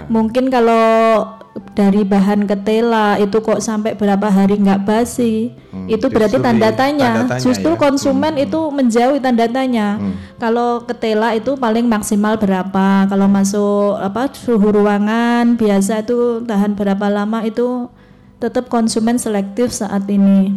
Mungkin 0.08 0.48
kalau 0.48 1.24
dari 1.72 2.04
bahan 2.04 2.44
ketela 2.44 3.16
itu 3.16 3.40
kok 3.40 3.64
sampai 3.64 3.96
berapa 3.96 4.28
hari 4.28 4.60
nggak 4.60 4.84
basi, 4.84 5.52
itu 5.88 6.06
berarti 6.08 6.36
tanda 6.40 6.72
tanya. 6.72 7.24
tanda 7.24 7.36
tanya 7.36 7.44
Justru 7.44 7.72
ya. 7.76 7.80
konsumen 7.80 8.34
itu 8.36 8.60
menjauhi 8.72 9.20
tanda 9.20 9.48
tanya. 9.48 10.00
Kalau 10.36 10.84
ketela 10.84 11.32
itu 11.32 11.56
paling 11.56 11.88
maksimal 11.88 12.36
berapa? 12.36 13.08
Kalau 13.08 13.26
masuk 13.28 13.96
apa 14.00 14.28
suhu 14.32 14.68
ruangan 14.68 15.56
biasa 15.56 16.04
itu 16.04 16.44
tahan 16.44 16.76
berapa 16.76 17.06
lama 17.08 17.44
itu 17.44 17.88
tetap 18.36 18.68
konsumen 18.68 19.16
selektif 19.16 19.72
saat 19.72 20.04
ini. 20.12 20.52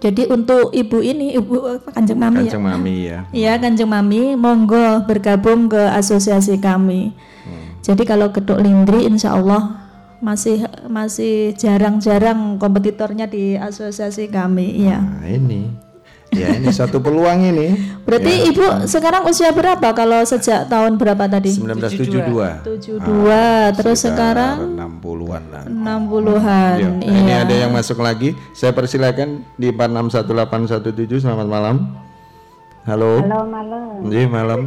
Jadi 0.00 0.32
untuk 0.32 0.72
ibu 0.72 1.04
ini, 1.04 1.36
ibu 1.36 1.60
apa, 1.76 1.92
kanjeng 1.92 2.16
mami 2.16 2.48
Kanjeng 2.48 2.64
ya. 2.64 2.68
Mami 2.72 2.94
ya. 3.04 3.18
Iya 3.36 3.52
kanjeng 3.60 3.90
mami, 3.92 4.32
monggo 4.32 5.04
bergabung 5.04 5.68
ke 5.68 5.80
asosiasi 5.92 6.56
kami. 6.56 7.12
Jadi 7.80 8.04
kalau 8.04 8.32
geduk 8.32 8.60
lindri, 8.60 9.08
insya 9.08 9.36
Allah 9.36 9.76
masih 10.20 10.68
masih 10.88 11.56
jarang-jarang 11.56 12.60
kompetitornya 12.60 13.28
di 13.28 13.56
asosiasi 13.56 14.28
kami. 14.28 14.84
Iya. 14.84 15.00
Nah, 15.00 15.28
ini. 15.28 15.89
Ya, 16.30 16.54
ini 16.54 16.70
satu 16.70 17.02
peluang 17.02 17.42
ini. 17.42 17.74
Berarti 18.06 18.30
Ya. 18.30 18.46
ibu 18.48 18.62
sekarang 18.86 19.26
usia 19.26 19.50
berapa? 19.50 19.90
Kalau 19.90 20.22
sejak 20.22 20.70
tahun 20.70 20.94
berapa 20.94 21.26
tadi? 21.26 21.50
1972. 21.50 22.62
72. 22.62 23.74
Terus 23.74 23.98
sekarang 24.00 24.78
60-an 24.78 25.42
lah. 25.50 25.62
60-an. 25.66 26.76
Ya, 26.78 26.88
Iya. 27.02 27.18
Ini 27.18 27.32
ada 27.34 27.54
yang 27.56 27.74
masuk 27.74 27.98
lagi. 27.98 28.38
Saya 28.54 28.70
persilakan 28.70 29.42
di 29.58 29.74
461817. 29.74 31.18
Selamat 31.18 31.50
malam. 31.50 31.76
Halo. 32.86 33.20
Halo 33.20 33.40
malam. 33.44 34.06
Iya, 34.06 34.24
malam. 34.26 34.60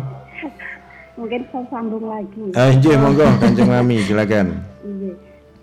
Mungkin 1.15 1.41
saya 1.47 1.65
sambung 1.71 2.05
lagi. 2.05 2.43
Ah, 2.53 2.69
iya, 2.69 2.95
monggo 2.99 3.23
Kanjeng 3.39 3.69
Mami, 3.71 4.03
silakan. 4.03 4.59
Iya. 4.83 5.13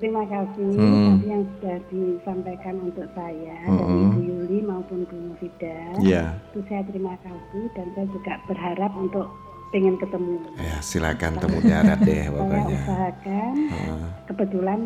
Terima 0.00 0.24
kasih 0.24 0.64
Hmm. 0.72 1.20
tadi 1.20 1.28
yang 1.28 1.44
sudah 1.52 1.76
disampaikan 1.86 2.74
untuk 2.80 3.04
saya 3.12 3.52
dari 3.60 3.84
Mm-mm. 3.84 4.10
Bu 4.10 4.20
Yuli 4.22 4.58
maupun 4.62 5.04
Bu 5.04 5.16
Mufida. 5.22 5.76
Iya. 6.00 6.40
Itu 6.48 6.64
saya 6.64 6.80
terima 6.82 7.12
kasih 7.20 7.68
dan 7.70 7.86
saya 7.92 8.06
juga 8.08 8.32
berharap 8.44 8.92
untuk 8.96 9.28
pengen 9.70 9.94
ketemu. 9.94 10.40
Ya, 10.56 10.80
silakan 10.80 11.36
temu 11.36 11.60
darat 11.60 12.00
deh 12.00 12.16
Saya 12.18 12.32
pokoknya. 12.32 12.78
usahakan 12.80 13.54
Ah. 13.70 14.08
kebetulan 14.24 14.78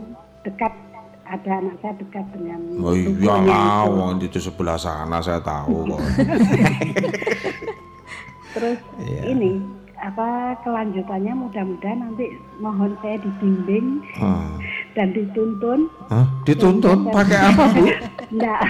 dekat 0.43 0.73
ada 1.25 1.51
anak 1.57 1.75
saya 1.79 1.95
dekat 1.97 2.27
dengan 2.31 2.61
Oh 2.77 2.93
iya 2.93 3.35
lah, 3.41 3.87
itu. 3.87 3.95
wong 3.95 4.11
sebelah 4.37 4.77
sana 4.77 5.19
saya 5.21 5.39
tahu 5.41 5.89
kok. 5.89 6.03
Terus 8.53 8.79
Iya. 9.01 9.23
ini 9.31 9.63
apa 9.97 10.29
kelanjutannya 10.61 11.33
mudah-mudahan 11.33 11.99
nanti 12.03 12.29
mohon 12.59 12.93
saya 13.01 13.17
dibimbing 13.17 14.05
Ah. 14.17 14.53
Dan 14.95 15.11
dituntun. 15.11 15.91
Hah? 16.09 16.27
Dituntun 16.47 16.99
pakai 17.11 17.39
apa, 17.51 17.65
Bu? 17.75 17.85
Enggak, 18.35 18.63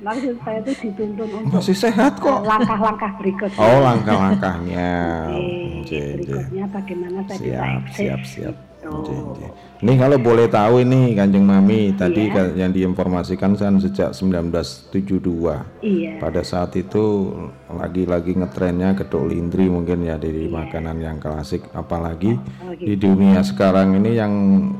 maksud 0.00 0.34
saya 0.42 0.58
itu 0.62 0.72
dituntun 0.88 1.28
untuk 1.30 1.52
Masih 1.58 1.76
sehat 1.76 2.18
kok. 2.18 2.42
langkah-langkah 2.42 3.10
berikutnya. 3.18 3.58
Oh, 3.60 3.78
langkah-langkahnya. 3.82 4.90
Oke, 5.30 5.42
oke. 5.82 6.00
berikutnya 6.22 6.64
bagaimana 6.70 7.18
saya 7.26 7.38
bisa 7.38 7.46
Siap, 7.46 7.82
eksis. 7.84 7.96
siap, 7.98 8.20
siap. 8.24 8.56
Oke. 8.88 9.46
Ini 9.76 9.92
kalau 9.94 10.16
boleh 10.16 10.48
tahu 10.48 10.80
ini 10.80 11.12
Kanjeng 11.12 11.44
Mami 11.44 11.92
tadi 11.92 12.26
Iya. 12.26 12.32
kan 12.32 12.46
yang 12.56 12.70
diinformasikan 12.72 13.52
kan 13.54 13.76
sejak 13.76 14.16
1972. 14.16 15.68
Iya. 15.80 16.16
Pada 16.16 16.40
saat 16.40 16.72
itu 16.74 17.32
lagi-lagi 17.68 18.32
ngetrennya 18.32 18.96
gedok 18.96 19.28
lindri 19.28 19.68
mungkin 19.68 20.00
ya 20.02 20.16
dari 20.16 20.48
makanan 20.48 20.96
yang 20.98 21.16
klasik 21.18 21.66
apalagi 21.72 22.40
Oh, 22.64 22.72
di 22.72 22.96
dunia 22.96 23.42
sekarang 23.42 23.96
ini 23.96 24.16
yang 24.16 24.32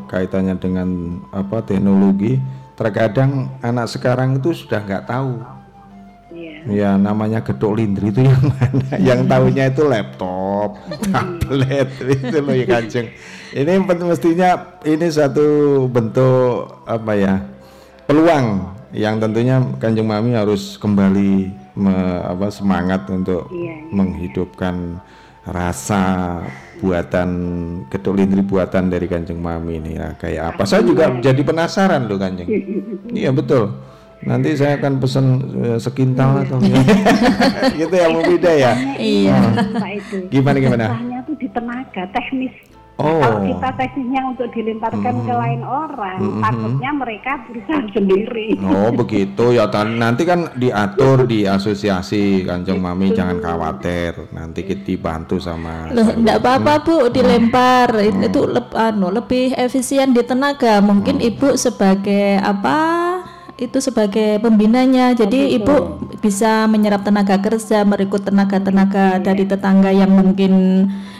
kaitannya 0.06 0.56
dengan 0.56 0.88
apa 1.28 1.60
teknologi 1.60 2.40
terkadang 2.72 3.52
anak 3.60 3.88
sekarang 3.88 4.36
itu 4.36 4.52
sudah 4.52 4.80
nggak 4.80 5.04
tahu 5.06 5.32
Iya. 5.36 5.55
Ya 6.66 6.98
namanya 6.98 7.42
gedok 7.42 7.78
lindri 7.78 8.10
itu 8.10 8.26
yang 8.26 8.42
mana? 8.42 8.94
Yang 9.08 9.20
tahunya 9.30 9.64
itu 9.70 9.82
laptop 9.86 10.68
tablet 11.14 11.88
itu 12.14 12.36
loh 12.42 12.54
ya 12.54 12.66
kanjeng. 12.66 13.06
Ini 13.56 13.72
mestinya 13.82 14.50
ini 14.82 15.06
satu 15.06 15.46
bentuk 15.86 16.82
apa 16.84 17.12
ya 17.14 17.34
peluang 18.04 18.74
yang 18.90 19.22
tentunya 19.22 19.62
kanjeng 19.78 20.06
mami 20.06 20.34
harus 20.34 20.76
kembali 20.78 21.50
me- 21.78 22.22
apa 22.26 22.50
semangat 22.50 23.06
untuk 23.10 23.48
menghidupkan 23.92 24.98
rasa 25.46 26.42
buatan 26.82 27.30
gedok 27.88 28.18
lindri 28.18 28.42
buatan 28.42 28.90
dari 28.90 29.06
kanjeng 29.06 29.38
mami 29.38 29.78
ini. 29.78 29.96
Ya 29.96 30.12
kayak 30.18 30.54
apa? 30.56 30.62
Saya 30.66 30.82
juga 30.82 31.14
jadi 31.22 31.40
penasaran 31.40 32.10
loh 32.10 32.18
kanjeng. 32.18 32.50
Iya 33.14 33.30
betul 33.30 33.95
nanti 34.26 34.52
saya 34.52 34.76
akan 34.76 34.92
pesen 34.98 35.26
eh, 35.56 35.78
sekintal 35.78 36.42
atau 36.42 36.58
gitu 37.72 37.94
ya 37.94 38.06
mau 38.06 38.20
beda 38.20 38.52
ya 38.52 38.72
Iya. 38.96 39.38
Oh. 39.38 39.52
Pak 39.76 39.90
itu. 39.94 40.16
Gimana, 40.28 40.56
gimana? 40.58 40.84
Susahnya 40.88 41.18
tuh 41.22 41.36
di 41.36 41.48
tenaga 41.48 42.02
teknis. 42.10 42.54
Oh. 42.96 43.20
Kalau 43.20 43.44
kita 43.44 43.68
teknisnya 43.76 44.22
untuk 44.24 44.48
dilemparkan 44.50 45.14
ke 45.20 45.28
Hmm. 45.28 45.36
lain 45.36 45.60
orang, 45.62 46.16
Hmm, 46.16 46.32
hmm, 46.32 46.42
takutnya 46.42 46.90
mereka 46.96 47.32
berusaha 47.44 47.82
sendiri. 47.92 48.48
Oh 48.64 48.88
begitu 48.90 49.44
ya 49.52 49.68
tan- 49.68 50.00
nanti 50.00 50.24
kan 50.24 50.48
diatur 50.56 51.28
di 51.28 51.44
asosiasi 51.44 52.22
kanjeng 52.42 52.80
mami 52.80 53.12
jangan 53.12 53.36
khawatir 53.38 54.32
nanti 54.32 54.64
kita 54.64 54.80
dibantu 54.86 55.36
sama 55.36 55.92
Loh, 55.92 56.08
enggak 56.10 56.40
apa-apa 56.40 56.72
Bu, 56.80 56.96
dilempar. 57.10 57.92
Itu 58.00 58.48
leb- 58.48 58.72
anu, 58.72 59.12
lebih 59.12 59.52
efisien 59.54 60.10
di 60.10 60.24
tenaga. 60.24 60.80
Mungkin 60.80 61.20
Ibu 61.20 61.52
sebagai 61.54 62.40
apa? 62.40 63.15
Itu 63.56 63.80
sebagai 63.80 64.36
pembinanya. 64.44 65.16
Jadi 65.16 65.56
Ibu 65.56 66.04
bisa 66.20 66.68
menyerap 66.68 67.08
tenaga 67.08 67.40
kerja, 67.40 67.88
merekrut 67.88 68.28
tenaga-tenaga 68.28 69.16
dari 69.24 69.48
tetangga 69.48 69.88
yang 69.88 70.12
mungkin 70.12 70.52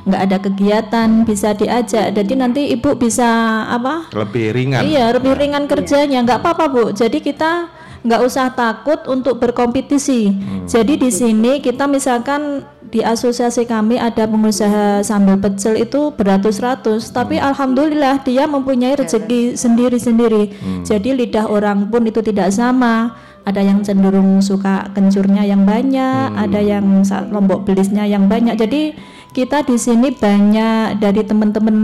nggak 0.04 0.20
ada 0.20 0.38
kegiatan, 0.44 1.24
bisa 1.24 1.56
diajak. 1.56 2.12
Jadi 2.12 2.32
nanti 2.36 2.68
Ibu 2.76 3.00
bisa 3.00 3.24
apa? 3.72 4.12
lebih 4.12 4.52
ringan 4.52 4.84
Iya, 4.84 5.16
lebih 5.16 5.32
ringan 5.32 5.64
kerjanya. 5.64 6.20
Nggak 6.20 6.44
apa-apa, 6.44 6.64
Bu. 6.68 6.84
Jadi 6.92 7.24
kita 7.24 7.72
nggak 8.06 8.22
usah 8.22 8.54
takut 8.54 9.02
untuk 9.10 9.42
berkompetisi. 9.42 10.30
Jadi 10.70 10.94
di 10.96 11.10
sini 11.10 11.58
kita 11.58 11.90
misalkan 11.90 12.62
di 12.86 13.02
asosiasi 13.02 13.66
kami 13.66 13.98
ada 13.98 14.30
pengusaha 14.30 15.02
sambal 15.02 15.42
pecel 15.42 15.74
itu 15.74 16.14
beratus-ratus, 16.14 17.10
tapi 17.10 17.36
alhamdulillah 17.36 18.22
dia 18.22 18.46
mempunyai 18.46 18.94
rezeki 18.94 19.58
sendiri-sendiri. 19.58 20.54
Jadi 20.86 21.12
lidah 21.18 21.50
orang 21.50 21.90
pun 21.90 22.06
itu 22.06 22.22
tidak 22.22 22.54
sama. 22.54 23.18
Ada 23.46 23.62
yang 23.62 23.86
cenderung 23.86 24.42
suka 24.42 24.90
kencurnya 24.90 25.46
yang 25.46 25.62
banyak, 25.62 26.34
ada 26.34 26.58
yang 26.58 27.06
lombok 27.30 27.62
belisnya 27.62 28.02
yang 28.02 28.26
banyak. 28.26 28.58
Jadi 28.58 28.90
kita 29.36 29.60
di 29.68 29.76
sini 29.76 30.16
banyak 30.16 30.96
dari 30.96 31.20
teman-teman 31.20 31.76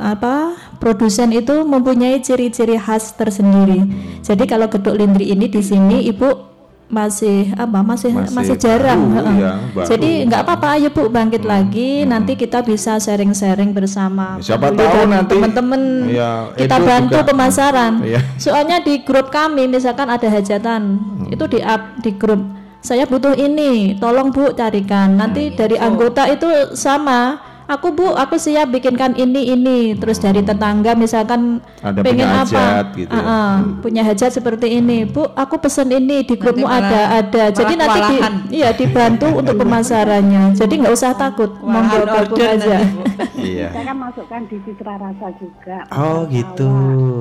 apa 0.00 0.56
produsen 0.80 1.28
itu 1.28 1.60
mempunyai 1.68 2.24
ciri-ciri 2.24 2.80
khas 2.80 3.12
tersendiri. 3.12 3.84
Jadi 4.24 4.48
kalau 4.48 4.72
geduk 4.72 4.96
lindri 4.96 5.28
ini 5.28 5.44
di 5.44 5.60
sini 5.60 6.08
ibu 6.08 6.56
masih 6.86 7.50
apa 7.58 7.82
masih 7.82 8.14
Masih 8.14 8.32
masih, 8.32 8.56
jarang. 8.56 9.12
baru 9.12 9.32
ya, 9.36 9.52
baru. 9.76 9.88
Jadi 9.92 10.10
nggak 10.24 10.40
apa-apa 10.46 10.66
ayo 10.80 10.88
bu 10.88 11.12
bangkit 11.12 11.44
lagi. 11.44 12.08
Nanti 12.08 12.32
kita 12.32 12.64
bisa 12.64 12.96
sharing-sharing 12.96 13.76
bersama. 13.76 14.40
Siapa 14.40 14.72
Peduli 14.72 14.88
tahu 14.88 15.04
nanti 15.10 15.34
teman-teman 15.36 15.82
ya, 16.08 16.30
kita 16.56 16.80
bantu 16.80 17.20
juga. 17.20 17.28
pemasaran. 17.28 17.92
Iya. 18.06 18.20
Soalnya 18.40 18.80
di 18.80 19.04
grup 19.04 19.28
kami 19.28 19.68
misalkan 19.68 20.08
ada 20.08 20.32
hajatan 20.32 20.96
itu 21.28 21.44
di 21.44 21.60
up 21.60 22.00
di 22.00 22.14
grup 22.16 22.40
saya 22.80 23.04
butuh 23.04 23.34
ini, 23.34 23.96
tolong 23.96 24.30
bu 24.30 24.52
carikan. 24.52 25.16
Nanti 25.16 25.50
dari 25.50 25.74
anggota 25.76 26.26
itu 26.26 26.46
sama. 26.72 27.38
Aku 27.66 27.90
bu, 27.90 28.14
aku 28.14 28.38
siap 28.38 28.70
bikinkan 28.70 29.18
ini 29.18 29.50
ini. 29.50 29.98
Terus 29.98 30.22
dari 30.22 30.38
tetangga 30.38 30.94
misalkan 30.94 31.58
Ada 31.82 31.98
pengen 31.98 32.22
punya 32.22 32.26
apa? 32.30 32.46
hajat 32.46 32.86
gitu 32.94 33.10
ya. 33.10 33.18
Ah, 33.18 33.26
ah, 33.26 33.52
punya 33.82 34.02
hajat 34.06 34.30
seperti 34.30 34.78
ini, 34.78 35.02
bu. 35.02 35.26
Aku 35.34 35.58
pesen 35.58 35.90
ini 35.90 36.22
di 36.22 36.38
grupmu 36.38 36.62
malah- 36.62 36.86
ada 36.86 37.02
ada. 37.26 37.44
Jadi 37.50 37.74
nanti 37.74 37.98
di, 38.06 38.16
iya 38.54 38.70
dibantu 38.70 39.34
untuk 39.42 39.58
pemasarannya. 39.58 40.54
Jadi 40.54 40.74
nggak 40.78 40.94
usah 40.94 41.18
takut, 41.18 41.58
monggo 41.58 42.06
gabung 42.06 42.38
aja. 42.38 42.86
Iya. 43.34 43.74
Saya 43.74 43.82
kan 43.82 43.96
masukkan 43.98 44.40
di 44.46 44.56
Citra 44.62 44.94
Rasa 45.02 45.28
juga. 45.34 45.78
Oh 45.90 46.22
gitu. 46.30 46.70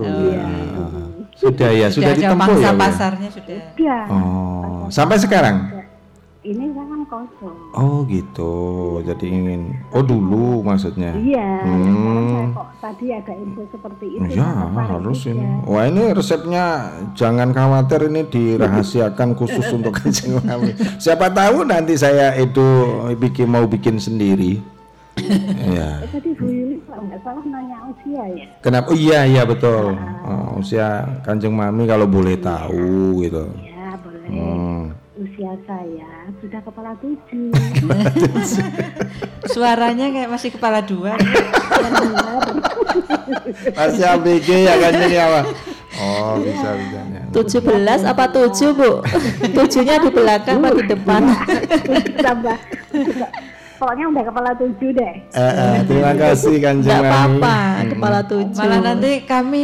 Iya. 0.06 0.46
Sudah 1.36 1.70
ya, 1.72 1.88
sudah 1.92 2.16
ada 2.16 2.20
ditempuh 2.20 2.48
pangsa 2.48 2.68
ya. 2.68 2.72
Pasarnya 2.80 3.30
sudah. 3.32 3.58
Iya. 3.76 4.00
Oh, 4.08 4.88
sampai 4.88 5.20
sekarang? 5.20 5.56
Ini 6.46 6.78
kan 6.78 7.02
kosong. 7.10 7.58
Oh 7.74 8.06
gitu. 8.06 8.54
Jadi 9.02 9.34
ingin. 9.34 9.82
Oh 9.90 10.06
dulu 10.06 10.62
maksudnya. 10.62 11.18
Iya. 11.18 11.66
Hmm. 11.66 12.54
kok 12.54 12.70
tadi 12.78 13.10
ada 13.10 13.34
info 13.34 13.66
seperti 13.74 14.06
itu. 14.14 14.38
Ya 14.38 14.46
harus 14.70 15.26
ini. 15.26 15.42
Wah 15.66 15.90
ini 15.90 16.14
resepnya 16.14 16.94
jangan 17.18 17.50
khawatir 17.50 18.14
ini 18.14 18.30
dirahasiakan 18.30 19.34
khusus 19.34 19.66
untuk 19.74 19.92
kancing 19.98 20.38
mami. 20.38 20.78
Siapa 21.02 21.34
tahu 21.34 21.66
nanti 21.66 21.98
saya 21.98 22.38
itu 22.38 22.64
bikin 23.18 23.50
mau 23.50 23.66
bikin 23.66 23.98
sendiri. 23.98 24.62
ya. 25.76 26.06
Tadi 26.14 26.30
Bu 26.38 26.65
kalau 26.96 27.12
nggak 27.12 27.22
salah 27.28 27.44
nanya 27.44 27.78
usia 27.92 28.24
ya. 28.32 28.48
Kenapa? 28.64 28.88
Oh, 28.88 28.96
iya 28.96 29.28
iya 29.28 29.44
betul. 29.44 30.00
Oh, 30.24 30.64
usia 30.64 31.04
kanjeng 31.28 31.52
mami 31.52 31.84
kalau 31.84 32.08
boleh 32.08 32.40
tahu 32.40 33.20
gitu. 33.20 33.52
Ya 33.60 34.00
boleh. 34.00 34.32
Hmm. 34.32 34.96
Usia 35.20 35.52
saya 35.68 36.32
sudah 36.40 36.64
kepala 36.64 36.96
tujuh. 37.04 37.52
Suaranya 39.52 40.08
kayak 40.08 40.32
masih 40.32 40.56
kepala 40.56 40.80
dua. 40.80 41.20
Masih 43.76 44.08
ABG 44.08 44.48
ya 44.64 44.80
kanjeng 44.80 45.12
ya 45.12 45.26
Pak? 45.28 45.46
Oh 46.00 46.40
bisa 46.40 46.70
bisa. 46.80 47.00
17 47.36 48.08
apa 48.08 48.24
7 48.32 48.72
bu? 48.72 49.04
Tujuhnya 49.60 50.00
di 50.00 50.10
belakang 50.16 50.64
apa 50.64 50.80
di 50.80 50.84
depan? 50.88 51.22
Tambah. 52.24 52.58
Pokoknya 53.86 54.10
udah 54.10 54.24
kepala 54.26 54.50
tujuh 54.58 54.90
deh. 54.98 55.14
Eh, 55.30 55.54
eh, 55.54 55.78
terima 55.86 56.12
kasih 56.26 56.58
kanjeng 56.58 56.90
mami. 56.90 57.38
apa-apa, 57.38 57.58
kepala 57.86 58.20
tujuh. 58.26 58.58
Malah 58.58 58.80
nanti 58.82 59.12
kami 59.22 59.60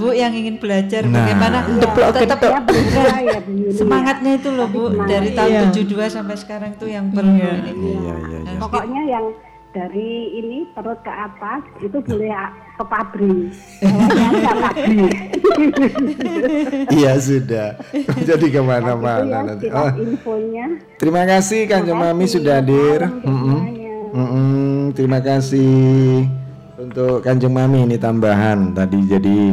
Bu 0.00 0.16
yang 0.16 0.32
ingin 0.32 0.56
belajar 0.56 1.04
Nah. 1.04 1.12
bagaimana 1.12 1.58
Deplok 1.76 2.08
tetap. 2.16 2.40
Ya 2.40 2.60
bener 2.64 3.04
ya 3.20 3.38
semangatnya 3.68 4.32
itu 4.32 4.48
loh 4.48 4.64
Bu 4.64 4.96
dari 5.04 5.36
tahun 5.36 5.52
Iya. 5.52 5.60
72 5.76 6.08
sampai 6.08 6.36
sekarang 6.40 6.72
tuh 6.80 6.88
yang 6.88 7.12
perlu 7.12 7.36
ini. 7.36 8.00
Iya 8.00 8.14
iya 8.16 8.38
iya. 8.48 8.56
Pokoknya 8.56 9.00
yang 9.04 9.24
dari 9.76 10.40
ini 10.40 10.64
perut 10.72 10.96
ke 11.04 11.12
atas 11.12 11.60
itu 11.84 12.00
boleh 12.00 12.32
ke 12.80 12.84
pabrik. 12.88 13.52
Iya 16.96 17.20
sudah. 17.20 17.76
Jadi 18.24 18.46
ke 18.48 18.60
mana-mana 18.64 19.20
ya 19.28 19.40
nanti. 19.44 19.68
Oh, 19.68 19.92
infonya. 20.00 20.80
terima 20.96 21.28
kasih 21.28 21.68
kanjeng 21.68 22.00
mami 22.00 22.24
sudah 22.24 22.64
hadir. 22.64 23.04
Mm-mm. 23.20 23.60
Mm-mm, 24.16 24.96
Terima 24.96 25.20
kasih 25.20 26.24
untuk 26.80 27.20
kanjeng 27.20 27.52
mami 27.52 27.84
ini 27.84 28.00
tambahan 28.00 28.72
tadi 28.72 29.04
jadi 29.04 29.52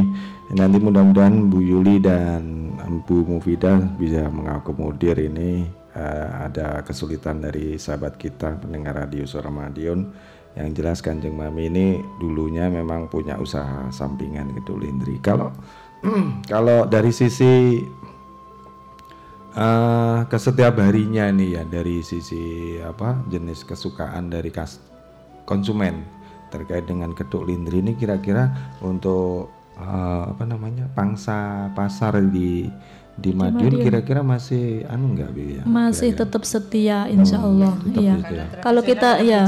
nanti 0.56 0.76
mudah-mudahan 0.80 1.52
Bu 1.52 1.60
Yuli 1.60 2.00
dan 2.00 2.72
Bu 3.04 3.28
Mufida 3.28 3.76
bisa 4.00 4.24
mengakomodir 4.32 5.20
ini 5.20 5.83
eh, 5.94 6.28
ada 6.50 6.82
kesulitan 6.82 7.40
dari 7.40 7.78
sahabat 7.78 8.18
kita 8.18 8.60
pendengar 8.60 8.98
radio 8.98 9.24
Suara 9.24 9.48
Madiun 9.48 10.10
yang 10.54 10.70
jelas 10.70 11.02
kanjeng 11.02 11.34
mami 11.34 11.66
ini 11.66 11.98
dulunya 12.22 12.70
memang 12.70 13.10
punya 13.10 13.38
usaha 13.42 13.90
sampingan 13.90 14.54
gitu 14.54 14.78
Lindri. 14.78 15.18
Kalau 15.18 15.50
kalau 16.52 16.86
dari 16.86 17.10
sisi 17.10 17.82
eh 19.54 20.18
ke 20.26 20.38
setiap 20.38 20.82
harinya 20.82 21.30
nih 21.30 21.58
ya 21.58 21.62
dari 21.62 22.02
sisi 22.02 22.74
apa 22.82 23.22
jenis 23.30 23.62
kesukaan 23.62 24.26
dari 24.26 24.50
kas 24.50 24.82
konsumen 25.46 26.02
terkait 26.50 26.90
dengan 26.90 27.14
kedok 27.14 27.46
lindri 27.46 27.78
ini 27.78 27.94
kira-kira 27.94 28.50
untuk 28.82 29.50
eh, 29.78 30.22
apa 30.26 30.42
namanya 30.42 30.90
pangsa 30.90 31.70
pasar 31.70 32.18
di 32.34 32.66
di 33.14 33.30
Madiun 33.30 33.78
kira-kira 33.78 34.20
masih 34.20 34.82
anu 34.86 35.14
enggak 35.14 35.30
Bi 35.30 35.56
ya? 35.56 35.62
Masih 35.64 36.10
Kira-kira. 36.10 36.20
tetap 36.26 36.42
setia 36.42 36.98
insya 37.06 37.38
Allah. 37.38 37.72
tetap 37.78 37.94
Iya. 37.96 38.14
gitu 38.18 38.32
ya. 38.34 38.46
Kalau 38.58 38.82
kita 38.82 39.10
ya 39.20 39.42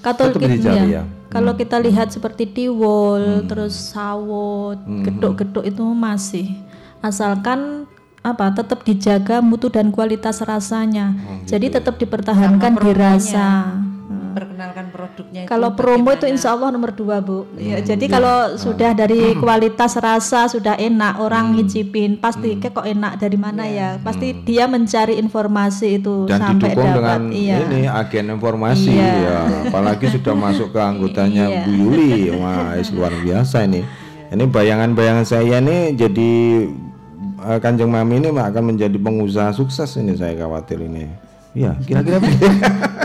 kalau 0.00 0.26
kita 0.32 0.48
dicari 0.50 0.76
ya, 0.84 0.84
ya. 0.90 1.02
kalau 1.28 1.52
kita 1.54 1.76
lihat 1.78 2.10
seperti 2.10 2.44
tiwul, 2.46 3.46
terus 3.46 3.72
sawut, 3.72 4.76
Hmm. 4.80 5.00
gedok-gedok 5.02 5.64
itu 5.64 5.82
masih 5.86 6.46
asalkan 7.00 7.86
apa 8.20 8.50
tetap 8.50 8.82
dijaga 8.82 9.38
mutu 9.38 9.68
dan 9.68 9.88
kualitas 9.88 10.40
rasanya. 10.40 11.12
Jadi 11.44 11.70
tetap 11.70 11.96
dipertahankan 11.96 12.72
di 12.74 12.90
rasa. 12.90 13.78
Perkenalkan 14.34 14.90
produknya 14.90 15.40
itu 15.44 15.50
Kalau 15.50 15.72
promo 15.72 16.10
itu 16.10 16.26
insya 16.26 16.52
Allah 16.52 16.74
nomor 16.74 16.90
dua 16.90 17.22
bu. 17.22 17.46
Ya, 17.54 17.78
jadi 17.78 18.04
kalau 18.10 18.58
sudah 18.58 18.90
dari 18.92 19.38
kualitas 19.38 19.94
rasa 19.94 20.50
sudah 20.50 20.74
enak 20.74 21.22
orang 21.22 21.54
ngicipin 21.54 22.18
pasti 22.18 22.58
"Kek 22.58 22.74
kok 22.74 22.84
enak 22.84 23.16
dari 23.16 23.38
mana 23.38 23.62
ya? 23.64 23.96
Pasti 24.02 24.34
dia 24.42 24.66
mencari 24.66 25.16
informasi 25.16 26.02
itu 26.02 26.26
dan 26.26 26.42
sampai 26.42 26.74
didukung 26.74 26.84
dapat. 26.84 26.98
dengan 26.98 27.20
iya. 27.30 27.56
ini 27.62 27.80
agen 27.86 28.26
informasi 28.30 28.90
Iya. 28.90 29.12
ya 29.14 29.38
apalagi 29.68 30.06
sudah 30.10 30.34
masuk 30.34 30.68
ke 30.70 30.80
anggotanya 30.80 31.44
Iya. 31.46 31.62
Bu 31.62 31.70
Yuli 31.72 32.14
wah 32.34 32.74
is 32.74 32.90
luar 32.90 33.14
biasa 33.14 33.64
ini 33.64 33.86
ini 34.28 34.44
bayangan-bayangan 34.44 35.22
saya 35.22 35.62
nih 35.62 35.94
jadi 35.94 36.30
eh, 37.44 37.58
Kanjeng 37.60 37.92
Mami 37.92 38.18
ini 38.18 38.28
akan 38.32 38.74
menjadi 38.74 38.96
pengusaha 38.96 39.52
sukses 39.52 39.94
ini 39.94 40.16
saya 40.16 40.34
khawatir 40.34 40.80
ini 40.80 41.06
ya 41.54 41.76
kira-kira 41.80 42.18
begitu. 42.18 42.46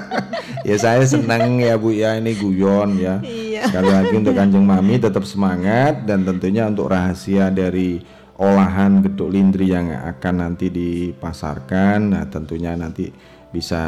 ya 0.63 0.75
saya 0.79 1.03
senang 1.05 1.59
ya 1.59 1.75
Bu 1.75 1.93
ya. 1.93 2.17
Ini 2.17 2.31
guyon 2.39 2.99
ya. 2.99 3.19
Sekali 3.65 3.89
lagi 3.91 4.13
untuk 4.15 4.35
Kanjeng 4.35 4.65
Mami 4.65 4.99
tetap 4.99 5.23
semangat 5.27 6.07
dan 6.07 6.23
tentunya 6.23 6.67
untuk 6.67 6.91
rahasia 6.91 7.51
dari 7.51 7.99
olahan 8.39 9.03
geduk 9.03 9.29
lindri 9.35 9.71
yang 9.71 9.91
akan 9.91 10.35
nanti 10.47 10.71
dipasarkan. 10.71 12.15
Nah 12.15 12.23
tentunya 12.31 12.73
nanti 12.73 13.11
bisa 13.49 13.81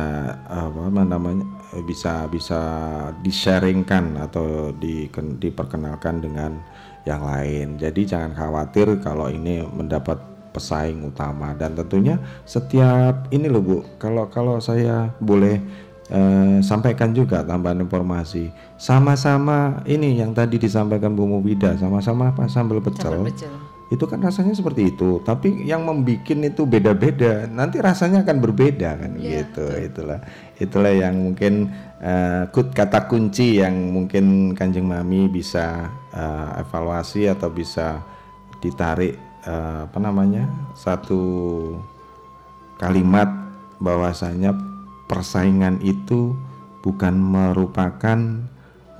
apa 0.49 1.05
namanya 1.05 1.45
bisa 1.85 2.25
bisa 2.27 2.61
disharingkan 3.21 4.17
atau 4.17 4.73
di, 4.75 5.07
diperkenalkan 5.39 6.19
dengan 6.19 6.59
yang 7.07 7.23
lain. 7.23 7.79
Jadi 7.79 8.01
jangan 8.05 8.35
khawatir 8.35 8.99
kalau 8.99 9.31
ini 9.31 9.63
mendapat 9.63 10.19
pesaing 10.51 11.07
utama. 11.07 11.55
Dan 11.55 11.79
tentunya 11.79 12.19
setiap 12.43 13.31
ini 13.31 13.47
loh 13.47 13.63
Bu 13.63 13.77
kalau 13.97 14.27
kalau 14.27 14.59
saya 14.59 15.15
boleh 15.23 15.63
eh, 16.11 16.59
sampaikan 16.59 17.15
juga 17.15 17.41
tambahan 17.41 17.79
informasi. 17.81 18.51
Sama-sama 18.75 19.79
ini 19.87 20.19
yang 20.19 20.35
tadi 20.35 20.59
disampaikan 20.59 21.15
Bu 21.15 21.23
Mubida 21.25 21.73
sama-sama 21.79 22.35
apa? 22.35 22.45
Sambal 22.51 22.83
pecel. 22.83 23.23
Pecel. 23.23 23.53
itu 23.91 24.07
kan 24.07 24.23
rasanya 24.23 24.55
seperti 24.55 24.95
itu 24.95 25.19
tapi 25.19 25.67
yang 25.67 25.83
membikin 25.83 26.39
itu 26.47 26.63
beda-beda. 26.63 27.43
Nanti 27.51 27.75
rasanya 27.83 28.23
akan 28.23 28.37
berbeda 28.39 28.95
kan? 28.95 29.19
Gitu 29.19 29.67
itulah. 29.83 30.23
Itulah 30.55 30.93
yang 30.95 31.11
mungkin 31.19 31.67
kut- 32.55 32.71
kata 32.71 33.11
kunci 33.11 33.59
yang 33.59 33.75
mungkin 33.91 34.55
kanjeng 34.55 34.87
mami 34.87 35.27
bisa 35.27 35.91
eh, 36.15 36.49
evaluasi 36.63 37.27
atau 37.27 37.51
bisa 37.51 37.99
ditarik 38.63 39.19
eh, 39.43 39.79
apa 39.83 39.99
namanya? 39.99 40.47
Satu 40.71 41.19
kalimat 42.79 43.27
bahwasanya 43.75 44.55
persaingan 45.11 45.83
itu 45.83 46.31
bukan 46.79 47.19
merupakan 47.19 48.19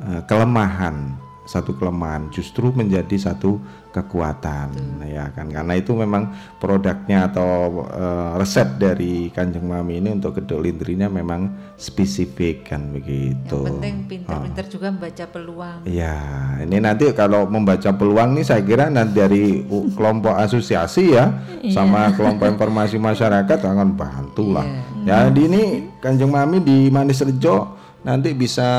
eh, 0.03 0.21
kelemahan 0.27 1.15
satu 1.47 1.79
kelemahan 1.79 2.27
justru 2.35 2.75
menjadi 2.75 3.31
satu 3.31 3.63
kekuatan 3.91 4.71
ya 5.03 5.27
kan 5.35 5.51
karena 5.51 5.75
itu 5.75 5.91
memang 5.91 6.31
produknya 6.57 7.27
atau 7.27 7.83
eh, 7.91 8.31
resep 8.39 8.79
dari 8.79 9.27
Kanjeng 9.29 9.67
Mami 9.67 9.99
ini 9.99 10.09
untuk 10.15 10.39
kedok 10.39 10.63
lindrinya 10.63 11.11
memang 11.11 11.73
spesifik 11.75 12.71
kan 12.71 12.95
begitu. 12.95 13.61
Yang 13.61 13.75
penting 13.75 13.95
Ah. 14.01 14.07
pinter-pinter 14.07 14.65
juga 14.67 14.87
membaca 14.91 15.25
peluang. 15.27 15.79
Ya, 15.87 16.17
ini 16.61 16.77
nanti 16.79 17.05
kalau 17.11 17.47
membaca 17.47 17.89
peluang 17.91 18.35
nih 18.35 18.45
saya 18.47 18.61
kira 18.63 18.87
nanti 18.87 19.13
dari 19.17 19.43
kelompok 19.91 20.35
asosiasi 20.39 21.11
ya 21.11 21.25
sama 21.71 22.15
kelompok 22.15 22.47
informasi 22.47 22.95
masyarakat 22.95 23.57
akan 23.59 23.95
bantu 23.95 24.55
lah. 24.55 24.67
Ya 25.03 25.27
di 25.27 25.49
ini 25.49 25.63
Kanjeng 25.99 26.31
Mami 26.31 26.61
di 26.61 26.87
Manis 26.87 27.19
Rejo 27.19 27.75
nanti 28.01 28.33
bisa 28.33 28.69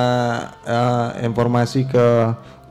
eh, 0.62 1.08
informasi 1.22 1.86
ke 1.86 2.06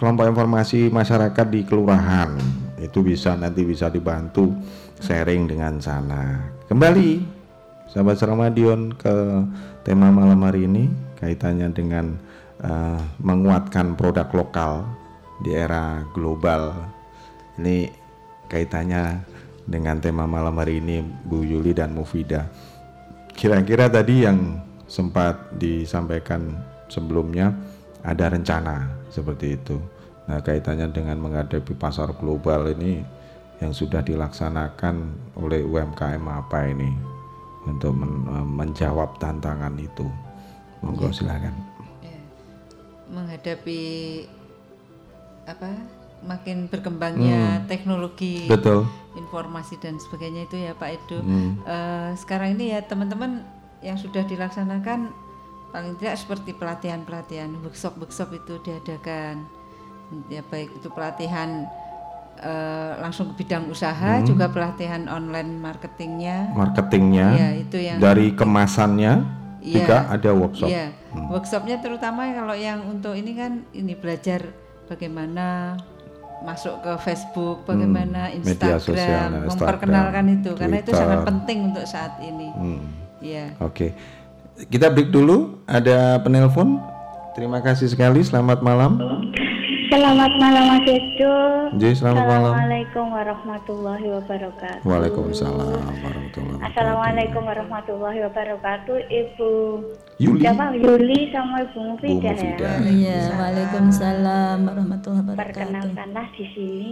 kelompok 0.02 0.34
informasi 0.34 0.90
masyarakat 0.90 1.46
di 1.54 1.62
kelurahan. 1.62 2.34
Itu 2.82 3.06
bisa 3.06 3.38
nanti 3.38 3.62
bisa 3.62 3.86
dibantu 3.94 4.50
sharing 4.98 5.46
dengan 5.46 5.78
sana. 5.78 6.42
Kembali 6.66 7.22
sahabat 7.86 8.18
Ramadion 8.26 8.98
ke 8.98 9.14
tema 9.86 10.10
malam 10.10 10.42
hari 10.42 10.66
ini 10.66 10.90
kaitannya 11.22 11.70
dengan 11.70 12.18
eh, 12.66 13.02
menguatkan 13.22 13.94
produk 13.94 14.26
lokal 14.34 14.90
di 15.46 15.54
era 15.54 16.02
global. 16.18 16.74
Ini 17.62 17.94
kaitannya 18.50 19.22
dengan 19.70 20.02
tema 20.02 20.26
malam 20.26 20.58
hari 20.58 20.82
ini 20.82 21.06
Bu 21.30 21.46
Yuli 21.46 21.78
dan 21.78 21.94
Mufida. 21.94 22.50
Kira-kira 23.38 23.86
tadi 23.86 24.26
yang 24.26 24.66
sempat 24.90 25.54
disampaikan 25.62 26.58
sebelumnya 26.90 27.54
ada 28.02 28.34
rencana 28.34 28.90
seperti 29.14 29.62
itu. 29.62 29.91
Nah, 30.26 30.40
kaitannya 30.40 30.90
dengan 30.90 31.18
menghadapi 31.18 31.74
pasar 31.74 32.14
global 32.16 32.70
ini 32.70 33.02
yang 33.58 33.74
sudah 33.74 34.02
dilaksanakan 34.02 34.96
oleh 35.38 35.62
UMKM 35.62 36.22
apa 36.26 36.66
ini 36.66 36.90
untuk 37.66 37.94
men- 37.94 38.26
eh, 38.26 38.48
menjawab 38.48 39.18
tantangan 39.18 39.78
itu. 39.78 40.06
Monggo 40.82 41.14
silakan. 41.14 41.54
menghadapi 43.12 43.84
apa 45.44 45.68
makin 46.24 46.72
berkembangnya 46.72 47.60
Hmm. 47.60 47.68
teknologi 47.68 48.48
Betul. 48.48 48.88
informasi 49.20 49.76
dan 49.84 50.00
sebagainya 50.00 50.48
itu 50.48 50.56
ya 50.56 50.72
Pak 50.72 50.90
Edo 50.96 51.20
Hmm. 51.20 51.60
Eh, 51.60 52.12
sekarang 52.16 52.56
ini 52.56 52.72
ya 52.72 52.80
teman-teman 52.80 53.44
yang 53.84 54.00
sudah 54.00 54.24
dilaksanakan 54.24 55.12
paling 55.76 56.00
tidak 56.00 56.24
seperti 56.24 56.56
pelatihan-pelatihan 56.56 57.52
workshop 57.60 58.00
workshop 58.00 58.32
itu 58.32 58.64
diadakan 58.64 59.44
ya 60.28 60.42
baik 60.44 60.70
itu 60.76 60.88
pelatihan 60.88 61.66
eh, 62.38 62.92
langsung 62.98 63.32
ke 63.32 63.44
bidang 63.44 63.70
usaha 63.70 64.18
Hmm. 64.18 64.26
juga 64.26 64.50
pelatihan 64.50 65.06
online 65.06 65.56
marketingnya 65.56 66.50
Marketingnya 66.52 67.28
ya 67.32 67.50
itu 67.54 67.78
yang 67.78 67.98
dari 67.98 68.34
kemasannya 68.34 69.14
Iya. 69.62 69.76
juga 69.78 69.98
ada 70.10 70.30
workshop. 70.34 70.68
Iya, 70.68 70.86
workshopnya 71.30 71.78
terutama 71.78 72.26
kalau 72.34 72.58
yang 72.58 72.82
untuk 72.84 73.14
ini 73.14 73.38
kan 73.38 73.62
ini 73.72 73.94
belajar 73.94 74.42
bagaimana 74.90 75.78
masuk 76.42 76.82
ke 76.82 76.98
Facebook, 77.00 77.62
bagaimana 77.64 78.26
Hmm, 78.26 78.42
media 78.42 78.74
Instagram, 78.74 78.82
sosial, 78.82 79.06
ya, 79.06 79.22
Instagram, 79.22 79.46
memperkenalkan 79.46 80.26
itu 80.34 80.50
karena 80.58 80.76
itu 80.76 80.90
Twitter. 80.90 80.98
sangat 80.98 81.20
penting 81.24 81.58
untuk 81.70 81.86
saat 81.86 82.14
ini. 82.20 82.50
Hmm. 82.50 82.82
Iya. 83.22 83.46
Oke. 83.62 83.94
Kita 84.66 84.90
break 84.90 85.14
dulu. 85.14 85.62
Ada 85.70 86.18
penelpon. 86.18 86.82
Terima 87.32 87.62
kasih 87.62 87.86
sekali. 87.86 88.26
Selamat 88.26 88.66
malam. 88.66 88.98
Selamat 89.92 90.32
malam 90.40 90.64
Mas 90.72 90.88
Edo. 90.88 91.36
Ji, 91.76 91.92
selamat 91.92 92.24
malam. 92.24 92.56
Assalamualaikum 92.56 93.06
warahmatullahi 93.12 94.08
wabarakatuh. 94.08 94.88
Waalaikumsalam 94.88 95.68
warahmatullahi 95.68 96.00
wabarakatuh. 96.00 96.64
Assalamualaikum 96.64 97.42
warahmatullahi 97.44 98.20
wabarakatuh 98.24 98.96
Ibu 99.04 99.52
Yuli. 100.16 100.42
Siapa? 100.48 100.64
Yuli 100.80 101.20
sama 101.36 101.68
Ibu 101.68 101.80
Mufidah 101.92 102.36
ya 102.40 102.72
Iya, 102.88 103.20
Waalaikumsalam 103.36 104.58
warahmatullahi 104.64 105.22
wabarakatuh. 105.28 105.44
Perkenalkanlah 105.60 106.28
di 106.40 106.46
sini 106.56 106.92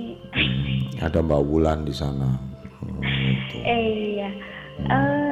Ada 1.00 1.24
Mbak 1.24 1.42
Wulan 1.48 1.88
di 1.88 1.96
sana. 1.96 2.36
Hmm. 2.84 3.00
Eh 3.64 3.82
iya 4.20 4.30
Eh, 4.84 5.32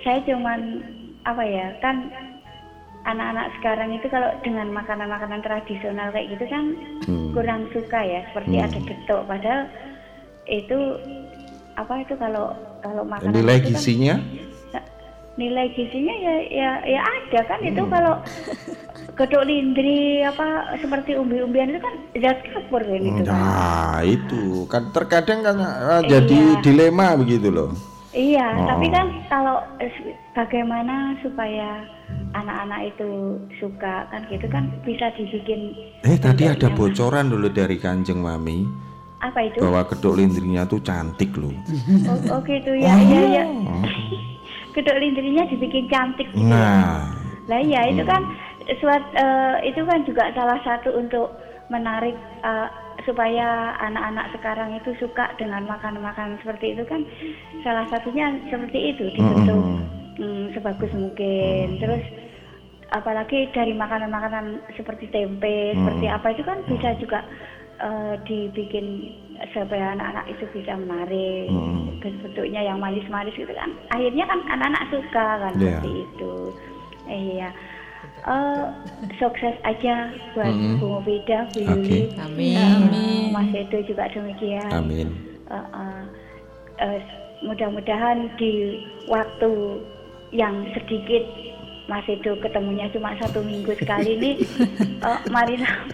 Saya 0.00 0.24
cuman 0.24 0.80
Apa 1.24 1.44
ya 1.44 1.68
Kan 1.84 2.08
anak-anak 3.04 3.52
sekarang 3.56 3.92
itu 3.92 4.06
kalau 4.08 4.32
dengan 4.40 4.68
makanan-makanan 4.70 5.40
tradisional 5.40 6.08
kayak 6.10 6.32
gitu 6.32 6.44
kan 6.48 6.64
Hmm. 7.04 7.30
kurang 7.32 7.68
suka 7.70 8.00
ya 8.00 8.20
seperti 8.28 8.54
Hmm. 8.54 8.64
ada 8.64 8.78
getuk 8.80 9.20
padahal 9.24 9.62
itu 10.46 10.78
apa 11.74 11.94
itu 12.00 12.14
kalau 12.16 12.52
kalau 12.80 13.02
makanan 13.04 13.34
Nilai 13.34 13.56
itu 13.56 13.62
kan- 13.62 13.68
gizinya? 13.76 14.16
nilai 15.34 15.66
gizinya 15.74 16.14
ya 16.14 16.34
ya 16.46 16.70
ya 16.86 17.00
ada 17.02 17.40
kan 17.42 17.58
itu 17.60 17.82
Hmm. 17.82 17.90
kalau 17.90 18.14
geduk 19.14 19.42
lindri 19.42 20.22
apa 20.22 20.46
seperti 20.78 21.18
umbi-umbian 21.18 21.74
itu 21.74 21.80
kan 21.82 21.94
zat 22.14 22.38
kapur 22.46 22.78
kan 22.78 23.02
itu 23.02 23.22
kan. 23.22 23.34
Nah, 23.34 23.98
itu 24.00 24.42
kan 24.64 24.94
terkadang 24.94 25.42
kan 25.42 25.56
ah, 25.58 26.02
jadi 26.02 26.62
dilema 26.62 27.18
begitu 27.18 27.50
loh. 27.50 27.74
Iya, 28.14 28.46
Oh. 28.46 28.66
tapi 28.68 28.86
kan 28.88 29.06
kalau 29.26 29.58
eh, 29.76 29.90
bagaimana 30.32 30.94
supaya 31.18 31.82
anak-anak 32.32 32.80
itu 32.88 33.08
suka 33.58 34.06
kan 34.06 34.22
gitu 34.28 34.46
kan 34.46 34.70
bisa 34.80 35.10
dibikin 35.12 35.74
Eh 36.00 36.14
tadi 36.16 36.46
ada 36.46 36.70
bocoran 36.70 37.26
dulu 37.26 37.50
dari 37.50 37.74
Kanjeng 37.74 38.22
Mami 38.22 38.70
apa 39.18 39.40
itu? 39.42 39.58
bahwa 39.58 39.82
kedok 39.84 40.14
lindrinya 40.14 40.62
tuh 40.62 40.78
cantik 40.78 41.34
loh. 41.34 41.50
Oh, 42.06 42.38
oh 42.38 42.40
gitu 42.40 42.70
ya, 42.76 42.94
iya 42.94 43.20
iya. 43.32 43.44
Geduk 44.74 44.94
lindrinya 44.94 45.46
dibikin 45.46 45.86
cantik 45.86 46.30
gitu. 46.30 46.44
Nah, 46.44 47.10
Lah 47.44 47.60
iya 47.60 47.88
itu 47.88 48.00
Hmm. 48.00 48.10
kan 48.10 48.22
suat 48.78 49.02
eh, 49.12 49.68
itu 49.68 49.82
kan 49.82 50.00
juga 50.02 50.30
salah 50.32 50.58
satu 50.60 50.94
untuk 50.94 51.34
menarik 51.66 52.14
eh, 52.42 52.68
supaya 53.04 53.76
anak-anak 53.78 54.32
sekarang 54.32 54.72
itu 54.74 54.96
suka 54.98 55.32
dengan 55.36 55.64
makanan-makanan 55.64 56.40
seperti 56.40 56.72
itu 56.72 56.84
kan 56.84 57.04
salah 57.60 57.84
satunya 57.88 58.32
seperti 58.48 58.96
itu 58.96 59.04
dibentuk 59.12 59.60
mm, 60.18 60.44
sebagus 60.52 60.90
mungkin. 60.92 61.76
Terus 61.78 62.02
apalagi 62.90 63.50
dari 63.52 63.72
makanan-makanan 63.72 64.46
seperti 64.72 65.08
tempe, 65.08 65.72
seperti 65.74 66.06
Hmm. 66.06 66.16
apa 66.16 66.26
itu 66.32 66.42
kan 66.42 66.58
bisa 66.64 66.88
juga 66.98 67.20
eh, 67.74 68.14
dibikin 68.22 69.10
supaya 69.50 69.98
anak-anak 69.98 70.30
itu 70.30 70.46
bisa 70.54 70.78
menarik 70.78 71.50
Hmm. 71.50 71.90
bentuknya 71.98 72.62
yang 72.62 72.78
manis-manis 72.78 73.34
gitu 73.34 73.50
kan. 73.50 73.66
Akhirnya 73.90 74.30
kan 74.30 74.38
anak-anak 74.46 74.84
suka 74.94 75.26
kan 75.42 75.52
Iya. 75.58 75.82
seperti 75.82 75.90
itu. 76.06 76.34
Iya. 77.04 77.48
Eh, 77.50 77.73
sukses 79.14 79.52
aja 79.62 79.96
buat 80.32 80.48
Mm-mm. 80.48 80.80
Bu 80.80 80.98
Mufida, 80.98 81.44
Bu. 81.46 81.60
Yuli, 81.60 82.08
Amin. 82.16 82.56
Eh, 82.56 83.28
Mas 83.28 83.52
Edo 83.52 83.78
juga 83.84 84.08
demikian. 84.08 84.70
amin. 84.72 85.08
Eh, 85.44 85.54
eh, 85.54 86.02
eh, 86.80 86.98
mudah-mudahan 87.42 88.32
di 88.34 88.80
waktu 89.04 89.52
yang 90.32 90.64
sedikit 90.72 91.20
Mas 91.84 92.08
Edo 92.08 92.32
ketemunya 92.38 92.88
cuma 92.90 93.12
satu 93.14 93.44
minggu 93.44 93.76
sekali 93.76 94.16
ini, 94.16 94.30
eh, 95.04 95.20
marilah 95.28 95.84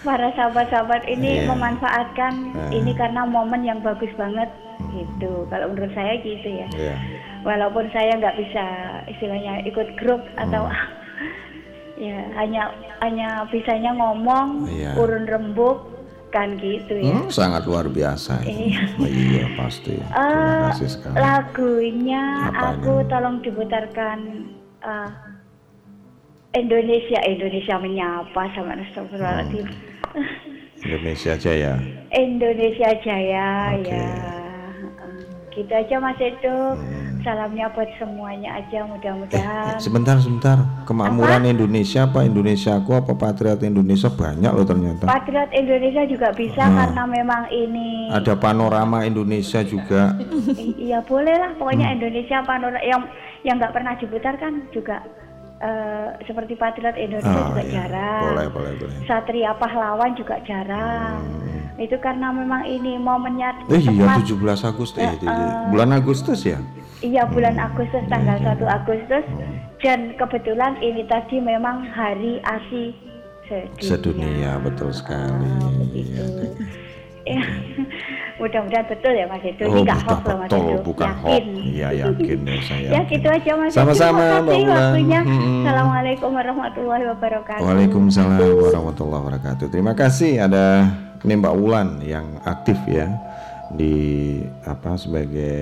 para 0.00 0.32
sahabat-sahabat 0.32 1.04
ini 1.04 1.44
Iya. 1.44 1.50
memanfaatkan 1.50 2.32
Nah. 2.56 2.70
ini 2.70 2.94
karena 2.94 3.22
momen 3.22 3.62
yang 3.62 3.80
bagus 3.80 4.08
banget 4.16 4.48
gitu. 4.90 5.44
Kalau 5.46 5.68
menurut 5.68 5.92
saya 5.92 6.16
gitu 6.18 6.48
ya. 6.48 6.68
Iya. 6.72 6.96
Walaupun 7.42 7.90
saya 7.90 8.16
nggak 8.16 8.38
bisa 8.38 8.64
istilahnya 9.06 9.60
ikut 9.62 9.92
grup 9.94 10.24
atau 10.36 10.64
Hmm. 10.64 11.04
Ya 11.96 12.20
hanya 12.34 12.62
hanya 13.00 13.28
bisanya 13.46 13.92
ngomong, 13.92 14.68
Iya. 14.68 14.92
urun 14.94 15.24
rembuk 15.24 15.88
kan 16.28 16.56
gitu 16.56 16.92
ya. 16.94 17.12
Hmm, 17.14 17.28
sangat 17.28 17.64
luar 17.64 17.88
biasa. 17.88 18.40
Iya. 18.42 18.82
Oh, 18.94 19.06
iya 19.06 19.44
pasti. 19.54 19.96
Terima 19.96 20.12
Eh, 20.12 20.60
kasih 20.70 20.88
sekali. 20.90 21.16
lagunya 21.16 22.24
Apanya? 22.46 22.68
aku 22.74 22.92
tolong 23.06 23.36
diputarkan 23.40 24.18
eh, 24.78 25.10
Indonesia 26.54 27.20
Indonesia 27.22 27.76
menyapa 27.76 28.42
sama 28.52 28.76
Astagfirullahaladzim 28.78 29.66
Indonesia 30.78 31.34
Jaya. 31.34 31.74
Indonesia 32.10 32.90
Jaya 32.98 33.48
Oke. 33.74 33.88
ya 33.88 34.08
Eh, 34.96 35.20
gitu 35.52 35.72
aja 35.72 35.96
Mas 35.98 36.16
Edo 36.18 36.76
Hmm. 36.76 37.05
Salamnya 37.26 37.66
buat 37.68 37.90
semuanya 37.92 38.54
aja 38.54 38.86
mudah-mudahan 38.86 39.74
Sebentar, 39.76 40.14
sebentar. 40.16 40.62
Kemakmuran 40.86 41.42
Indonesia 41.44 42.06
apa 42.06 42.22
Indonesiaku 42.22 42.94
apa 42.94 43.12
Patriot 43.12 43.58
Indonesia 43.60 44.06
banyak 44.06 44.46
loh 44.48 44.62
ternyata. 44.62 45.04
Patriot 45.04 45.50
Indonesia 45.50 46.06
juga 46.06 46.30
bisa 46.30 46.62
Nah. 46.62 46.86
karena 46.86 47.02
memang 47.04 47.42
ini 47.50 48.06
Ada 48.08 48.38
panorama 48.38 49.02
Indonesia 49.02 49.60
juga. 49.60 50.14
I- 50.54 50.86
iya 50.86 51.02
boleh 51.02 51.34
lah 51.34 51.50
pokoknya 51.58 51.88
Hmm. 51.88 51.96
Indonesia 51.98 52.38
panorama 52.40 52.78
yang 52.80 53.02
yang 53.42 53.58
nggak 53.58 53.74
pernah 53.74 53.94
diputarkan 53.96 54.52
juga 54.70 55.02
eh, 55.58 56.08
seperti 56.24 56.54
Patriot 56.54 56.96
Indonesia 56.96 57.32
Oh, 57.32 57.48
juga 57.50 57.62
iya. 57.62 57.72
jarang. 57.84 58.22
Boleh, 58.28 58.46
boleh, 58.52 58.72
boleh. 58.76 58.96
Satria 59.04 59.52
Pahlawan 59.56 60.12
juga 60.14 60.36
jarang. 60.44 61.20
Itu 61.76 62.00
karena 62.00 62.32
memang 62.32 62.64
ini 62.64 62.96
momennya 62.96 63.68
Eh 63.68 63.84
iya 63.84 64.16
tepat. 64.16 64.24
17 64.24 64.64
Agustus 64.64 64.96
eh, 64.96 65.12
Eh, 65.12 65.28
eh. 65.28 65.52
bulan 65.68 65.90
Agustus 65.92 66.40
ya. 66.40 66.58
Iya 67.04 67.28
bulan 67.28 67.60
Agustus 67.60 68.00
tanggal 68.08 68.40
iya. 68.40 68.56
1 68.56 68.64
Agustus 68.64 69.24
dan 69.84 70.16
kebetulan 70.16 70.80
ini 70.80 71.04
tadi 71.04 71.36
memang 71.36 71.84
hari 71.92 72.40
ASI 72.48 72.96
sedunia. 73.44 73.84
Sedunia 73.84 74.52
betul 74.64 74.88
sekali. 74.90 75.52
Iya. 75.92 76.24
Ya, 76.24 76.48
mudah-mudahan 78.40 78.86
betul 78.86 79.12
ya 79.12 79.24
Mas 79.26 79.42
Edo. 79.42 79.64
Oh, 79.64 79.72
Ini 79.72 79.80
nggak 79.82 79.98
betul, 79.98 80.12
hoax 80.12 80.22
loh 80.22 80.36
Mas 80.36 80.50
Edo. 80.50 80.76
bukan 80.84 81.06
Yakin. 81.08 81.22
hoax. 81.24 81.44
Iya, 81.66 81.88
yakin 82.04 82.38
ya 82.38 82.56
saya. 82.62 82.88
Ya 82.94 83.00
gitu 83.04 83.26
aja 83.26 83.50
Mas 83.54 83.70
Edo. 83.72 83.76
Sama-sama, 83.76 84.24
Mbak 84.40 84.56
Ulan. 84.56 84.68
waktunya. 84.70 85.20
Mm-mm. 85.24 85.60
Assalamualaikum 85.64 86.30
warahmatullahi 86.30 87.04
wabarakatuh. 87.10 87.62
Waalaikumsalam 87.64 88.38
warahmatullahi 88.38 89.20
wabarakatuh. 89.24 89.66
Terima 89.68 89.92
kasih 89.92 90.32
ada 90.38 90.64
ini 91.20 91.34
Mbak 91.34 91.54
Ulan 91.56 91.88
yang 92.00 92.26
aktif 92.44 92.78
ya 92.86 93.08
di 93.74 93.94
apa 94.62 94.94
sebagai 94.94 95.56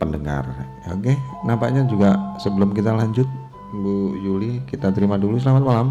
pendengar. 0.00 0.48
Oke, 0.88 1.12
nampaknya 1.44 1.84
juga 1.84 2.16
sebelum 2.38 2.72
kita 2.72 2.94
lanjut 2.94 3.28
Bu 3.74 4.14
Yuli 4.16 4.62
kita 4.64 4.94
terima 4.94 5.18
dulu 5.18 5.36
selamat 5.36 5.60
malam. 5.60 5.88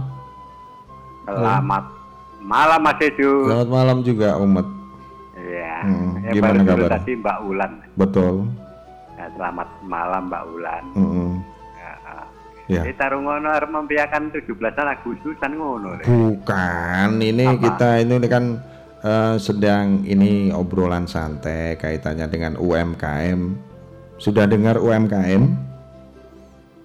Selamat 1.23 1.83
malam 2.41 2.79
Mas 2.79 2.99
Edu. 2.99 3.45
Selamat 3.45 3.69
malam 3.69 3.97
juga 4.01 4.39
Umat. 4.39 4.65
Hmm, 5.83 6.23
Ya, 6.23 6.31
gimana 6.31 6.59
baru 6.63 6.83
kabar? 6.87 6.91
tadi 6.97 7.11
Mbak 7.19 7.37
Ulan. 7.43 7.71
Betul. 7.99 8.35
Ya, 9.13 9.25
selamat 9.35 9.69
malam 9.83 10.21
Mbak 10.31 10.43
Ulan. 10.49 10.83
Mm-mm. 10.95 11.31
Ya. 11.75 11.91
Ya. 12.71 12.81
Jadi 12.87 12.95
taruh 12.95 13.19
ngono 13.19 13.51
arep 13.51 13.67
mempiakan 13.67 14.31
17 14.31 14.47
Agustusan 14.87 15.51
ngono. 15.59 15.99
Bukan, 15.99 17.09
ini 17.19 17.45
kita 17.59 17.99
ini 17.99 18.15
kan 18.31 18.63
eh, 19.03 19.35
sedang 19.35 20.07
ini 20.07 20.47
obrolan 20.49 21.03
santai 21.03 21.75
kaitannya 21.75 22.31
dengan 22.31 22.55
UMKM. 22.55 23.39
Sudah 24.15 24.47
dengar 24.47 24.79
UMKM? 24.79 25.43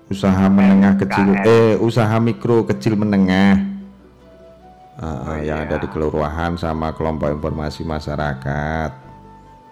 Usaha 0.09 0.49
menengah 0.49 0.97
kecil, 0.97 1.37
eh 1.45 1.77
usaha 1.77 2.16
mikro 2.16 2.65
kecil 2.65 2.97
menengah. 2.97 3.68
Eh, 4.99 5.47
yang 5.47 5.62
ada 5.62 5.79
di 5.79 5.87
kelurahan 5.87 6.59
sama 6.59 6.91
kelompok 6.91 7.31
informasi 7.31 7.87
masyarakat, 7.87 8.91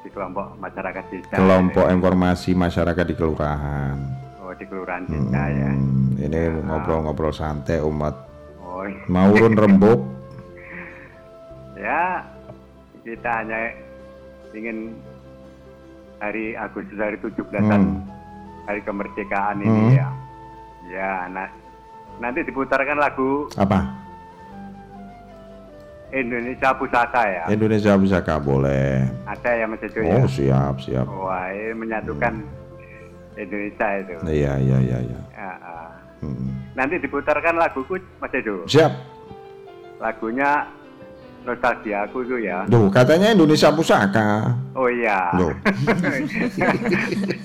Di 0.01 0.09
kelompok 0.09 0.55
masyarakat 0.57 1.03
desa. 1.11 1.35
kelompok 1.35 1.87
informasi 1.91 2.55
masyarakat 2.55 3.05
di 3.05 3.15
kelurahan. 3.15 3.97
Oh, 4.39 4.55
di 4.55 4.63
kelurahan 4.65 5.03
desa 5.05 5.43
ya. 5.49 5.67
Hmm, 5.69 6.15
ini 6.17 6.39
ngobrol-ngobrol 6.63 7.35
santai 7.35 7.83
umat. 7.83 8.15
Oh, 8.61 8.87
iya. 8.87 9.03
Mau 9.09 9.27
urun 9.33 9.59
rembuk? 9.59 10.01
ya 11.77 12.25
kita 13.03 13.31
hanya 13.37 13.69
ingin 14.51 14.97
hari 16.17 16.55
Agustus 16.55 16.97
hari 16.97 17.19
17-an 17.19 17.67
Hmm. 17.83 18.01
hari 18.65 18.81
kemerdekaan 18.81 19.59
Hmm. 19.59 19.67
ini 19.67 19.83
ya. 19.93 20.09
Ya, 20.87 21.13
nah, 21.29 21.51
nanti 22.17 22.41
diputarkan 22.41 22.95
lagu 22.97 23.51
Apa? 23.53 24.06
Indonesia 26.15 26.71
Pusaka 26.71 27.23
ya. 27.27 27.45
Indonesia 27.51 27.93
Pusaka 27.99 28.35
boleh. 28.39 29.11
Ada 29.27 29.51
ya 29.59 29.65
Mas 29.67 29.83
Edo 29.83 30.01
ya. 30.03 30.15
Oh 30.23 30.29
siap 30.31 30.75
siap. 30.79 31.07
Wah, 31.11 31.51
ini 31.51 31.75
menyatukan 31.75 32.35
Indonesia 33.35 33.87
itu. 33.99 34.15
Iya 34.23 34.53
iya 34.63 34.79
iya. 34.79 34.99
iya. 35.03 35.21
Ya, 35.35 35.53
ah. 35.61 35.91
Hmm. 36.23 36.55
Nanti 36.79 37.03
diputarkan 37.03 37.59
laguku 37.59 37.99
Mas 38.23 38.33
Edo. 38.33 38.63
Siap. 38.71 38.93
Lagunya 39.99 40.69
nostalgia 41.47 42.07
aku 42.07 42.27
tuh 42.27 42.39
ya. 42.43 42.67
Duh 42.67 42.87
katanya 42.91 43.35
Indonesia 43.35 43.71
Pusaka. 43.75 44.55
Oh 44.79 44.91
iya. 44.91 45.31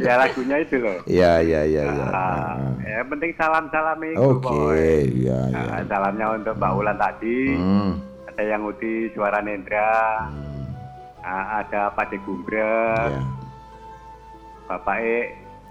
Ya 0.02 0.18
lagunya 0.18 0.58
itu 0.58 0.82
loh. 0.82 0.98
Iya 1.06 1.46
iya 1.46 1.62
iya 1.62 1.84
iya. 1.86 2.08
Ah, 2.10 2.74
ya 2.82 3.06
penting 3.06 3.30
salam-salam 3.38 4.02
itu 4.02 4.18
Oke 4.18 5.06
iya 5.14 5.40
iya. 5.54 5.62
Nah, 5.78 5.86
salamnya 5.86 6.26
untuk 6.34 6.58
Mbak 6.58 6.72
Ulan 6.74 6.98
tadi. 6.98 7.38
Hmm. 7.54 8.11
Ada 8.32 8.44
yang 8.48 8.64
Uti 8.64 9.12
Suara 9.12 9.44
Nendra. 9.44 10.28
Ah, 11.22 11.62
ada 11.62 11.92
Pak 11.94 12.10
De 12.10 12.18
Gumbrek. 12.24 13.12
Iya. 13.12 13.22
Bapak 14.72 14.98
E 15.04 15.18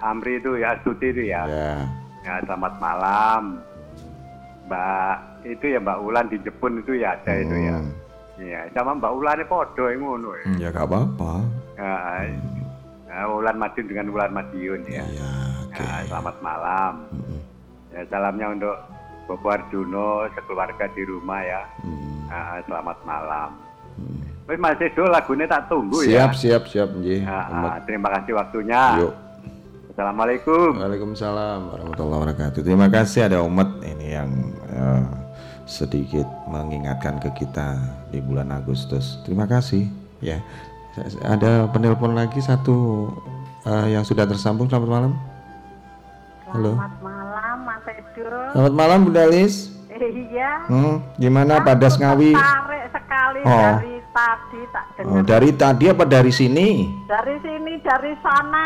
Amri 0.04 0.36
itu 0.36 0.60
ya, 0.60 0.76
Astuti 0.76 1.08
itu 1.10 1.32
ya. 1.32 1.48
Ya. 1.48 1.72
Ya, 2.20 2.34
selamat 2.44 2.76
malam. 2.78 3.64
Mbak 4.68 5.16
itu 5.50 5.64
ya 5.72 5.78
Mbak 5.80 5.98
Ulan 6.04 6.26
di 6.30 6.36
Jepun 6.44 6.78
itu 6.78 7.00
ya 7.00 7.16
ada 7.16 7.32
itu 7.34 7.56
ya. 7.56 7.76
Hmm. 7.80 7.92
Iya, 8.40 8.60
sama 8.72 8.96
Mbak 8.96 9.12
Ulan 9.16 9.36
ini 9.40 9.46
podo 9.48 9.84
yang 9.88 10.00
ngono 10.00 10.30
ya. 10.36 10.44
Ya 10.56 10.68
gak 10.72 10.86
apa-apa. 10.86 11.32
Ya, 11.76 11.94
ya, 13.08 13.20
Ulan 13.26 13.56
Madiun 13.56 13.86
dengan 13.88 14.06
Ulan 14.12 14.32
Madiun 14.32 14.80
ya. 14.86 15.04
Iya. 15.04 15.30
Ya, 15.74 15.96
selamat 16.06 16.36
malam. 16.44 16.92
Ya, 17.90 18.00
salamnya 18.06 18.46
untuk 18.52 18.76
Bobo 19.30 19.46
Arjuno 19.46 20.26
sekeluarga 20.34 20.90
di 20.90 21.06
rumah 21.06 21.38
ya. 21.46 21.62
Ya, 22.26 22.58
selamat 22.66 22.98
malam. 23.06 23.62
Wis 24.50 24.58
Mas 24.58 24.82
Edo 24.82 25.06
lagunya 25.06 25.46
tak 25.46 25.70
tunggu 25.70 26.02
ya. 26.02 26.26
Siap 26.26 26.32
siap 26.34 26.62
siap 26.66 26.90
nggih. 26.98 27.22
Umat. 27.22 27.86
terima 27.86 28.10
kasih 28.18 28.34
waktunya. 28.34 29.06
Yuk. 29.06 29.14
Assalamualaikum. 29.94 30.82
Waalaikumsalam 30.82 31.70
warahmatullahi 31.70 32.18
wabarakatuh. 32.26 32.60
Terima 32.66 32.90
kasih 32.90 33.30
ada 33.30 33.38
umat 33.46 33.70
ini 33.86 34.18
yang 34.18 34.30
eh, 34.66 35.06
sedikit 35.70 36.26
mengingatkan 36.50 37.22
ke 37.22 37.30
kita 37.46 37.78
di 38.10 38.18
bulan 38.18 38.50
Agustus. 38.50 39.22
Terima 39.22 39.46
kasih 39.46 39.86
ya. 40.18 40.42
Ada 41.22 41.70
penelpon 41.70 42.18
lagi 42.18 42.42
satu 42.42 43.06
eh, 43.62 43.94
yang 43.94 44.02
sudah 44.02 44.26
tersambung. 44.26 44.66
Selamat 44.66 44.90
malam. 44.90 45.12
Halo. 46.50 46.74
Selamat 46.74 46.94
malam. 46.98 47.19
Selamat 48.28 48.74
malam 48.76 48.98
Bunda 49.08 49.24
Lis. 49.24 49.72
Iya. 50.00 50.52
Hmm, 50.68 51.04
gimana 51.20 51.60
pada 51.60 51.88
Ngawi? 51.88 52.32
Tertarik 52.32 52.84
sekali 52.92 53.40
Oh. 53.44 53.76
dari 53.76 53.96
tadi 54.12 54.60
tak 54.72 54.84
dengar. 54.96 55.12
Oh, 55.12 55.22
dari 55.24 55.50
tadi 55.52 55.84
apa 55.92 56.04
dari 56.08 56.32
sini? 56.32 56.68
Dari 57.04 57.36
sini 57.40 57.72
dari 57.80 58.12
sana. 58.24 58.64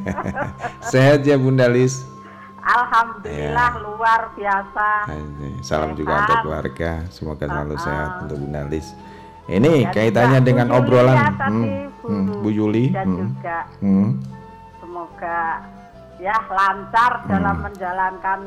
Sehat 0.92 1.24
ya 1.24 1.36
Bunda 1.36 1.68
Lis. 1.68 2.04
Alhamdulillah 2.60 3.72
luar 3.80 4.20
biasa. 4.36 4.88
Salam 5.64 5.96
juga 5.96 6.24
untuk 6.24 6.36
keluarga. 6.44 6.90
Semoga 7.08 7.44
selalu 7.48 7.76
sehat 7.80 8.10
untuk 8.28 8.36
Bunda 8.44 8.62
Lis. 8.68 8.92
Ini 9.48 9.88
kaitannya 9.90 10.40
Bu 10.44 10.46
dengan 10.46 10.68
Yuli 10.68 10.76
obrolan 10.76 11.16
ya 11.16 11.32
tadi, 11.34 11.52
hmm, 11.64 12.00
Bu 12.04 12.06
hmm, 12.06 12.40
Bu 12.44 12.48
Yuli. 12.52 12.84
Dan 12.92 13.06
hmm, 13.08 13.16
juga 13.18 13.58
hmm. 13.80 14.08
semoga 14.78 15.38
ya 16.20 16.36
lancar 16.46 17.24
dalam 17.26 17.56
menjalankan 17.64 18.40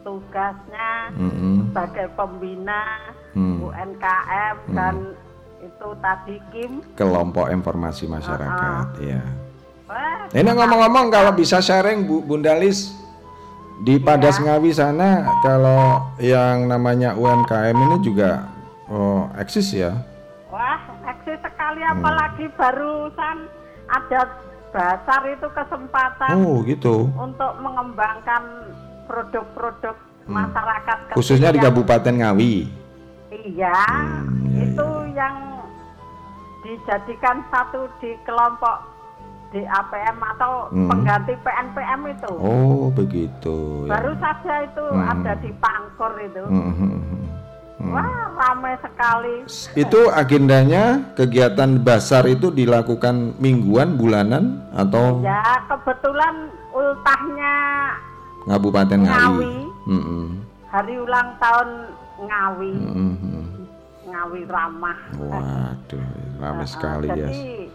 tugasnya 0.00 1.12
Mm-mm. 1.14 1.70
sebagai 1.70 2.08
pembina 2.16 2.82
Hmm. 3.30 3.62
UNKM 3.62 4.74
dan 4.74 5.14
itu 5.62 5.88
tadi 6.02 6.42
Kim. 6.50 6.82
kelompok 6.98 7.46
informasi 7.46 8.10
masyarakat. 8.10 8.98
Iya. 8.98 9.22
Wah, 9.86 10.26
Ini 10.34 10.50
ngomong-ngomong 10.50 11.14
kalau 11.14 11.30
bisa 11.30 11.62
sharing 11.62 12.10
Bu 12.10 12.26
Bunda 12.26 12.58
Lis 12.58 12.90
di 13.86 14.02
Padas 14.02 14.42
Ngawi 14.42 14.74
sana 14.74 15.30
kalau 15.46 16.10
yang 16.18 16.66
namanya 16.66 17.14
UMKM 17.14 17.76
ini 17.78 17.96
juga 18.02 18.50
oh, 18.90 19.30
eksis 19.38 19.78
ya. 19.78 19.94
Wah, 20.50 20.82
eksis 21.06 21.38
sekali 21.38 21.86
apalagi 21.86 22.50
barusan 22.58 23.46
ada 23.86 24.26
basar 24.70 25.22
itu 25.26 25.46
kesempatan 25.50 26.34
Oh 26.36 26.62
gitu. 26.62 27.10
untuk 27.12 27.52
mengembangkan 27.58 28.42
produk-produk 29.04 29.94
Hmm. 30.24 30.36
masyarakat 30.36 30.96
Khususnya 31.12 31.50
di 31.50 31.58
Kabupaten 31.58 32.14
Ngawi. 32.14 32.54
Iya, 33.30 33.78
itu 34.54 34.88
yang 35.10 35.36
dijadikan 36.60 37.42
satu 37.48 37.88
di 37.98 38.14
kelompok 38.22 38.86
di 39.50 39.58
APM 39.60 40.18
atau 40.36 40.70
Hmm. 40.70 40.86
pengganti 40.86 41.34
PNPM 41.34 42.00
itu. 42.08 42.32
Oh 42.36 42.86
begitu. 42.88 43.86
ya. 43.86 43.90
Baru 43.90 44.12
saja 44.16 44.54
itu 44.62 44.84
Hmm. 44.86 45.10
ada 45.10 45.32
di 45.36 45.50
Pangkur 45.58 46.12
itu. 46.20 46.44
Hmm, 46.46 47.39
hmm, 47.80 47.88
hmm, 47.88 47.88
hmm. 47.88 47.96
Wah, 47.96 48.12
ramai 48.36 48.74
sekali. 48.78 49.36
Itu 49.74 50.12
agendanya 50.12 50.84
kegiatan 51.14 51.80
basar 51.80 52.24
itu 52.24 52.48
dilakukan 52.48 53.34
mingguan, 53.36 53.96
bulanan 53.96 54.60
atau 54.70 55.20
Ya, 55.20 55.40
kebetulan 55.66 56.48
ultahnya 56.70 57.56
Kabupaten 58.42 59.00
Ngawi? 59.00 59.16
Ngawi. 59.16 59.54
Mm-mm. 59.88 60.24
hari 60.68 60.94
ulang 60.96 61.28
tahun 61.36 61.68
Ngawi. 62.20 62.72
Mm-mm. 62.76 63.44
Ngawi 64.06 64.40
ramah. 64.44 64.98
Waduh, 65.16 66.06
ramai 66.36 66.66
sekali 66.66 67.08
ya. 67.08 67.26
Jadi 67.26 67.68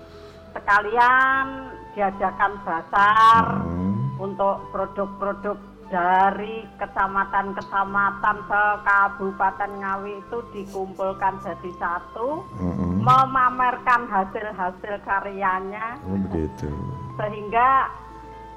sekalian 0.52 1.46
diadakan 1.92 2.52
basar 2.64 3.46
Hmm. 3.64 4.16
untuk 4.20 4.68
produk-produk 4.70 5.56
dari 5.88 6.66
kecamatan-kecamatan 6.76 8.38
se-Kabupaten 8.50 9.72
Ngawi 9.80 10.14
itu 10.18 10.38
dikumpulkan 10.52 11.38
jadi 11.46 11.72
satu, 11.78 12.42
Mm-mm. 12.58 13.06
memamerkan 13.06 14.10
hasil-hasil 14.10 14.96
karyanya 15.06 16.02
Oh 16.10 16.18
begitu. 16.26 16.70
sehingga 17.16 17.88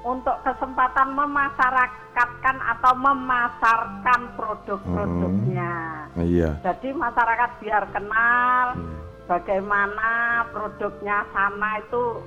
untuk 0.01 0.35
kesempatan 0.41 1.11
memasyarakat 1.11 1.99
atau 2.43 2.93
memasarkan 2.99 4.21
produk-produknya. 4.35 5.75
Iya. 6.19 6.59
Jadi 6.63 6.91
masyarakat 6.91 7.49
biar 7.63 7.83
kenal 7.95 8.75
Hmm. 8.75 8.99
bagaimana 9.23 10.11
produknya 10.51 11.23
sana 11.31 11.79
itu 11.79 12.19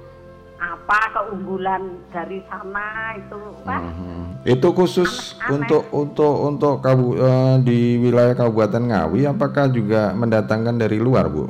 apa 0.62 0.98
keunggulan 1.12 1.82
dari 2.08 2.38
sana 2.46 2.86
itu 3.14 3.40
Wah, 3.62 3.82
Mhm. 3.82 4.22
Itu 4.44 4.68
khusus 4.70 5.34
untuk 5.48 5.86
untuk 5.92 6.34
untuk 6.40 6.74
kabu, 6.78 7.14
eh, 7.14 7.54
di 7.60 7.78
wilayah 7.96 8.34
Kabupaten 8.36 8.82
Ngawi 8.84 9.26
apakah 9.28 9.66
juga 9.68 10.10
mendatangkan 10.12 10.74
dari 10.76 10.98
luar, 10.98 11.26
Bu? 11.26 11.46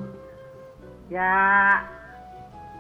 ya 1.09 1.77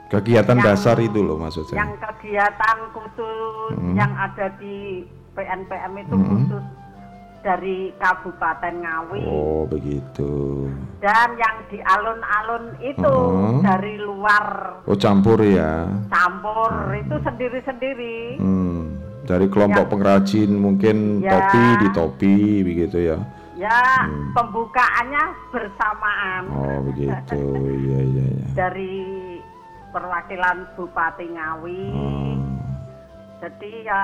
Kegiatan 0.09 0.56
Yang- 0.56 0.66
dasar 0.66 0.96
itu 1.00 1.18
loh 1.18 1.36
maksud 1.36 1.64
saya. 1.64 1.80
yang 1.80 1.92
kegiatan 1.96 2.78
khusus 2.92 3.72
Hmm. 3.72 3.96
yang 3.96 4.12
ada 4.12 4.52
di 4.54 5.09
PNPM 5.32 5.92
itu 5.98 6.12
Hmm. 6.14 6.28
khusus 6.28 6.64
dari 7.43 7.90
Kabupaten 7.98 8.74
Ngawi 8.78 9.23
Oh, 9.27 9.66
begitu. 9.66 10.70
dan 10.98 11.35
yang 11.35 11.56
di 11.66 11.78
alun-alun 11.78 12.64
itu 12.81 13.02
Hmm. 13.12 13.60
dari 13.60 13.98
luar 13.98 14.78
Oh, 14.86 14.94
campur 14.94 15.43
ya. 15.43 15.90
campur 16.09 16.70
itu 16.94 17.14
sendiri-sendiri 17.20 18.39
Hmm. 18.39 18.81
Dari 19.23 19.47
kelompok 19.47 19.86
pengrajin 19.89 20.51
mungkin 20.51 21.23
Ya. 21.23 21.31
topi 21.32 21.62
di 21.78 21.89
topi 21.93 22.35
begitu 22.64 22.98
ya. 23.05 23.19
ya 23.55 23.78
pembukaannya 24.32 25.24
bersamaan 25.52 26.43
Oh, 26.48 26.78
begitu. 26.85 27.39
Iya, 27.82 28.01
iya, 28.02 28.27
iya. 28.32 28.47
dari 28.52 28.94
perwakilan 29.90 30.66
Bupati 30.74 31.27
Ngawi 31.28 31.82
Hmm. 31.90 32.35
jadi 33.39 33.70
ya 33.85 34.02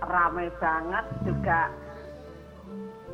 ramai 0.00 0.46
banget 0.56 1.06
juga 1.22 1.70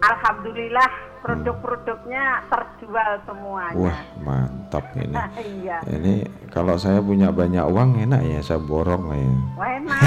Alhamdulillah 0.00 0.88
produk-produknya 1.24 2.46
terjual 2.46 3.10
semuanya. 3.26 3.74
Wah, 3.74 4.00
mantap 4.22 4.84
ini. 4.94 5.16
iya. 5.64 5.78
Ini 5.82 6.14
kalau 6.54 6.78
saya 6.78 7.02
punya 7.02 7.34
banyak 7.34 7.66
uang 7.66 8.06
enak 8.06 8.22
ya 8.22 8.40
saya 8.44 8.60
borong 8.62 9.10
lah 9.10 9.18
ya. 9.18 9.34
Wah, 9.58 9.70
enak. 9.82 10.00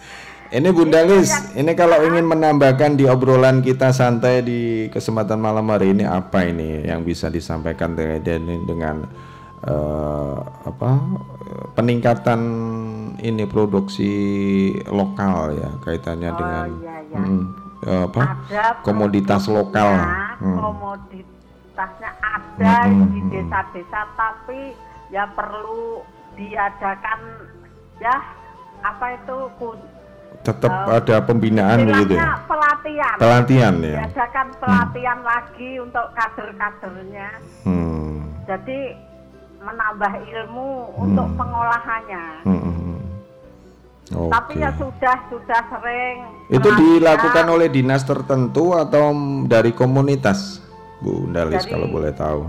Ini 0.50 0.66
Bunda 0.74 1.06
Lis, 1.06 1.30
ini 1.54 1.78
kalau 1.78 2.02
ingin 2.02 2.26
menambahkan 2.26 2.98
di 2.98 3.06
obrolan 3.06 3.62
kita 3.62 3.94
santai 3.94 4.42
di 4.42 4.90
kesempatan 4.90 5.38
malam 5.38 5.62
hari 5.70 5.94
ini 5.94 6.02
apa 6.02 6.42
ini 6.42 6.90
yang 6.90 7.06
bisa 7.06 7.30
disampaikan 7.30 7.94
dengan 7.94 8.58
dengan 8.66 8.96
eh, 9.62 10.38
apa 10.66 10.90
peningkatan 11.78 12.40
ini 13.22 13.46
produksi 13.46 14.10
lokal 14.90 15.54
ya 15.54 15.70
kaitannya 15.86 16.30
dengan 16.34 16.66
mm, 17.14 17.69
eh, 17.82 18.02
apa 18.04 18.22
Ada 18.22 18.64
komoditas 18.80 19.44
lokal. 19.46 19.88
Hmm. 20.36 20.56
komoditasnya 20.56 22.10
ada 22.18 22.74
Mm-mm, 22.86 23.08
di 23.08 23.18
mm-mm. 23.18 23.30
desa-desa 23.30 24.00
tapi 24.14 24.72
ya 25.08 25.28
perlu 25.28 26.00
diadakan 26.32 27.20
ya 27.98 28.16
apa 28.80 29.06
itu 29.14 29.36
kun- 29.56 29.88
Tetap 30.40 30.72
eh, 30.88 30.96
ada 30.96 31.16
pembinaan 31.20 31.84
istilahnya 31.84 32.16
ya. 32.16 32.32
pelatihan 32.46 33.16
Pelatihan 33.18 33.74
ya. 33.78 33.96
diadakan 34.00 34.46
pelatihan 34.56 35.18
lagi 35.20 35.70
untuk 35.76 36.06
kader-kadernya 36.14 37.28
Hmm. 37.60 38.24
jadi 38.46 38.96
menambah 39.60 40.12
ilmu 40.16 40.68
untuk 40.96 41.28
pengolahannya 41.36 42.24
Hmm, 42.40 42.96
hmm, 44.10 44.18
hmm. 44.18 44.30
tapi 44.30 44.52
ya 44.56 44.70
sudah 44.74 45.16
sudah 45.28 45.60
sering 45.68 46.16
Itu 46.48 46.68
dilakukan 46.68 47.46
oleh 47.46 47.68
dinas 47.68 48.02
tertentu 48.02 48.74
atau 48.74 49.14
dari 49.44 49.70
komunitas, 49.70 50.58
Bu 50.98 51.24
Ndalis 51.24 51.62
Dari- 51.62 51.70
kalau 51.70 51.86
boleh 51.88 52.10
tahu. 52.12 52.42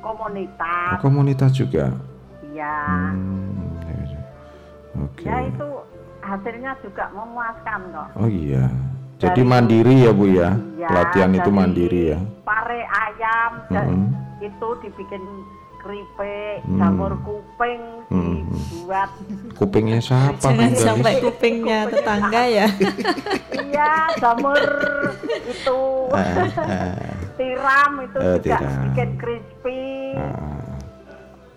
komunitas 0.00 0.96
Oh, 0.96 1.00
komunitas 1.02 1.50
juga. 1.52 1.92
ya 2.50 2.76
Hmm, 3.12 3.78
ya, 3.80 3.94
ya. 4.06 4.20
Oke. 4.98 5.22
ya 5.22 5.36
itu 5.44 5.68
hasilnya 6.20 6.72
juga 6.80 7.04
memuaskan 7.10 7.80
kok 7.90 8.08
Oh 8.16 8.26
iya. 8.26 8.64
Jadi 9.18 9.38
Dari- 9.38 9.46
mandiri 9.46 9.94
ya 10.00 10.10
Bu 10.10 10.24
ya. 10.26 10.56
Iya, 10.74 10.88
Pelatihan 10.88 11.30
itu 11.34 11.50
mandiri 11.52 12.02
ya. 12.08 12.18
pare 12.42 12.80
ayam 12.82 13.52
dan 13.68 13.86
Mm-mm. 13.86 14.08
itu 14.40 14.68
dibikin 14.80 15.20
keripik 15.80 16.58
Hmm. 16.62 16.76
jamur 16.76 17.12
kuping 17.20 17.82
Hmm. 18.06 18.42
dibuat 18.44 19.10
Kupingnya 19.52 19.98
siapa? 19.98 20.40
Jangan 20.40 20.72
sampai 20.74 21.20
kupingnya 21.20 21.86
tetangga 21.86 22.42
ya. 22.44 22.66
iya 23.64 23.92
jamur 24.16 24.58
itu 25.42 25.80
Ah, 26.10 26.48
ah. 26.58 26.94
tiram 27.34 27.92
itu 28.00 28.18
Eh, 28.18 28.36
juga 28.36 28.56
tiram. 28.58 28.82
bikin 28.84 29.10
crispy 29.16 29.82
Ah, 30.16 30.74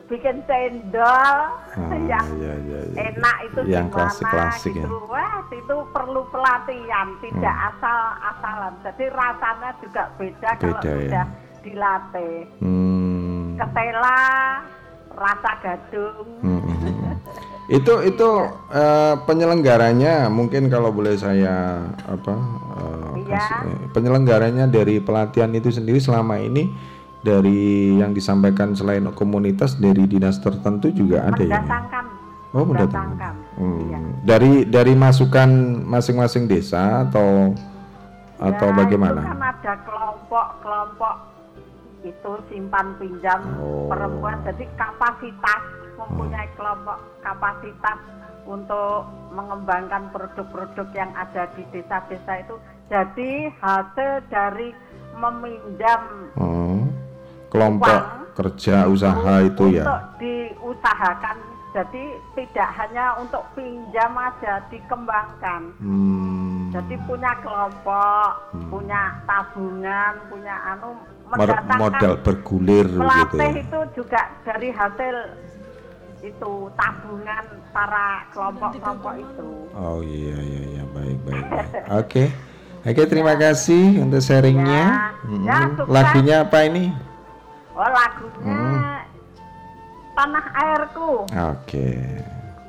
bikin 0.06 0.38
cendol 0.46 1.36
ah, 1.74 1.98
yang 2.02 2.28
iya, 2.38 2.54
iya, 2.62 2.80
iya. 2.86 2.98
enak 3.10 3.38
itu 3.44 3.60
Yang 3.64 3.72
gimana 3.84 3.94
klasik-klasik 3.96 4.72
gitu 4.76 4.86
ya. 4.86 5.08
wah 5.08 5.34
itu 5.50 5.76
perlu 5.90 6.22
pelatihan 6.28 7.08
tidak 7.20 7.56
Hmm. 7.56 7.70
asal-asalan 7.72 8.74
jadi 8.84 9.06
rasanya 9.10 9.70
juga 9.80 10.04
beda, 10.14 10.50
kalau 10.54 10.76
Beda, 10.76 10.86
ya. 10.86 11.00
sudah 11.02 11.26
dilatih 11.64 12.38
Hmm. 12.60 13.03
Ketela 13.56 14.20
rasa 15.14 15.52
gadung. 15.60 16.26
Hmm, 16.42 16.62
itu 17.70 17.94
itu 18.04 18.30
eh, 18.70 19.14
penyelenggaranya 19.24 20.28
mungkin 20.28 20.68
kalau 20.68 20.90
boleh 20.90 21.16
saya 21.16 21.80
apa 22.04 22.34
eh, 22.76 23.12
Iya. 23.24 23.38
kasih- 23.40 23.64
eh, 23.64 23.80
penyelenggaranya 23.92 24.66
dari 24.68 25.00
pelatihan 25.00 25.50
itu 25.52 25.70
sendiri 25.70 25.98
selama 25.98 26.38
ini 26.38 26.68
dari 27.20 27.96
yang 27.96 28.12
disampaikan 28.12 28.74
selain 28.74 29.08
komunitas 29.12 29.78
dari 29.78 30.04
dinas 30.04 30.38
tertentu 30.38 30.92
juga 30.92 31.24
ada 31.24 31.40
ya? 31.40 31.62
Oh 32.52 32.62
mendatangkan. 32.64 33.34
Hmm. 33.56 33.80
Iya. 33.82 34.00
dari 34.24 34.52
dari 34.64 34.94
masukan 34.94 35.50
masing-masing 35.84 36.46
desa 36.46 37.08
atau 37.08 37.54
atau 38.36 38.68
Ya, 38.68 38.76
bagaimana? 38.76 39.20
itu 39.20 39.30
kan 39.30 39.40
ada 39.42 39.74
kelompok-kelompok 39.82 41.16
itu 42.04 42.32
simpan 42.48 42.96
pinjam 42.96 43.40
Oh. 43.58 43.88
perempuan. 43.88 44.40
Jadi 44.44 44.68
kapasitas 44.76 45.62
mempunyai 45.96 46.48
kelompok 46.54 47.00
kapasitas 47.20 47.98
untuk 48.44 49.08
mengembangkan 49.32 50.12
produk-produk 50.12 50.88
yang 50.92 51.12
ada 51.16 51.48
di 51.56 51.64
desa-desa 51.72 52.44
itu. 52.44 52.56
Jadi 52.88 53.48
hasil 53.58 54.20
dari 54.28 54.76
meminjam 55.16 56.02
Oh, 56.36 56.84
kelompok 57.48 57.88
Uang 57.88 58.22
kerja 58.34 58.86
usaha 58.86 59.34
itu 59.42 59.72
ya? 59.72 59.86
untuk 59.86 60.02
diusahakan. 60.20 61.38
Jadi 61.74 62.04
tidak 62.36 62.70
hanya 62.78 63.18
untuk 63.18 63.42
pinjam 63.54 64.14
aja 64.14 64.62
dikembangkan. 64.68 65.62
Hmm. 65.80 66.70
jadi 66.74 66.98
punya 67.06 67.38
kelompok 67.38 68.30
punya 68.66 69.14
tabungan 69.30 70.18
punya 70.26 70.58
anu 70.74 70.98
modal 71.76 72.14
bergulir 72.20 72.88
gitu 72.88 73.36
ya. 73.36 73.50
itu 73.58 73.80
juga 73.94 74.22
dari 74.44 74.70
hasil 74.70 75.16
itu 76.22 76.52
tabungan 76.74 77.44
para 77.70 78.24
kelompok-kelompok 78.32 79.14
itu 79.18 79.48
Oh 79.74 80.00
iya 80.00 80.38
iya 80.40 80.62
iya 80.72 80.84
baik 80.88 81.18
baik. 81.26 81.46
Oke. 82.00 82.24
Oke 82.84 83.04
terima 83.08 83.34
kasih 83.34 84.00
untuk 84.00 84.20
sharingnya. 84.20 85.16
Ya, 85.44 85.68
sukses. 85.74 85.88
Lagunya 85.88 86.36
apa 86.44 86.60
ini? 86.64 86.92
oh 87.74 87.90
lagunya 87.90 88.54
Hmm. 88.54 89.02
tanah 90.14 90.46
airku 90.54 91.26
Oke. 91.26 91.90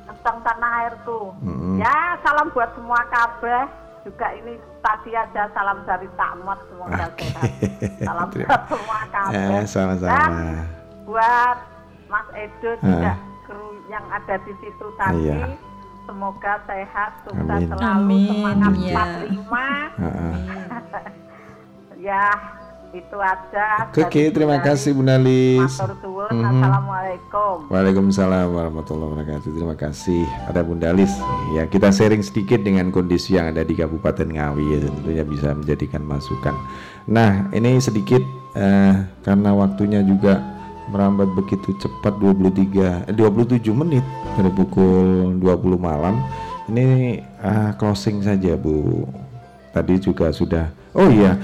tentang 0.09 0.36
tanah 0.41 0.70
airku 0.81 1.28
Mm-mm. 1.45 1.77
ya 1.77 2.16
salam 2.24 2.49
buat 2.51 2.73
semua 2.73 3.05
kabeh 3.12 3.69
juga 4.05 4.26
ini 4.32 4.52
tadi 4.78 5.10
ada 5.12 5.48
salam 5.51 5.81
dari 5.82 6.05
Takmot 6.12 6.60
semoga 6.68 7.06
sehat 7.10 7.48
salam 7.98 8.28
buat 8.36 8.62
semua 8.68 9.01
kabeh 9.09 9.35
Eh, 9.35 9.62
sama-sama. 9.64 10.12
Dan 10.12 10.31
buat 11.05 11.56
Mas 12.05 12.28
Edo 12.32 12.70
juga 12.78 13.12
Ah. 13.12 13.18
kru 13.43 13.64
yang 13.86 14.05
ada 14.09 14.36
di 14.39 14.52
situ 14.56 14.86
tadi 14.94 15.24
Iya. 15.24 15.56
semoga 16.05 16.52
sehat 16.64 17.10
sukses 17.22 17.48
Amin. 17.51 17.68
selalu 17.70 18.05
Amin, 18.05 18.28
semangat 18.28 18.72
ya. 18.85 18.93
45 18.93 19.64
Heeh. 19.98 20.32
ya 21.98 22.24
itu 22.95 23.16
aja 23.19 23.91
Oke 23.91 24.31
terima 24.31 24.57
Bunda 24.62 24.71
kasih 24.71 24.91
Lis. 24.95 24.97
Bunda 24.97 25.16
Lis. 25.19 25.75
Matur 25.75 25.93
suwun 25.99 26.31
Mhm. 26.31 26.47
Assalamualaikum. 26.47 27.55
Waalaikumsalam 27.69 28.47
warahmatullahi 28.55 29.09
wabarakatuh. 29.12 29.51
Terima 29.51 29.77
kasih. 29.77 30.23
Ada 30.49 30.61
Bundalis. 30.62 31.12
Ya, 31.53 31.66
kita 31.69 31.91
sharing 31.91 32.23
sedikit 32.25 32.62
dengan 32.62 32.89
kondisi 32.95 33.37
yang 33.37 33.51
ada 33.53 33.66
di 33.66 33.75
Kabupaten 33.77 34.25
Ngawi 34.31 34.65
ya 34.65 34.79
tentunya 34.89 35.25
bisa 35.27 35.53
menjadikan 35.53 36.03
masukan. 36.07 36.55
Nah, 37.11 37.51
ini 37.53 37.77
sedikit 37.83 38.23
eh, 38.57 38.95
karena 39.27 39.51
waktunya 39.53 40.01
juga 40.01 40.41
merambat 40.89 41.29
begitu 41.35 41.75
cepat 41.83 42.15
23 42.23 43.05
eh, 43.11 43.12
27 43.12 43.75
menit 43.75 44.05
dari 44.39 44.51
pukul 44.55 45.37
20 45.43 45.77
malam. 45.77 46.23
Ini 46.71 47.21
eh, 47.21 47.71
closing 47.77 48.23
saja, 48.25 48.55
Bu. 48.57 49.05
Tadi 49.75 49.99
juga 49.99 50.31
sudah 50.31 50.71
Oh 50.95 51.11
iya, 51.11 51.35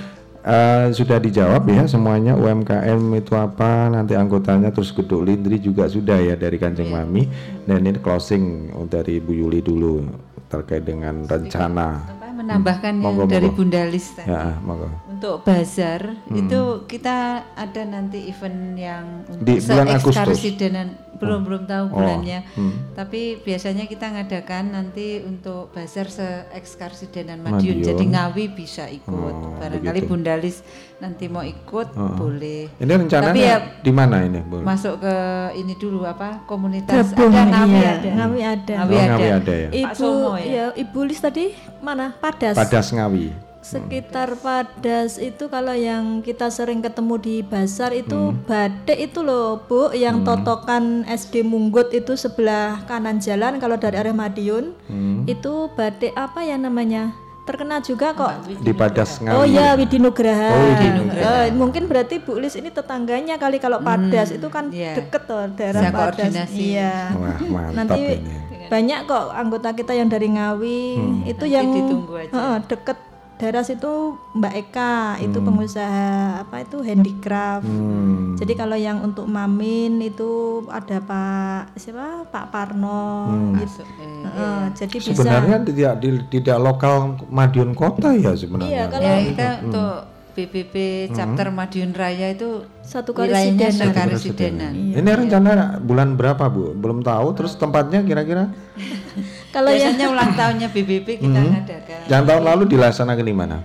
Eh, 0.41 0.89
sudah 0.97 1.21
dijawab 1.21 1.69
ya 1.69 1.85
semuanya 1.85 2.33
UMKM 2.33 3.13
itu 3.13 3.37
apa 3.37 3.93
nanti 3.93 4.17
anggotanya 4.17 4.73
terus 4.73 4.89
gedung 4.89 5.29
Lindri 5.29 5.61
juga 5.61 5.85
sudah 5.85 6.17
ya 6.17 6.33
dari 6.33 6.57
Kanjeng 6.57 6.89
Mami. 6.89 7.29
Dan 7.69 7.85
ini 7.85 8.01
closing 8.01 8.73
dari 8.89 9.21
Bu 9.21 9.37
Yuli 9.37 9.61
dulu 9.61 10.01
terkait 10.49 10.89
dengan 10.89 11.29
rencana. 11.29 12.09
Apa, 12.09 12.33
menambahkan 12.33 12.93
yang 12.97 13.05
Monggo, 13.05 13.29
dari 13.29 13.53
monggo. 13.53 13.59
Bunda 13.61 13.83
Lis 13.85 14.07
tadi. 14.17 14.33
ya 14.33 14.57
monggo 14.65 14.89
Untuk 15.21 15.45
bazar 15.45 16.17
Hmm. 16.25 16.41
itu 16.41 16.61
kita 16.89 17.17
ada 17.53 17.83
nanti 17.85 18.25
event 18.25 18.73
yang 18.73 19.05
untuk 19.23 19.45
Di 19.45 19.61
bulan 19.61 19.87
Agustus? 19.91 20.17
se-ekskarsidenan. 20.17 20.89
belum 21.13 21.45
belum 21.45 21.63
tahu 21.67 21.85
Oh, 21.87 22.01
bulannya. 22.01 22.49
hmm. 22.51 22.97
Tapi 22.97 23.21
biasanya 23.39 23.85
kita 23.85 24.09
ngadakan 24.09 24.73
nanti 24.73 25.21
untuk 25.21 25.69
bazar 25.69 26.09
se-ekskarsidenan 26.09 27.39
Madiun. 27.39 27.77
Madiun. 27.77 27.85
Jadi 27.85 28.05
Ngawi 28.07 28.45
bisa 28.51 28.89
ikut. 28.89 29.35
Oh, 29.35 29.53
Barangkali 29.55 30.01
begitu. 30.01 30.09
Bunda 30.09 30.33
Lis 30.35 30.65
nanti 30.97 31.29
mau 31.29 31.45
ikut 31.45 31.93
Oh, 31.93 32.01
oh. 32.03 32.17
boleh. 32.17 32.73
ini 32.75 32.93
rencananya 32.95 33.29
Tapi 33.31 33.41
ya 33.43 33.57
di 33.79 33.93
mana 33.93 34.17
ini 34.23 34.41
Bu? 34.41 34.61
masuk 34.61 34.97
ke 34.99 35.15
ini 35.55 35.77
dulu 35.77 36.05
apa 36.05 36.41
komunitas 36.47 37.13
Gabung, 37.13 37.29
ada 37.31 37.45
Ngawi 37.61 37.77
iya. 37.77 37.93
ada. 37.93 38.09
Ngawi 38.11 38.41
ada. 38.43 38.75
Ngawi 38.75 38.89
Oh, 38.91 38.97
ada. 38.97 39.11
Ngawi 39.11 39.29
ada 39.31 39.53
ya. 39.55 39.69
Pak 39.69 39.77
Ibu 39.77 39.93
Somo 39.95 40.33
ya. 40.35 40.45
ya 40.49 40.65
Ibu 40.75 40.99
Lis 41.05 41.21
tadi 41.21 41.45
mana? 41.79 42.07
Padas. 42.15 42.57
Padas 42.57 42.89
Ngawi 42.91 43.29
Sekitar 43.71 44.35
Padas 44.37 45.15
itu 45.17 45.47
kalau 45.47 45.71
yang 45.71 46.21
kita 46.21 46.51
sering 46.51 46.83
ketemu 46.83 47.15
di 47.17 47.37
pasar 47.41 47.95
itu 47.95 48.35
Hmm. 48.35 48.43
batik 48.43 48.99
itu 49.01 49.23
loh 49.23 49.63
Bu, 49.63 49.95
yang 49.95 50.27
totokan 50.27 51.07
SD 51.07 51.43
Munggut 51.43 51.91
itu 51.91 52.15
sebelah 52.15 52.83
kanan 52.85 53.17
jalan 53.17 53.57
kalau 53.57 53.75
dari 53.75 53.95
arah 53.95 54.11
Madiun. 54.11 54.75
Hmm. 54.85 55.23
Itu 55.25 55.71
batik 55.71 56.11
apa 56.13 56.43
ya 56.43 56.57
namanya? 56.57 57.15
Terkenal 57.41 57.79
juga 57.81 58.11
kok. 58.13 58.47
di 58.59 58.71
Padas 58.71 59.19
Ngawi 59.19 59.35
Oh 59.35 59.43
ya 59.45 59.75
Widinugraha. 59.75 60.51
Oh, 60.51 60.63
Widinugraha. 60.69 61.35
Eh, 61.41 61.51
mungkin 61.51 61.87
berarti 61.87 62.19
Bu 62.19 62.37
Lis 62.37 62.55
ini 62.55 62.69
tetangganya 62.69 63.39
kali 63.39 63.59
kalau 63.59 63.79
Padas 63.79 64.31
itu 64.31 64.47
kan 64.47 64.71
iya. 64.71 64.95
deket 64.95 65.23
tuh 65.25 65.47
daerah 65.55 65.83
Bisa 65.85 65.95
Padas. 65.95 66.33
Iya. 66.51 66.95
Wah, 67.13 67.39
mantap 67.39 67.75
Nanti 67.97 68.03
ini. 68.19 68.67
banyak 68.67 68.99
kok 69.05 69.27
anggota 69.33 69.69
kita 69.73 69.93
yang 69.93 70.07
dari 70.07 70.27
Ngawi 70.29 70.83
Hmm. 70.93 71.23
itu 71.25 71.45
Nanti 71.45 71.55
yang 71.55 71.67
ditunggu 71.71 72.13
aja. 72.17 72.31
Heeh, 72.31 72.57
deket 72.67 72.99
daerah 73.41 73.65
situ 73.65 73.89
Mbak 74.31 74.55
Eka 74.55 74.95
itu 75.19 75.35
Hmm. 75.35 75.47
pengusaha 75.49 76.09
apa 76.45 76.61
itu 76.61 76.77
handicraft. 76.79 77.65
Hmm. 77.65 78.37
Jadi 78.37 78.53
kalau 78.53 78.77
yang 78.77 79.01
untuk 79.01 79.25
Mamin 79.25 79.97
itu 79.99 80.31
ada 80.69 81.01
Pak 81.01 81.73
siapa 81.75 82.29
Pak 82.29 82.53
Parno 82.53 83.33
Hmm. 83.33 83.57
gitu. 83.57 83.81
Heeh, 84.21 84.61
jadi 84.77 84.97
bisa 85.01 85.11
sebenarnya 85.11 85.57
tidak 85.65 85.93
di- 85.99 86.27
tidak 86.31 86.59
lokal 86.61 86.95
Madiun 87.27 87.73
Kota 87.73 88.13
ya 88.13 88.37
sebenarnya 88.37 88.69
Iya, 88.71 88.85
kalau- 88.87 89.09
Ya 89.09 89.17
kita 89.25 89.49
Hmm. 89.51 89.65
untuk 89.65 89.93
BPP 90.31 90.75
chapter 91.11 91.51
Madiun 91.51 91.91
Raya 91.91 92.31
itu 92.31 92.63
Satu 92.81 93.11
karisidenan. 93.11 93.73
sekarisidenan. 93.73 94.73
Iya. 94.73 94.95
Ini 94.99 95.11
rencana 95.11 95.51
bulan 95.81 96.15
berapa 96.15 96.47
Bu? 96.47 96.73
Belum 96.73 97.03
tahu. 97.03 97.35
Terus 97.35 97.57
tempatnya 97.57 98.01
kira-kira? 98.03 98.53
kalau 99.51 99.71
yang 99.71 99.93
Biasanya 99.93 100.07
ulang 100.09 100.33
tahunnya 100.33 100.69
BBB 100.69 101.09
kita 101.19 101.27
Hmm. 101.37 101.51
ngadakan. 101.53 102.01
Yang 102.07 102.23
tahun 102.25 102.43
lalu 102.45 102.63
dilaksanakan 102.69 103.25
di 103.25 103.37
mana? 103.37 103.59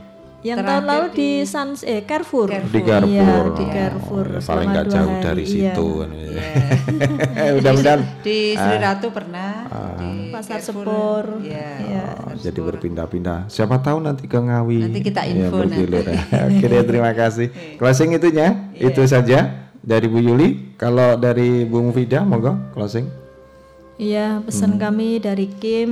yang 0.46 0.62
terakhir 0.62 0.78
tahun 0.78 0.86
lalu 0.86 1.06
di- 1.10 1.18
di 1.18 1.30
Sans 1.44 1.80
eh 1.82 2.02
Carrefour. 2.04 2.54
Di 2.54 2.80
Carrefour. 2.80 3.10
Iya, 3.10 3.58
di 3.58 3.66
Oh, 3.66 3.70
Carrefour. 3.72 4.26
ya, 4.28 4.40
paling 4.46 4.68
nggak 4.70 4.88
jauh 4.88 5.10
hari, 5.10 5.24
dari 5.24 5.42
iya. 5.44 5.50
situ. 5.74 5.88
kan. 5.98 6.10
Mudah-mudahan 7.58 8.02
Di 8.22 8.38
Sri 8.54 8.76
Ah. 8.76 8.82
Ratu 8.84 9.08
pernah 9.10 9.52
di 9.98 10.30
Pasar 10.30 10.62
Carrefour. 10.62 10.86
Sepur. 10.86 11.24
Iya. 11.42 11.70
Iya. 11.82 12.04
Oh, 12.20 12.34
jadi 12.36 12.60
berpindah-pindah. 12.62 13.40
Siapa 13.48 13.82
tahu 13.82 13.98
nanti 14.00 14.26
ke 14.26 14.38
Ngawi. 14.38 14.80
Nanti 14.86 15.02
kita 15.02 15.22
Ya, 15.24 15.50
info 15.50 15.58
bergilir. 15.60 16.04
nanti. 16.04 16.14
Oke 16.48 16.66
deh, 16.68 16.82
terima 16.84 17.12
kasih. 17.12 17.48
Closing 17.76 18.14
itunya, 18.14 18.48
Iya. 18.72 18.86
itu 18.86 19.02
saja 19.04 19.40
dari 19.80 20.06
Bu 20.06 20.20
Yuli. 20.20 20.50
Kalau 20.76 21.18
dari 21.18 21.64
Bu 21.64 21.82
Mufida, 21.82 22.22
monggo 22.22 22.54
closing. 22.70 23.25
Iya, 23.96 24.44
pesan 24.44 24.76
kami 24.76 25.24
dari 25.24 25.48
Kim. 25.48 25.92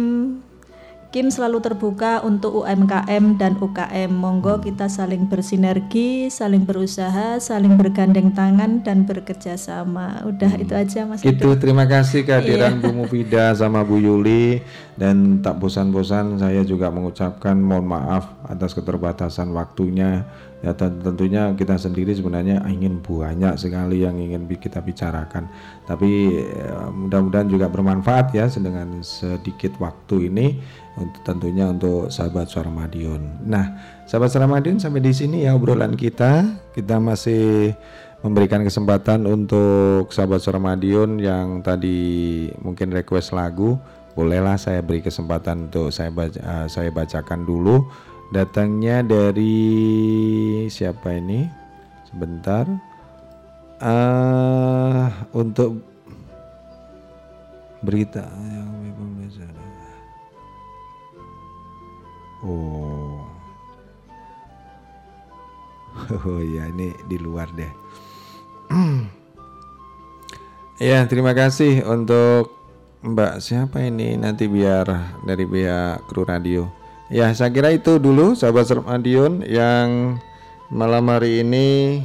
Kim 1.13 1.30
selalu 1.30 1.61
terbuka 1.61 2.25
untuk 2.25 2.65
UMKM 2.65 3.38
dan 3.38 3.53
UKM. 3.61 4.09
Monggo 4.09 4.57
kita 4.57 4.89
saling 4.89 5.30
bersinergi, 5.30 6.25
saling 6.34 6.65
berusaha, 6.65 7.38
saling 7.38 7.77
bergandeng 7.77 8.34
tangan 8.34 8.81
dan 8.81 9.05
bekerja 9.05 9.53
sama. 9.53 10.25
Udah 10.25 10.49
itu 10.57 10.73
aja 10.73 11.05
Mas. 11.05 11.21
Itu 11.21 11.53
terima 11.61 11.85
kasih 11.85 12.25
kehadiran 12.25 12.81
Iya. 12.81 12.81
Bu 12.81 12.89
Mufida 12.97 13.53
sama 13.53 13.85
Bu 13.85 14.01
Yuli 14.01 14.65
dan 14.97 15.45
tak 15.45 15.61
bosan-bosan 15.61 16.41
saya 16.41 16.65
juga 16.65 16.89
mengucapkan 16.89 17.61
mohon 17.61 17.85
maaf 17.85 18.34
atas 18.49 18.73
keterbatasan 18.73 19.53
waktunya. 19.53 20.25
Ya 20.64 20.72
ten- 20.72 21.03
tentunya 21.03 21.52
kita 21.60 21.76
sendiri 21.76 22.15
sebenarnya 22.15 22.64
ingin 22.72 23.03
banyak 23.03 23.60
sekali 23.60 24.07
yang 24.07 24.15
ingin 24.15 24.48
kita 24.48 24.80
bicarakan. 24.80 25.52
Tapi 25.84 26.40
eh, 26.40 26.88
mudah-mudahan 26.88 27.52
juga 27.52 27.68
bermanfaat 27.68 28.31
ya 28.31 28.48
dengan 28.48 29.03
sedikit 29.03 29.76
waktu 29.84 30.31
ini 30.31 30.64
untuk 30.95 31.19
tentunya 31.27 31.68
untuk 31.68 32.07
sahabat 32.07 32.48
suara 32.48 32.72
Madiun. 32.72 33.44
Nah, 33.44 33.76
sahabat 34.07 34.31
suara 34.31 34.48
Madiun 34.48 34.80
sampai 34.80 35.03
di 35.03 35.11
sini 35.11 35.44
ya 35.44 35.52
obrolan 35.52 35.99
kita. 35.99 36.48
Kita 36.72 36.95
masih 36.95 37.76
memberikan 38.23 38.64
kesempatan 38.64 39.27
untuk 39.27 40.15
sahabat 40.15 40.40
suara 40.40 40.64
Madiun 40.64 41.19
yang 41.19 41.60
tadi 41.60 42.48
mungkin 42.64 42.95
request 42.95 43.35
lagu, 43.35 43.76
bolehlah 44.15 44.56
saya 44.56 44.80
beri 44.80 45.03
kesempatan 45.03 45.68
untuk 45.68 45.91
saya 45.91 46.07
baca, 46.07 46.40
eh, 46.40 46.68
saya 46.72 46.88
bacakan 46.88 47.44
dulu. 47.44 47.84
Datangnya 48.34 49.05
dari 49.05 49.53
siapa 50.65 51.14
ini? 51.14 51.45
Sebentar. 52.10 52.65
eh 53.84 55.11
untuk 55.35 55.76
berita 57.84 58.23
yang 58.26 58.73
Oh. 62.43 63.22
Oh 66.27 66.41
ya 66.43 66.68
ini 66.68 66.91
di 67.07 67.15
luar 67.22 67.47
deh. 67.55 67.72
ya 70.89 71.05
terima 71.07 71.31
kasih 71.31 71.85
untuk 71.88 72.51
Mbak 73.03 73.39
siapa 73.39 73.84
ini 73.84 74.18
nanti 74.19 74.49
biar 74.49 74.89
dari 75.23 75.45
pihak 75.47 76.07
kru 76.10 76.27
radio. 76.27 76.82
Ya 77.14 77.30
saya 77.38 77.53
kira 77.53 77.69
itu 77.69 78.02
dulu 78.02 78.34
sahabat 78.34 78.65
Serap 78.65 78.90
Madiun 78.90 79.45
yang 79.45 80.18
malam 80.73 81.06
hari 81.14 81.45
ini 81.45 82.02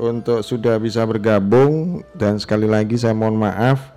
untuk 0.00 0.40
sudah 0.40 0.80
bisa 0.80 1.04
bergabung. 1.04 2.00
Dan 2.16 2.40
sekali 2.40 2.64
lagi 2.64 2.96
saya 2.96 3.12
mohon 3.12 3.36
maaf 3.36 3.95